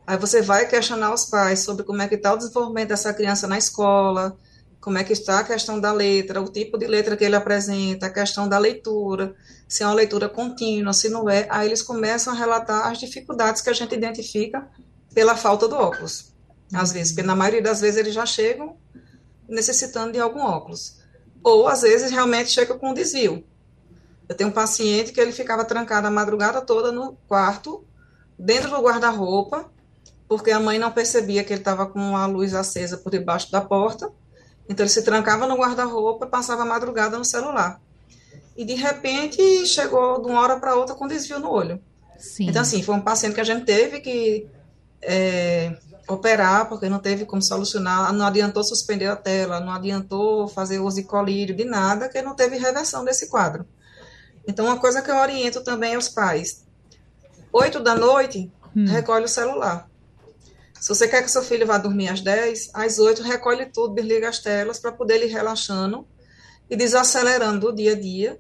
aí 0.04 0.18
você 0.18 0.42
vai 0.42 0.66
questionar 0.66 1.14
os 1.14 1.26
pais 1.26 1.60
sobre 1.60 1.84
como 1.84 2.02
é 2.02 2.08
que 2.08 2.16
está 2.16 2.34
o 2.34 2.38
desenvolvimento 2.38 2.88
dessa 2.88 3.14
criança 3.14 3.46
na 3.46 3.56
escola, 3.56 4.36
como 4.80 4.98
é 4.98 5.04
que 5.04 5.12
está 5.12 5.38
a 5.38 5.44
questão 5.44 5.78
da 5.78 5.92
letra, 5.92 6.42
o 6.42 6.48
tipo 6.48 6.76
de 6.76 6.88
letra 6.88 7.16
que 7.16 7.22
ele 7.22 7.36
apresenta, 7.36 8.06
a 8.06 8.10
questão 8.10 8.48
da 8.48 8.58
leitura, 8.58 9.36
se 9.68 9.84
é 9.84 9.86
uma 9.86 9.94
leitura 9.94 10.28
contínua, 10.28 10.92
se 10.92 11.08
não 11.08 11.30
é, 11.30 11.46
aí 11.50 11.68
eles 11.68 11.82
começam 11.82 12.32
a 12.32 12.36
relatar 12.36 12.88
as 12.88 12.98
dificuldades 12.98 13.62
que 13.62 13.70
a 13.70 13.72
gente 13.72 13.94
identifica 13.94 14.68
pela 15.14 15.36
falta 15.36 15.68
do 15.68 15.76
óculos. 15.76 16.32
Às 16.72 16.92
vezes, 16.92 17.12
porque 17.12 17.26
na 17.26 17.36
maioria 17.36 17.62
das 17.62 17.80
vezes 17.80 17.98
eles 17.98 18.14
já 18.14 18.26
chegam 18.26 18.76
necessitando 19.48 20.12
de 20.12 20.18
algum 20.18 20.40
óculos. 20.40 20.98
Ou 21.42 21.68
às 21.68 21.82
vezes 21.82 22.10
realmente 22.10 22.50
chega 22.50 22.74
com 22.74 22.90
um 22.90 22.94
desvio. 22.94 23.44
Eu 24.28 24.34
tenho 24.34 24.50
um 24.50 24.52
paciente 24.52 25.12
que 25.12 25.20
ele 25.20 25.32
ficava 25.32 25.64
trancado 25.64 26.06
a 26.06 26.10
madrugada 26.10 26.60
toda 26.60 26.90
no 26.90 27.16
quarto, 27.28 27.84
dentro 28.38 28.70
do 28.70 28.80
guarda-roupa, 28.80 29.70
porque 30.26 30.50
a 30.50 30.58
mãe 30.58 30.78
não 30.78 30.90
percebia 30.90 31.44
que 31.44 31.52
ele 31.52 31.60
estava 31.60 31.86
com 31.86 32.16
a 32.16 32.26
luz 32.26 32.54
acesa 32.54 32.96
por 32.96 33.10
debaixo 33.10 33.52
da 33.52 33.60
porta 33.60 34.10
então 34.68 34.84
ele 34.84 34.90
se 34.90 35.02
trancava 35.02 35.46
no 35.46 35.56
guarda-roupa 35.56 36.26
e 36.26 36.28
passava 36.28 36.62
a 36.62 36.66
madrugada 36.66 37.18
no 37.18 37.24
celular. 37.24 37.80
E 38.56 38.64
de 38.64 38.74
repente 38.74 39.66
chegou 39.66 40.22
de 40.22 40.28
uma 40.28 40.40
hora 40.40 40.58
para 40.58 40.74
outra 40.74 40.94
com 40.94 41.06
desvio 41.06 41.38
no 41.38 41.50
olho. 41.50 41.80
Sim. 42.18 42.48
Então, 42.48 42.62
assim, 42.62 42.82
foi 42.82 42.94
um 42.94 43.00
paciente 43.00 43.34
que 43.34 43.40
a 43.40 43.44
gente 43.44 43.64
teve 43.64 44.00
que 44.00 44.46
é, 45.04 45.76
operar, 46.08 46.68
porque 46.68 46.88
não 46.88 46.98
teve 46.98 47.24
como 47.24 47.42
solucionar, 47.42 48.12
não 48.12 48.26
adiantou 48.26 48.62
suspender 48.62 49.06
a 49.06 49.16
tela, 49.16 49.60
não 49.60 49.72
adiantou 49.72 50.48
fazer 50.48 50.78
uso 50.78 50.96
de 50.96 51.04
colírio, 51.04 51.56
de 51.56 51.64
nada, 51.64 52.08
que 52.08 52.20
não 52.22 52.34
teve 52.34 52.56
reversão 52.56 53.04
desse 53.04 53.28
quadro. 53.28 53.66
Então, 54.46 54.66
uma 54.66 54.78
coisa 54.78 55.00
que 55.00 55.10
eu 55.10 55.16
oriento 55.16 55.62
também 55.62 55.94
aos 55.94 56.08
pais: 56.08 56.64
oito 57.52 57.80
da 57.80 57.94
noite, 57.94 58.52
hum. 58.76 58.84
recolhe 58.86 59.24
o 59.24 59.28
celular. 59.28 59.88
Se 60.84 60.88
você 60.90 61.08
quer 61.08 61.22
que 61.22 61.30
seu 61.30 61.42
filho 61.42 61.66
vá 61.66 61.78
dormir 61.78 62.08
às 62.08 62.20
10, 62.20 62.72
às 62.74 62.98
8 62.98 63.22
recolhe 63.22 63.64
tudo, 63.64 63.94
desliga 63.94 64.28
as 64.28 64.38
telas 64.38 64.78
para 64.78 64.92
poder 64.92 65.24
ir 65.24 65.32
relaxando 65.32 66.06
e 66.68 66.76
desacelerando 66.76 67.68
o 67.68 67.74
dia 67.74 67.92
a 67.92 67.98
dia. 67.98 68.38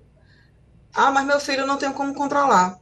Ah, 0.92 1.10
mas 1.10 1.24
meu 1.24 1.40
filho 1.40 1.66
não 1.66 1.78
tem 1.78 1.90
como 1.90 2.12
controlar. 2.12 2.78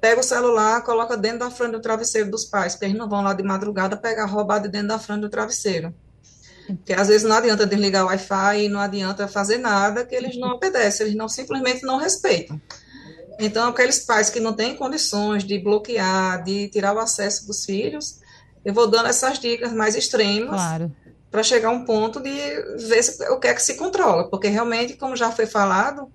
Pega 0.00 0.20
o 0.20 0.24
celular, 0.24 0.82
coloca 0.82 1.16
dentro 1.16 1.40
da 1.40 1.50
frente 1.50 1.72
do 1.72 1.80
travesseiro 1.80 2.30
dos 2.30 2.44
pais, 2.44 2.74
porque 2.74 2.86
eles 2.86 2.96
não 2.96 3.08
vão 3.08 3.22
lá 3.22 3.34
de 3.34 3.42
madrugada 3.42 3.96
pegar 3.96 4.26
roubado 4.26 4.68
dentro 4.68 4.88
da 4.88 4.98
frente 4.98 5.20
do 5.20 5.28
travesseiro. 5.28 5.94
Porque 6.66 6.92
às 6.92 7.08
vezes 7.08 7.28
não 7.28 7.36
adianta 7.36 7.66
desligar 7.66 8.04
o 8.04 8.06
Wi-Fi, 8.08 8.68
não 8.68 8.80
adianta 8.80 9.28
fazer 9.28 9.58
nada, 9.58 10.04
que 10.04 10.14
eles 10.14 10.38
não 10.38 10.50
obedecem, 10.50 11.06
eles 11.06 11.16
não 11.16 11.28
simplesmente 11.28 11.82
não 11.82 11.96
respeitam. 11.96 12.60
Então, 13.38 13.68
aqueles 13.68 14.00
pais 14.00 14.30
que 14.30 14.38
não 14.38 14.52
têm 14.52 14.76
condições 14.76 15.44
de 15.44 15.58
bloquear, 15.58 16.42
de 16.44 16.68
tirar 16.68 16.94
o 16.94 16.98
acesso 16.98 17.46
dos 17.46 17.64
filhos, 17.64 18.20
eu 18.64 18.74
vou 18.74 18.86
dando 18.86 19.08
essas 19.08 19.38
dicas 19.38 19.72
mais 19.72 19.96
extremas 19.96 20.60
claro. 20.60 20.94
para 21.30 21.42
chegar 21.42 21.68
a 21.68 21.72
um 21.72 21.84
ponto 21.84 22.20
de 22.20 22.30
ver 22.86 23.02
se, 23.02 23.22
o 23.30 23.38
que 23.38 23.48
é 23.48 23.54
que 23.54 23.62
se 23.62 23.74
controla, 23.74 24.28
porque 24.28 24.48
realmente, 24.48 24.94
como 24.94 25.16
já 25.16 25.32
foi 25.32 25.46
falado, 25.46 26.10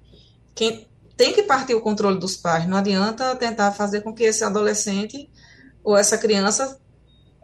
quem 0.53 0.87
tem 1.17 1.33
que 1.33 1.43
partir 1.43 1.73
o 1.75 1.81
controle 1.81 2.19
dos 2.19 2.35
pais, 2.35 2.67
não 2.67 2.77
adianta 2.77 3.35
tentar 3.35 3.71
fazer 3.71 4.01
com 4.01 4.13
que 4.13 4.23
esse 4.23 4.43
adolescente 4.43 5.29
ou 5.83 5.97
essa 5.97 6.17
criança 6.17 6.79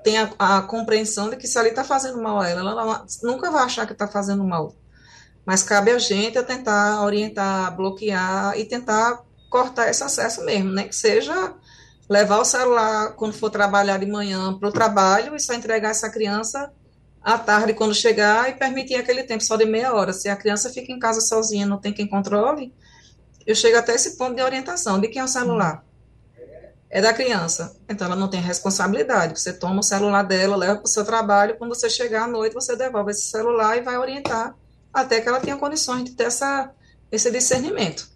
tenha 0.04 0.32
a 0.38 0.62
compreensão 0.62 1.30
de 1.30 1.38
que 1.38 1.48
se 1.48 1.58
ali 1.58 1.70
está 1.70 1.84
fazendo 1.84 2.22
mal 2.22 2.40
a 2.40 2.50
ela, 2.50 2.72
ela 2.72 3.06
nunca 3.24 3.52
vai 3.52 3.64
achar 3.64 3.86
que 3.86 3.94
está 3.94 4.08
fazendo 4.08 4.44
mal. 4.44 4.76
Mas 5.46 5.64
cabe 5.64 5.92
a 5.92 6.00
gente 6.00 6.38
a 6.38 6.44
tentar 6.44 7.04
orientar, 7.04 7.76
bloquear 7.76 8.58
e 8.58 8.66
tentar 8.66 9.24
cortar 9.50 9.90
esse 9.90 10.04
acesso 10.04 10.44
mesmo, 10.46 10.72
né? 10.72 10.84
Que 10.84 10.96
seja 10.96 11.54
levar 12.10 12.40
o 12.40 12.46
celular 12.46 13.14
quando 13.16 13.34
for 13.34 13.50
trabalhar 13.50 13.98
de 13.98 14.06
manhã 14.06 14.58
para 14.58 14.70
o 14.70 14.72
trabalho 14.72 15.36
e 15.36 15.40
só 15.40 15.54
entregar 15.54 15.90
essa 15.90 16.10
criança 16.10 16.72
à 17.22 17.38
tarde 17.38 17.74
quando 17.74 17.94
chegar 17.94 18.50
e 18.50 18.54
permitir 18.54 18.96
aquele 18.96 19.24
tempo 19.24 19.44
só 19.44 19.56
de 19.56 19.66
meia 19.66 19.94
hora. 19.94 20.14
Se 20.14 20.30
a 20.30 20.36
criança 20.36 20.70
fica 20.70 20.92
em 20.92 21.00
casa 21.00 21.22
sozinha, 21.22 21.66
não 21.66 21.78
tem 21.78 21.94
quem 21.94 22.08
controle, 22.08 22.74
eu 23.46 23.56
chego 23.56 23.78
até 23.78 23.94
esse 23.94 24.18
ponto 24.18 24.36
de 24.36 24.42
orientação. 24.42 25.00
De 25.00 25.08
quem 25.08 25.22
é 25.22 25.26
o 25.26 25.28
celular? 25.28 25.84
É 26.90 27.02
da 27.02 27.14
criança. 27.14 27.76
Então 27.90 28.08
ela 28.08 28.16
não 28.16 28.28
tem 28.28 28.42
responsabilidade. 28.42 29.40
Você 29.40 29.54
toma 29.54 29.80
o 29.80 29.84
celular 29.84 30.24
dela, 30.24 30.56
leva 30.56 30.76
para 30.76 30.86
o 30.86 30.90
seu 30.90 31.06
trabalho, 31.06 31.58
quando 31.58 31.74
você 31.74 31.90
chegar 31.90 32.26
à 32.26 32.28
noite, 32.28 32.54
você 32.54 32.76
devolve 32.76 33.12
esse 33.12 33.30
celular 33.30 33.78
e 33.78 33.82
vai 33.82 33.98
orientar 33.98 34.56
até 34.94 35.22
que 35.22 35.28
ela 35.28 35.40
tenha 35.40 35.56
condições 35.58 36.04
de 36.04 36.12
ter 36.12 36.26
essa, 36.26 36.72
esse 37.12 37.32
discernimento. 37.32 38.10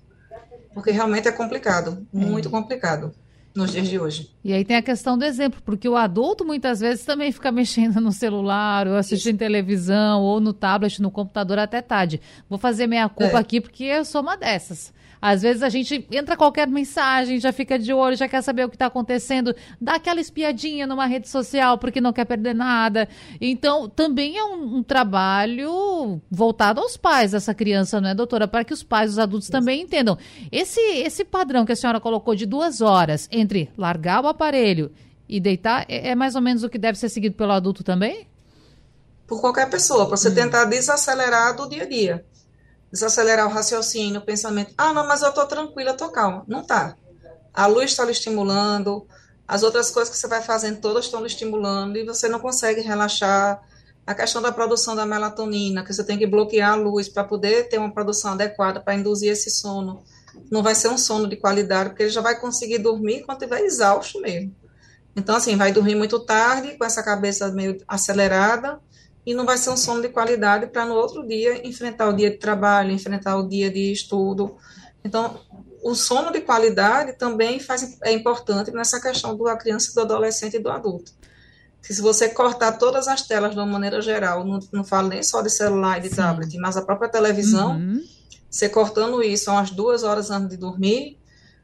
Porque 0.74 0.92
realmente 0.92 1.28
é 1.28 1.32
complicado, 1.32 2.06
muito 2.12 2.50
é. 2.50 2.52
complicado 2.52 3.14
nos 3.56 3.72
dias 3.72 3.88
de 3.88 3.98
hoje. 3.98 4.30
E 4.44 4.52
aí 4.52 4.66
tem 4.66 4.76
a 4.76 4.82
questão 4.82 5.18
do 5.18 5.24
exemplo, 5.24 5.62
porque 5.64 5.88
o 5.88 5.96
adulto 5.96 6.44
muitas 6.44 6.82
vezes 6.82 7.06
também 7.06 7.32
fica 7.32 7.52
mexendo 7.52 8.02
no 8.02 8.12
celular, 8.12 8.86
ou 8.86 8.98
assistindo 8.98 9.36
Isso. 9.36 9.40
televisão, 9.40 10.22
ou 10.22 10.42
no 10.42 10.52
tablet, 10.52 11.02
no 11.02 11.10
computador 11.10 11.58
até 11.58 11.82
tarde. 11.82 12.20
Vou 12.50 12.60
fazer 12.60 12.86
meia 12.86 13.08
culpa 13.08 13.38
é. 13.38 13.40
aqui 13.40 13.62
porque 13.62 13.86
eu 13.86 14.04
sou 14.04 14.22
uma 14.22 14.36
dessas. 14.36 14.94
Às 15.22 15.41
vezes 15.41 15.63
a 15.63 15.70
gente 15.70 16.05
entra 16.11 16.38
qualquer 16.38 16.68
mensagem, 16.68 17.39
já 17.39 17.51
fica 17.51 17.80
de 17.80 17.93
olho, 17.93 18.16
já 18.16 18.28
quer 18.28 18.41
saber 18.41 18.66
o 18.66 18.70
que 18.70 18.76
está 18.76 18.88
acontecendo, 18.88 19.55
dá 19.80 19.95
aquela 19.95 20.20
espiadinha 20.20 20.86
numa 20.86 21.05
rede 21.05 21.28
social 21.30 21.78
porque 21.78 22.01
não 22.01 22.13
quer 22.13 22.26
perder 22.26 22.53
nada. 22.53 23.07
Então, 23.39 23.89
também 23.89 24.38
é 24.38 24.43
um, 24.43 24.78
um 24.78 24.84
trabalho 24.84 26.22
voltado 26.30 26.82
aos 26.82 26.97
pais 26.97 27.32
dessa 27.32 27.53
criança, 27.53 27.99
não 27.99 28.09
é, 28.09 28.16
doutora? 28.16 28.47
Para 28.47 28.63
que 28.63 28.74
os 28.74 28.84
pais, 28.84 29.11
os 29.11 29.20
adultos 29.20 29.49
também 29.49 29.82
entendam. 29.82 30.18
Esse, 30.51 30.80
esse 30.80 31.24
padrão 31.24 31.66
que 31.66 31.72
a 31.72 31.76
senhora 31.76 31.99
colocou 31.99 32.36
de 32.36 32.45
duas 32.45 32.82
horas 32.82 33.28
entre 33.32 33.70
largar 33.78 34.24
o 34.24 34.28
aparelho 34.28 34.91
e 35.28 35.39
deitar, 35.39 35.86
é, 35.89 36.09
é 36.09 36.16
mais 36.16 36.36
ou 36.36 36.41
menos 36.41 36.63
o 36.63 36.70
que 36.70 36.78
deve 36.78 36.97
ser 36.97 37.09
seguido 37.09 37.36
pelo 37.36 37.51
adulto 37.51 37.84
também? 37.84 38.28
Por 39.26 39.41
qualquer 39.41 39.70
pessoa, 39.70 40.05
para 40.05 40.18
você 40.18 40.30
hum. 40.30 40.36
tentar 40.36 40.66
desacelerar 40.66 41.55
do 41.55 41.68
dia 41.68 41.84
a 41.84 41.88
dia 41.88 42.26
desacelerar 42.96 43.46
o 43.46 43.50
raciocínio, 43.50 44.22
o 44.22 44.26
pensamento. 44.26 44.74
Ah, 44.78 44.93
não, 44.93 45.06
mas 45.06 45.22
eu 45.22 45.28
estou 45.28 45.46
tranquila, 45.46 45.91
estou 45.91 46.10
calma. 46.10 46.46
Não 46.48 46.62
está. 46.62 46.96
A 47.54 47.68
luz 47.68 47.91
está 47.91 48.06
lhe 48.06 48.12
estimulando, 48.12 49.06
as 49.46 49.64
outras 49.64 49.91
coisas 49.91 50.14
que 50.14 50.18
você 50.18 50.28
vai 50.28 50.41
fazendo 50.41 50.80
todas 50.80 51.06
estão 51.06 51.20
lhe 51.20 51.28
estimulando 51.28 51.98
e 51.98 52.06
você 52.06 52.30
não 52.30 52.39
consegue 52.39 52.80
relaxar. 52.82 53.62
A 54.08 54.14
questão 54.14 54.41
da 54.41 54.52
produção 54.52 54.96
da 54.96 55.06
melatonina, 55.06 55.84
que 55.84 55.93
você 55.93 56.04
tem 56.04 56.18
que 56.18 56.28
bloquear 56.28 56.74
a 56.74 56.76
luz 56.76 57.10
para 57.10 57.24
poder 57.24 57.68
ter 57.68 57.80
uma 57.80 57.91
produção 57.91 58.32
adequada 58.32 58.80
para 58.80 58.96
induzir 58.96 59.32
esse 59.32 59.50
sono. 59.50 60.04
Não 60.50 60.64
vai 60.64 60.76
ser 60.76 60.89
um 60.89 60.98
sono 60.98 61.28
de 61.28 61.36
qualidade, 61.36 61.89
porque 61.89 62.04
ele 62.04 62.12
já 62.12 62.22
vai 62.22 62.39
conseguir 62.39 62.78
dormir 62.78 63.24
quando 63.26 63.41
estiver 63.41 63.62
exausto 63.62 64.22
mesmo. 64.22 64.56
Então, 65.16 65.36
assim, 65.36 65.58
vai 65.58 65.72
dormir 65.72 65.96
muito 65.96 66.20
tarde, 66.20 66.78
com 66.78 66.86
essa 66.86 67.02
cabeça 67.02 67.52
meio 67.52 67.78
acelerada, 67.88 68.80
e 69.26 69.34
não 69.34 69.46
vai 69.46 69.58
ser 69.58 69.72
um 69.72 69.78
sono 69.78 70.02
de 70.02 70.10
qualidade 70.10 70.68
para 70.68 70.86
no 70.86 70.94
outro 70.94 71.28
dia 71.28 71.68
enfrentar 71.68 72.10
o 72.10 72.14
dia 72.14 72.30
de 72.30 72.38
trabalho, 72.38 72.92
enfrentar 72.92 73.38
o 73.38 73.48
dia 73.48 73.72
de 73.72 73.92
estudo. 73.92 74.56
Então, 75.04 75.40
o 75.84 75.96
sono 75.96 76.32
de 76.32 76.42
qualidade 76.42 77.14
também 77.14 77.60
faz, 77.60 77.98
é 78.04 78.12
importante 78.12 78.72
nessa 78.72 79.00
questão 79.02 79.36
da 79.38 79.56
criança, 79.56 79.94
do 79.94 80.02
adolescente 80.02 80.58
e 80.58 80.60
do 80.60 80.70
adulto. 80.70 81.12
se 81.82 82.02
você 82.02 82.30
cortar 82.30 82.74
todas 82.74 83.08
as 83.08 83.22
telas 83.22 83.52
de 83.52 83.58
uma 83.58 83.66
maneira 83.66 84.02
geral, 84.02 84.44
não, 84.44 84.60
não 84.72 84.84
falo 84.84 85.10
nem 85.10 85.22
só 85.22 85.42
de 85.42 85.50
celular 85.50 86.00
e 86.00 86.02
de 86.02 86.10
Sim. 86.10 86.16
tablet, 86.16 86.58
mas 86.58 86.78
a 86.78 86.82
própria 86.82 87.10
televisão, 87.10 87.78
uhum. 87.78 88.04
você 88.50 88.68
cortando 88.68 89.22
isso 89.24 89.52
umas 89.52 89.72
duas 89.72 90.04
horas 90.04 90.32
antes 90.32 90.50
de 90.50 90.58
dormir, 90.58 91.20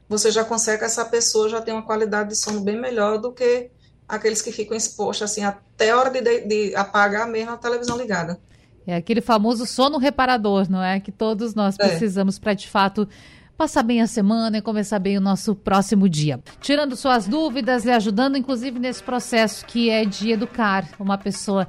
você 0.07 0.29
já 0.29 0.43
consegue 0.43 0.79
que 0.79 0.85
essa 0.85 1.05
pessoa 1.05 1.49
já 1.49 1.61
tem 1.61 1.73
uma 1.73 1.85
qualidade 1.85 2.29
de 2.29 2.35
sono 2.35 2.61
bem 2.61 2.79
melhor 2.79 3.17
do 3.17 3.31
que 3.31 3.71
aqueles 4.11 4.41
que 4.41 4.51
ficam 4.51 4.75
expostos 4.75 5.31
assim 5.31 5.43
até 5.43 5.91
a 5.91 5.97
hora 5.97 6.09
de, 6.09 6.41
de 6.41 6.75
apagar 6.75 7.27
mesmo 7.27 7.51
a 7.51 7.57
televisão 7.57 7.97
ligada. 7.97 8.37
É 8.85 8.95
aquele 8.95 9.21
famoso 9.21 9.65
sono 9.65 9.97
reparador, 9.97 10.69
não 10.69 10.83
é? 10.83 10.99
Que 10.99 11.11
todos 11.11 11.55
nós 11.55 11.77
é. 11.79 11.87
precisamos 11.87 12.37
para 12.37 12.53
de 12.53 12.67
fato 12.67 13.07
passar 13.57 13.83
bem 13.83 14.01
a 14.01 14.07
semana 14.07 14.57
e 14.57 14.61
começar 14.61 14.99
bem 14.99 15.17
o 15.17 15.21
nosso 15.21 15.55
próximo 15.55 16.09
dia. 16.09 16.39
Tirando 16.59 16.95
suas 16.95 17.27
dúvidas 17.27 17.85
e 17.85 17.91
ajudando, 17.91 18.37
inclusive, 18.37 18.79
nesse 18.79 19.01
processo 19.01 19.65
que 19.65 19.89
é 19.89 20.03
de 20.03 20.31
educar 20.31 20.89
uma 20.99 21.17
pessoa. 21.17 21.67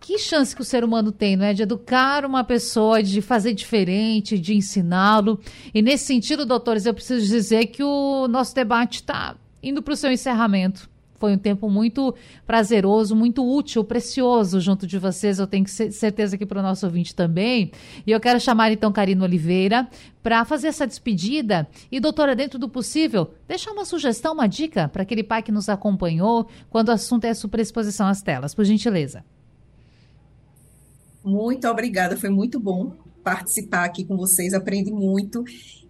Que 0.00 0.18
chance 0.18 0.54
que 0.54 0.60
o 0.60 0.64
ser 0.64 0.84
humano 0.84 1.12
tem, 1.12 1.36
não 1.36 1.46
é? 1.46 1.54
De 1.54 1.62
educar 1.62 2.26
uma 2.26 2.44
pessoa, 2.44 3.02
de 3.02 3.22
fazer 3.22 3.54
diferente, 3.54 4.38
de 4.38 4.54
ensiná-lo. 4.54 5.40
E 5.72 5.80
nesse 5.80 6.04
sentido, 6.04 6.44
doutores, 6.44 6.84
eu 6.84 6.92
preciso 6.92 7.26
dizer 7.26 7.66
que 7.66 7.82
o 7.82 8.28
nosso 8.28 8.54
debate 8.54 8.96
está 8.96 9.36
indo 9.62 9.80
para 9.80 9.94
o 9.94 9.96
seu 9.96 10.12
encerramento. 10.12 10.90
Foi 11.24 11.32
um 11.32 11.38
tempo 11.38 11.70
muito 11.70 12.14
prazeroso, 12.46 13.16
muito 13.16 13.42
útil, 13.42 13.82
precioso 13.82 14.60
junto 14.60 14.86
de 14.86 14.98
vocês. 14.98 15.38
Eu 15.38 15.46
tenho 15.46 15.66
certeza 15.66 16.36
que 16.36 16.44
para 16.44 16.60
o 16.60 16.62
nosso 16.62 16.84
ouvinte 16.84 17.14
também. 17.14 17.72
E 18.06 18.10
eu 18.10 18.20
quero 18.20 18.38
chamar 18.38 18.70
então 18.70 18.92
Karina 18.92 19.24
Oliveira 19.24 19.88
para 20.22 20.44
fazer 20.44 20.68
essa 20.68 20.86
despedida. 20.86 21.66
E, 21.90 21.98
doutora, 21.98 22.36
dentro 22.36 22.58
do 22.58 22.68
possível, 22.68 23.32
deixar 23.48 23.72
uma 23.72 23.86
sugestão, 23.86 24.34
uma 24.34 24.46
dica 24.46 24.86
para 24.86 25.02
aquele 25.02 25.22
pai 25.22 25.42
que 25.42 25.50
nos 25.50 25.70
acompanhou 25.70 26.46
quando 26.68 26.90
o 26.90 26.92
assunto 26.92 27.24
é 27.24 27.32
superexposição 27.32 28.06
às 28.06 28.20
telas, 28.20 28.54
por 28.54 28.66
gentileza. 28.66 29.24
Muito 31.24 31.66
obrigada, 31.66 32.18
foi 32.18 32.28
muito 32.28 32.60
bom 32.60 32.92
participar 33.22 33.84
aqui 33.84 34.04
com 34.04 34.14
vocês, 34.14 34.52
aprendi 34.52 34.92
muito. 34.92 35.42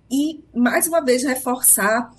E, 0.08 0.44
mais 0.54 0.86
uma 0.86 1.00
vez, 1.00 1.24
reforçar 1.24 2.14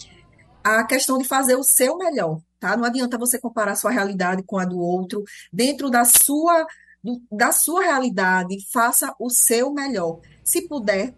a 0.61 0.83
questão 0.83 1.17
de 1.17 1.23
fazer 1.23 1.55
o 1.55 1.63
seu 1.63 1.97
melhor 1.97 2.41
tá? 2.65 2.75
Não 2.75 2.85
adianta 2.85 3.15
você 3.15 3.37
comparar 3.37 3.75
sua 3.75 3.91
realidade 3.91 4.41
com 4.41 4.57
a 4.57 4.65
do 4.65 4.79
outro. 4.79 5.23
Dentro 5.53 5.87
da 5.91 6.03
sua, 6.03 6.65
do, 7.03 7.21
da 7.31 7.51
sua 7.51 7.83
realidade, 7.83 8.57
faça 8.73 9.13
o 9.19 9.29
seu 9.29 9.71
melhor. 9.71 10.19
Se 10.43 10.67
puder, 10.67 11.13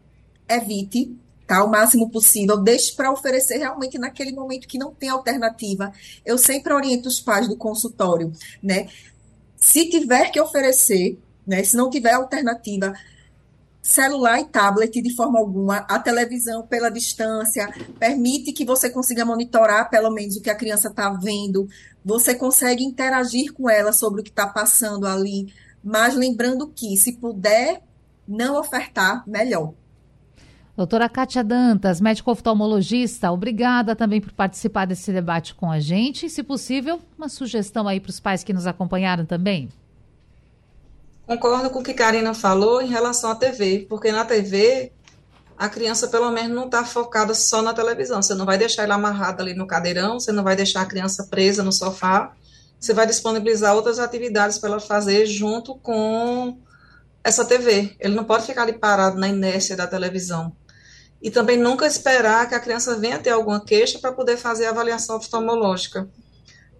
evite, 0.49 1.15
tá? 1.47 1.63
O 1.63 1.71
máximo 1.71 2.11
possível. 2.11 2.57
Deixe 2.57 2.93
para 2.93 3.13
oferecer 3.13 3.59
realmente 3.59 3.97
naquele 3.97 4.33
momento 4.33 4.67
que 4.67 4.77
não 4.77 4.93
tem 4.93 5.07
alternativa. 5.07 5.93
Eu 6.25 6.37
sempre 6.37 6.73
oriento 6.73 7.07
os 7.07 7.21
pais 7.21 7.47
do 7.47 7.55
consultório, 7.55 8.33
né? 8.61 8.89
Se 9.55 9.89
tiver 9.89 10.29
que 10.31 10.41
oferecer, 10.41 11.17
né? 11.45 11.63
Se 11.63 11.77
não 11.77 11.89
tiver 11.89 12.11
alternativa, 12.11 12.93
celular 13.87 14.41
e 14.41 14.45
tablet 14.45 15.01
de 15.01 15.15
forma 15.15 15.39
alguma, 15.39 15.77
a 15.89 15.97
televisão 15.97 16.67
pela 16.67 16.89
distância, 16.89 17.71
permite 17.97 18.51
que 18.51 18.65
você 18.65 18.89
consiga 18.89 19.23
monitorar 19.23 19.89
pelo 19.89 20.11
menos 20.11 20.35
o 20.35 20.41
que 20.41 20.49
a 20.49 20.55
criança 20.55 20.89
está 20.89 21.09
vendo, 21.11 21.67
você 22.03 22.35
consegue 22.35 22.83
interagir 22.83 23.53
com 23.53 23.69
ela 23.69 23.93
sobre 23.93 24.19
o 24.19 24.23
que 24.23 24.29
está 24.29 24.45
passando 24.45 25.07
ali, 25.07 25.53
mas 25.81 26.15
lembrando 26.15 26.67
que, 26.67 26.97
se 26.97 27.13
puder 27.13 27.81
não 28.27 28.59
ofertar, 28.59 29.23
melhor. 29.25 29.73
Doutora 30.75 31.07
Kátia 31.07 31.43
Dantas, 31.43 32.01
médico 32.01 32.29
oftalmologista, 32.29 33.31
obrigada 33.31 33.95
também 33.95 34.19
por 34.19 34.33
participar 34.33 34.85
desse 34.85 35.13
debate 35.13 35.55
com 35.55 35.71
a 35.71 35.79
gente. 35.79 36.25
E, 36.25 36.29
se 36.29 36.43
possível, 36.43 36.99
uma 37.17 37.29
sugestão 37.29 37.87
aí 37.87 38.01
para 38.01 38.09
os 38.09 38.19
pais 38.19 38.43
que 38.43 38.53
nos 38.53 38.67
acompanharam 38.67 39.25
também. 39.25 39.69
Concordo 41.27 41.69
com 41.69 41.79
o 41.79 41.83
que 41.83 41.93
Karina 41.93 42.33
falou 42.33 42.81
em 42.81 42.87
relação 42.87 43.29
à 43.29 43.35
TV, 43.35 43.85
porque 43.89 44.13
na 44.13 44.23
TV 44.23 44.93
a 45.57 45.67
criança 45.67 46.07
pelo 46.07 46.31
menos 46.31 46.55
não 46.55 46.67
está 46.67 46.85
focada 46.85 47.33
só 47.33 47.61
na 47.61 47.73
televisão. 47.73 48.21
Você 48.21 48.33
não 48.33 48.45
vai 48.45 48.57
deixar 48.57 48.83
ela 48.83 48.95
amarrada 48.95 49.43
ali 49.43 49.53
no 49.53 49.67
cadeirão, 49.67 50.21
você 50.21 50.31
não 50.31 50.41
vai 50.41 50.55
deixar 50.55 50.83
a 50.83 50.85
criança 50.85 51.27
presa 51.29 51.61
no 51.63 51.73
sofá. 51.73 52.33
Você 52.79 52.93
vai 52.93 53.05
disponibilizar 53.05 53.75
outras 53.75 53.99
atividades 53.99 54.57
para 54.57 54.69
ela 54.69 54.79
fazer 54.79 55.25
junto 55.25 55.75
com 55.75 56.57
essa 57.21 57.43
TV. 57.43 57.93
Ele 57.99 58.15
não 58.15 58.23
pode 58.23 58.45
ficar 58.45 58.61
ali 58.61 58.73
parado 58.73 59.19
na 59.19 59.27
inércia 59.27 59.75
da 59.75 59.85
televisão. 59.85 60.55
E 61.21 61.29
também 61.29 61.57
nunca 61.57 61.85
esperar 61.85 62.47
que 62.47 62.55
a 62.55 62.59
criança 62.59 62.95
venha 62.95 63.19
ter 63.19 63.31
alguma 63.31 63.59
queixa 63.59 63.99
para 63.99 64.13
poder 64.13 64.37
fazer 64.37 64.67
a 64.67 64.69
avaliação 64.69 65.17
oftalmológica 65.17 66.07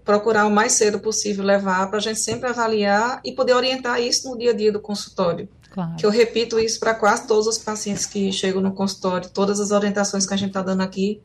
procurar 0.08 0.47
o 0.47 0.49
mais 0.49 0.72
cedo 0.72 0.99
possível 0.99 1.43
levar 1.43 1.86
para 1.89 1.97
a 1.97 2.01
gente 2.01 2.22
sempre 2.22 2.49
avaliar 2.49 3.20
e 3.26 3.34
poder 3.34 3.53
orientar 3.53 4.01
isso 4.01 4.30
no 4.30 4.38
dia 4.38 4.51
a 4.51 4.53
dia 4.53 4.72
do 4.72 4.80
consultório. 4.80 5.49
Claro. 5.70 5.97
Que 5.97 6.05
eu 6.05 6.10
repito 6.10 6.58
isso 6.58 6.80
para 6.80 6.95
quase 6.95 7.28
todos 7.28 7.45
os 7.45 7.58
pacientes 7.58 8.05
que 8.05 8.32
chegam 8.32 8.62
no 8.62 8.72
consultório, 8.72 9.30
todas 9.30 9.60
as 9.60 9.72
orientações 9.72 10.26
que 10.26 10.34
a 10.34 10.38
gente 10.38 10.51
está 10.51 10.62
dando 10.62 10.82
aqui, 10.82 11.22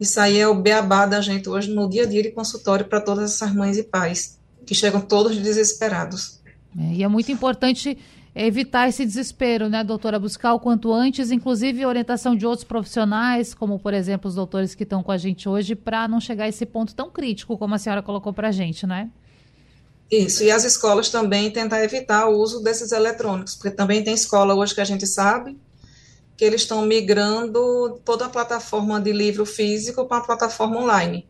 Isso 0.00 0.18
aí 0.18 0.40
é 0.40 0.48
o 0.48 0.54
beabá 0.54 1.06
da 1.06 1.20
gente 1.20 1.48
hoje 1.48 1.72
no 1.72 1.88
dia 1.88 2.02
a 2.02 2.06
dia 2.06 2.22
de 2.22 2.30
consultório 2.30 2.86
para 2.86 3.00
todas 3.00 3.32
essas 3.32 3.54
mães 3.54 3.76
e 3.76 3.82
pais, 3.84 4.40
que 4.66 4.74
chegam 4.74 5.00
todos 5.00 5.36
desesperados. 5.36 6.40
É, 6.76 6.94
e 6.94 7.02
é 7.04 7.08
muito 7.08 7.30
importante 7.30 7.96
evitar 8.34 8.88
esse 8.88 9.04
desespero, 9.04 9.68
né, 9.68 9.84
doutora? 9.84 10.18
Buscar 10.18 10.54
o 10.54 10.60
quanto 10.60 10.92
antes, 10.92 11.30
inclusive 11.30 11.86
orientação 11.86 12.34
de 12.34 12.44
outros 12.44 12.64
profissionais, 12.64 13.54
como, 13.54 13.78
por 13.78 13.94
exemplo, 13.94 14.28
os 14.28 14.34
doutores 14.34 14.74
que 14.74 14.82
estão 14.82 15.02
com 15.02 15.12
a 15.12 15.16
gente 15.16 15.48
hoje, 15.48 15.74
para 15.74 16.08
não 16.08 16.20
chegar 16.20 16.44
a 16.44 16.48
esse 16.48 16.66
ponto 16.66 16.94
tão 16.94 17.10
crítico 17.10 17.56
como 17.56 17.74
a 17.74 17.78
senhora 17.78 18.02
colocou 18.02 18.32
para 18.32 18.48
a 18.48 18.52
gente, 18.52 18.86
né? 18.86 19.08
Isso, 20.10 20.42
e 20.42 20.50
as 20.50 20.64
escolas 20.64 21.08
também 21.08 21.50
tentar 21.50 21.82
evitar 21.82 22.26
o 22.28 22.38
uso 22.38 22.62
desses 22.62 22.92
eletrônicos, 22.92 23.54
porque 23.54 23.70
também 23.70 24.02
tem 24.02 24.14
escola 24.14 24.54
hoje 24.54 24.74
que 24.74 24.80
a 24.80 24.84
gente 24.84 25.06
sabe 25.06 25.56
que 26.36 26.44
eles 26.44 26.62
estão 26.62 26.84
migrando 26.84 28.00
toda 28.04 28.26
a 28.26 28.28
plataforma 28.28 29.00
de 29.00 29.12
livro 29.12 29.46
físico 29.46 30.04
para 30.06 30.18
a 30.18 30.20
plataforma 30.20 30.80
online. 30.80 31.26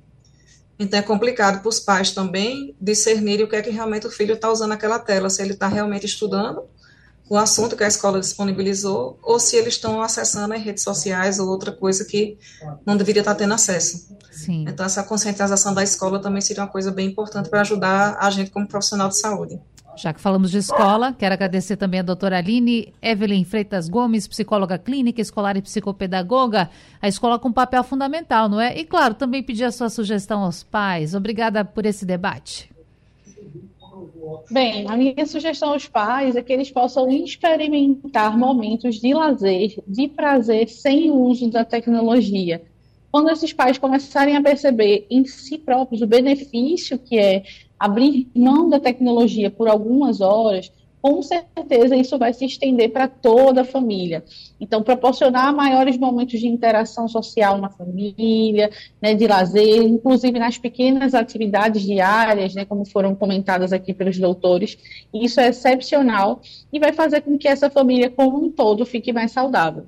Então 0.79 0.99
é 0.99 1.03
complicado 1.03 1.61
para 1.61 1.69
os 1.69 1.79
pais 1.79 2.11
também 2.11 2.75
discernirem 2.81 3.45
o 3.45 3.49
que 3.49 3.55
é 3.55 3.63
que 3.63 3.71
realmente 3.71 4.07
o 4.07 4.11
filho 4.11 4.35
está 4.35 4.51
usando 4.51 4.73
aquela 4.73 4.99
tela, 4.99 5.31
se 5.31 5.41
ele 5.41 5.53
está 5.53 5.69
realmente 5.69 6.07
estudando 6.07 6.63
o 7.29 7.37
assunto 7.37 7.77
que 7.77 7.85
a 7.85 7.89
escola 7.89 8.20
disponibilizou, 8.20 9.18
ou 9.22 9.41
se 9.41 9.57
eles 9.57 9.75
estão 9.75 10.03
acessando 10.03 10.53
as 10.53 10.62
redes 10.62 10.83
sociais 10.83 11.39
ou 11.39 11.49
outra 11.49 11.72
coisa 11.72 12.05
que 12.05 12.37
não 12.85 12.97
deveria 12.97 13.22
estar 13.22 13.35
tendo 13.35 13.55
acesso. 13.55 14.14
Sim. 14.31 14.64
Então 14.68 14.85
essa 14.85 15.03
conscientização 15.03 15.72
da 15.72 15.83
escola 15.83 16.20
também 16.20 16.43
seria 16.43 16.62
uma 16.62 16.68
coisa 16.68 16.91
bem 16.91 17.09
importante 17.09 17.49
para 17.49 17.62
ajudar 17.62 18.18
a 18.20 18.31
gente 18.31 18.51
como 18.51 18.68
profissional 18.68 19.09
de 19.09 19.18
saúde. 19.18 19.61
Já 19.97 20.12
que 20.12 20.20
falamos 20.20 20.51
de 20.51 20.59
escola, 20.59 21.12
quero 21.12 21.35
agradecer 21.35 21.77
também 21.77 22.01
a 22.01 22.03
doutora 22.03 22.39
Aline 22.39 22.93
Evelyn 23.01 23.45
Freitas 23.45 23.89
Gomes, 23.89 24.27
psicóloga 24.27 24.77
clínica, 24.77 25.20
escolar 25.20 25.57
e 25.57 25.62
psicopedagoga. 25.62 26.68
A 27.01 27.07
escola 27.07 27.39
com 27.39 27.53
papel 27.53 27.85
fundamental, 27.85 28.49
não 28.49 28.61
é? 28.61 28.77
E, 28.77 28.85
claro, 28.85 29.14
também 29.14 29.41
pedir 29.41 29.64
a 29.64 29.70
sua 29.70 29.89
sugestão 29.89 30.43
aos 30.43 30.64
pais. 30.64 31.14
Obrigada 31.14 31.64
por 31.64 31.87
esse 31.87 32.05
debate. 32.05 32.74
Bem, 34.51 34.87
a 34.89 34.97
minha 34.97 35.27
sugestão 35.27 35.72
aos 35.72 35.87
pais 35.87 36.37
é 36.37 36.43
que 36.43 36.53
eles 36.53 36.70
possam 36.70 37.11
experimentar 37.11 38.37
momentos 38.37 39.01
de 39.01 39.14
lazer, 39.14 39.75
de 39.87 40.09
prazer, 40.09 40.68
sem 40.68 41.11
o 41.11 41.16
uso 41.16 41.51
da 41.51 41.64
tecnologia. 41.64 42.62
Quando 43.11 43.31
esses 43.31 43.53
pais 43.53 43.79
começarem 43.79 44.37
a 44.37 44.43
perceber 44.43 45.07
em 45.09 45.25
si 45.25 45.59
próprios 45.59 46.03
o 46.03 46.07
benefício 46.07 46.99
que 46.99 47.18
é 47.18 47.45
abrir 47.79 48.29
mão 48.35 48.68
da 48.68 48.81
tecnologia 48.81 49.51
por 49.51 49.68
algumas 49.68 50.20
horas, 50.20 50.72
com 51.05 51.21
certeza 51.21 51.95
isso 51.95 52.17
vai 52.17 52.33
se 52.33 52.47
estender 52.47 52.91
para 52.91 53.07
toda 53.07 53.61
a 53.61 53.65
família. 53.65 54.25
Então, 54.59 54.83
proporcionar 54.83 55.55
maiores 55.55 55.99
momentos 55.99 56.41
de 56.41 56.49
interação 56.49 57.07
social 57.07 57.59
na 57.59 57.69
família, 57.69 58.71
né, 59.03 59.15
de 59.15 59.27
lazer, 59.27 59.83
inclusive 59.83 60.39
nas 60.39 60.57
pequenas 60.57 61.13
atividades 61.13 61.83
diárias, 61.83 62.55
né, 62.55 62.65
como 62.65 62.87
foram 62.87 63.15
comentadas 63.15 63.71
aqui 63.71 63.93
pelos 63.93 64.19
doutores, 64.19 64.79
isso 65.13 65.39
é 65.43 65.49
excepcional 65.49 66.41
e 66.73 66.79
vai 66.79 66.95
fazer 66.95 67.21
com 67.21 67.37
que 67.37 67.49
essa 67.49 67.69
família 67.69 68.09
como 68.09 68.43
um 68.43 68.51
todo 68.51 68.87
fique 68.87 69.13
mais 69.13 69.31
saudável. 69.31 69.85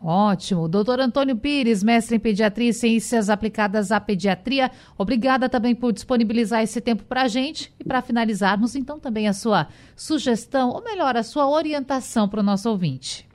Ótimo. 0.00 0.68
Doutor 0.68 1.00
Antônio 1.00 1.36
Pires, 1.36 1.82
mestre 1.82 2.16
em 2.16 2.20
pediatria 2.20 2.70
e 2.70 2.72
ciências 2.72 3.28
aplicadas 3.28 3.90
à 3.90 4.00
pediatria, 4.00 4.70
obrigada 4.96 5.48
também 5.48 5.74
por 5.74 5.92
disponibilizar 5.92 6.62
esse 6.62 6.80
tempo 6.80 7.04
para 7.04 7.22
a 7.22 7.28
gente. 7.28 7.72
E 7.80 7.84
para 7.84 8.00
finalizarmos, 8.00 8.76
então, 8.76 9.00
também 9.00 9.26
a 9.26 9.32
sua 9.32 9.68
sugestão, 9.96 10.70
ou 10.70 10.82
melhor, 10.82 11.16
a 11.16 11.22
sua 11.22 11.48
orientação 11.50 12.28
para 12.28 12.40
o 12.40 12.44
nosso 12.44 12.70
ouvinte. 12.70 13.28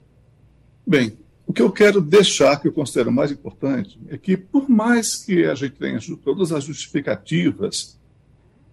Bem, 0.86 1.18
o 1.46 1.52
que 1.52 1.60
eu 1.60 1.70
quero 1.70 2.00
deixar, 2.00 2.58
que 2.60 2.68
eu 2.68 2.72
considero 2.72 3.12
mais 3.12 3.30
importante, 3.30 4.00
é 4.08 4.16
que, 4.16 4.36
por 4.36 4.68
mais 4.68 5.16
que 5.16 5.44
a 5.44 5.54
gente 5.54 5.74
tenha 5.74 5.98
todas 6.24 6.50
as 6.50 6.64
justificativas 6.64 8.00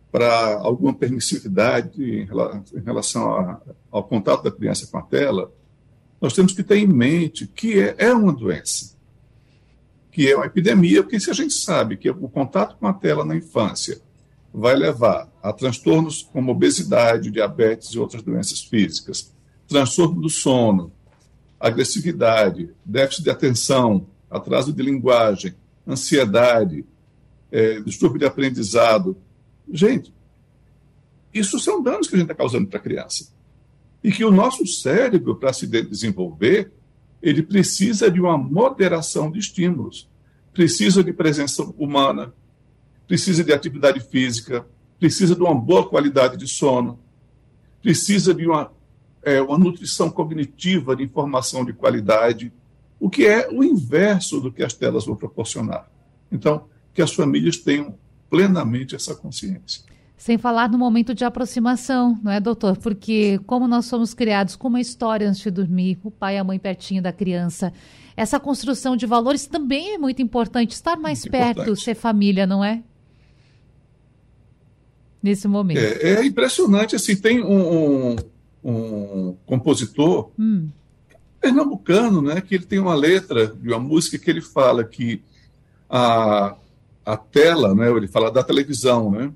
para 0.10 0.56
alguma 0.56 0.94
permissividade 0.94 2.02
em 2.04 2.82
relação 2.84 3.60
ao 3.90 4.04
contato 4.04 4.44
da 4.44 4.52
criança 4.52 4.88
com 4.88 4.98
a 4.98 5.02
tela, 5.02 5.52
nós 6.22 6.34
temos 6.34 6.54
que 6.54 6.62
ter 6.62 6.78
em 6.78 6.88
mente 6.88 7.48
que 7.48 7.80
é, 7.80 7.96
é 7.98 8.14
uma 8.14 8.32
doença, 8.32 8.96
que 10.12 10.30
é 10.30 10.36
uma 10.36 10.46
epidemia, 10.46 11.02
porque 11.02 11.20
se 11.20 11.32
a 11.32 11.34
gente 11.34 11.54
sabe 11.54 11.98
que 11.98 12.10
o 12.10 12.30
contato 12.30 12.78
com 12.78 12.86
a 12.86 12.94
tela 12.94 13.26
na 13.26 13.36
infância 13.36 14.00
vai 14.54 14.76
levar 14.76 15.28
a 15.42 15.52
transtornos 15.52 16.22
como 16.22 16.52
obesidade, 16.52 17.32
diabetes 17.32 17.90
e 17.90 18.00
outras 18.00 18.22
doenças 18.22 18.62
físicas, 18.62 19.34
transtorno 19.68 20.22
do 20.22 20.30
sono, 20.30 20.92
agressividade, 21.60 22.70
déficit 22.86 23.24
de 23.24 23.30
atenção, 23.32 24.06
atraso 24.30 24.72
de 24.72 24.84
linguagem, 24.84 25.56
ansiedade, 25.88 26.86
é, 27.52 27.80
distúrbio 27.80 28.20
de 28.20 28.26
aprendizado. 28.26 29.18
Gente, 29.72 30.14
isso 31.34 31.58
são 31.60 31.82
danos 31.82 32.08
que 32.08 32.16
a 32.16 32.20
gente 32.20 32.30
está 32.30 32.36
causando 32.36 32.68
para 32.68 32.78
a 32.78 32.84
criança 32.84 33.32
e 34.04 34.12
que 34.12 34.26
o 34.26 34.32
nosso 34.32 34.66
cérebro, 34.66 35.36
para 35.36 35.54
se 35.54 35.68
desenvolver, 35.68 36.72
ele 37.22 37.44
precisa 37.44 38.10
de 38.10 38.20
uma 38.20 38.38
moderação 38.38 39.32
de 39.32 39.40
estímulos, 39.40 40.10
precisa 40.54 41.04
de 41.04 41.14
presença 41.14 41.64
humana, 41.78 42.34
precisa 43.08 43.44
de 43.44 43.54
atividade 43.54 44.00
física, 44.00 44.66
precisa 45.00 45.36
de 45.36 45.42
uma 45.42 45.54
boa 45.54 45.88
qualidade 45.88 46.38
de 46.38 46.48
sono, 46.48 47.00
precisa 47.82 48.34
de 48.34 48.48
uma, 48.48 48.72
é, 49.24 49.42
uma 49.42 49.58
nutrição 49.58 50.10
cognitiva 50.10 50.96
de 50.96 51.04
informação 51.04 51.64
de 51.64 51.74
qualidade, 51.74 52.52
o 53.00 53.10
que 53.10 53.26
é 53.26 53.50
o 53.50 53.64
inverso 53.64 54.40
do 54.40 54.52
que 54.52 54.64
as 54.64 54.74
telas 54.74 55.06
vão 55.06 55.16
proporcionar. 55.16 55.92
Então, 56.32 56.66
que 56.94 57.02
as 57.02 57.14
famílias 57.14 57.58
tenham 57.58 57.98
plenamente 58.30 58.96
essa 58.96 59.16
consciência. 59.16 59.84
Sem 60.22 60.38
falar 60.38 60.70
no 60.70 60.78
momento 60.78 61.16
de 61.16 61.26
aproximação, 61.26 62.16
não 62.22 62.32
é, 62.32 62.40
doutor? 62.40 62.78
Porque 62.78 63.40
como 63.48 63.68
nós 63.68 63.88
somos 63.88 64.14
criados 64.14 64.56
com 64.56 64.68
uma 64.68 64.80
história 64.80 65.28
antes 65.28 65.42
de 65.42 65.50
dormir, 65.50 65.98
o 66.04 66.12
pai 66.12 66.36
e 66.36 66.38
a 66.38 66.44
mãe 66.44 66.60
pertinho 66.60 67.02
da 67.02 67.12
criança, 67.12 67.74
essa 68.16 68.40
construção 68.40 68.96
de 68.96 69.08
valores 69.08 69.48
também 69.48 69.96
é 69.96 69.98
muito 69.98 70.22
importante. 70.22 70.74
Estar 70.74 70.96
mais 70.96 71.22
muito 71.22 71.32
perto, 71.32 71.62
importante. 71.62 71.84
ser 71.84 71.96
família, 71.96 72.46
não 72.46 72.64
é? 72.64 72.84
Nesse 75.24 75.48
momento. 75.48 75.80
É, 75.80 76.12
é 76.12 76.24
impressionante, 76.24 76.96
assim, 76.96 77.16
tem 77.16 77.44
um, 77.44 78.14
um, 78.14 78.16
um 78.64 79.38
compositor 79.48 80.30
hum. 80.38 80.70
pernambucano, 81.40 82.22
né, 82.22 82.42
que 82.42 82.54
ele 82.54 82.66
tem 82.68 82.78
uma 82.78 82.94
letra 82.94 83.48
de 83.48 83.70
uma 83.70 83.80
música 83.80 84.20
que 84.20 84.30
ele 84.30 84.42
fala 84.42 84.84
que 84.84 85.20
a, 85.90 86.56
a 87.04 87.18
tela, 87.18 87.74
né, 87.74 87.90
ele 87.90 88.08
fala 88.08 88.30
da 88.30 88.44
televisão, 88.44 89.10
né, 89.10 89.34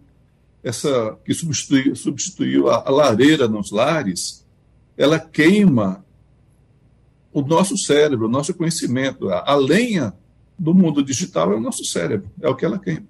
essa 0.65 1.15
que 1.23 1.31
substituiu, 1.31 1.95
substituiu 1.95 2.69
a, 2.69 2.83
a 2.87 2.89
lareira 2.89 3.47
nos 3.47 3.69
lares, 3.69 4.43
ela 4.97 5.19
queima 5.19 6.03
o 7.31 7.41
nosso 7.43 7.77
cérebro, 7.77 8.25
o 8.25 8.31
nosso 8.31 8.51
conhecimento. 8.55 9.29
A, 9.29 9.51
a 9.51 9.55
lenha 9.55 10.11
do 10.57 10.73
mundo 10.73 11.03
digital 11.03 11.53
é 11.53 11.55
o 11.55 11.59
nosso 11.59 11.85
cérebro, 11.85 12.31
é 12.41 12.49
o 12.49 12.55
que 12.55 12.65
ela 12.65 12.79
queima. 12.79 13.05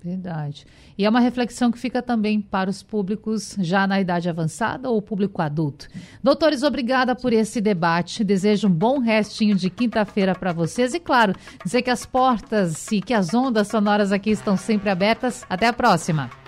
Verdade. 0.00 0.64
E 0.96 1.04
é 1.04 1.10
uma 1.10 1.20
reflexão 1.20 1.72
que 1.72 1.78
fica 1.78 2.02
também 2.02 2.40
para 2.40 2.70
os 2.70 2.82
públicos 2.82 3.56
já 3.58 3.86
na 3.86 4.00
idade 4.00 4.28
avançada 4.28 4.88
ou 4.88 5.02
público 5.02 5.40
adulto. 5.42 5.88
Doutores, 6.22 6.62
obrigada 6.62 7.16
por 7.16 7.32
esse 7.32 7.60
debate. 7.60 8.22
Desejo 8.22 8.68
um 8.68 8.72
bom 8.72 8.98
restinho 8.98 9.56
de 9.56 9.70
quinta-feira 9.70 10.34
para 10.34 10.52
vocês. 10.52 10.92
E, 10.94 11.00
claro, 11.00 11.34
dizer 11.64 11.82
que 11.82 11.90
as 11.90 12.04
portas 12.04 12.90
e 12.92 13.00
que 13.00 13.14
as 13.14 13.32
ondas 13.32 13.68
sonoras 13.68 14.12
aqui 14.12 14.30
estão 14.30 14.56
sempre 14.56 14.90
abertas. 14.90 15.44
Até 15.48 15.66
a 15.68 15.72
próxima. 15.72 16.41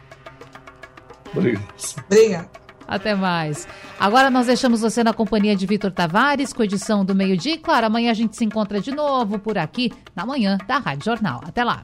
Obrigado. 1.35 1.64
Obrigado. 2.07 2.64
Até 2.87 3.14
mais. 3.14 3.66
Agora 3.99 4.30
nós 4.30 4.47
deixamos 4.47 4.80
você 4.80 5.03
na 5.03 5.12
companhia 5.12 5.57
de 5.57 5.66
Vitor 5.66 5.91
Tavares, 5.91 6.53
com 6.53 6.62
edição 6.62 7.05
do 7.05 7.14
meio-dia. 7.14 7.59
Claro, 7.59 7.87
amanhã 7.87 8.11
a 8.11 8.14
gente 8.14 8.37
se 8.37 8.45
encontra 8.45 8.80
de 8.80 8.91
novo 8.91 9.39
por 9.39 9.57
aqui, 9.57 9.93
na 10.14 10.26
manhã 10.26 10.59
da 10.66 10.78
Rádio 10.78 11.07
Jornal. 11.07 11.43
Até 11.47 11.64
lá. 11.64 11.82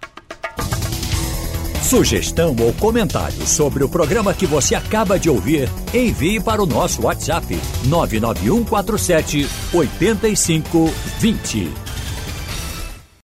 Sugestão 1.82 2.54
ou 2.60 2.72
comentário 2.74 3.46
sobre 3.46 3.82
o 3.82 3.88
programa 3.88 4.32
que 4.32 4.46
você 4.46 4.76
acaba 4.76 5.18
de 5.18 5.28
ouvir, 5.28 5.68
envie 5.92 6.38
para 6.38 6.62
o 6.62 6.66
nosso 6.66 7.02
WhatsApp 7.02 7.58
99147 7.86 9.48
8520. 9.72 11.89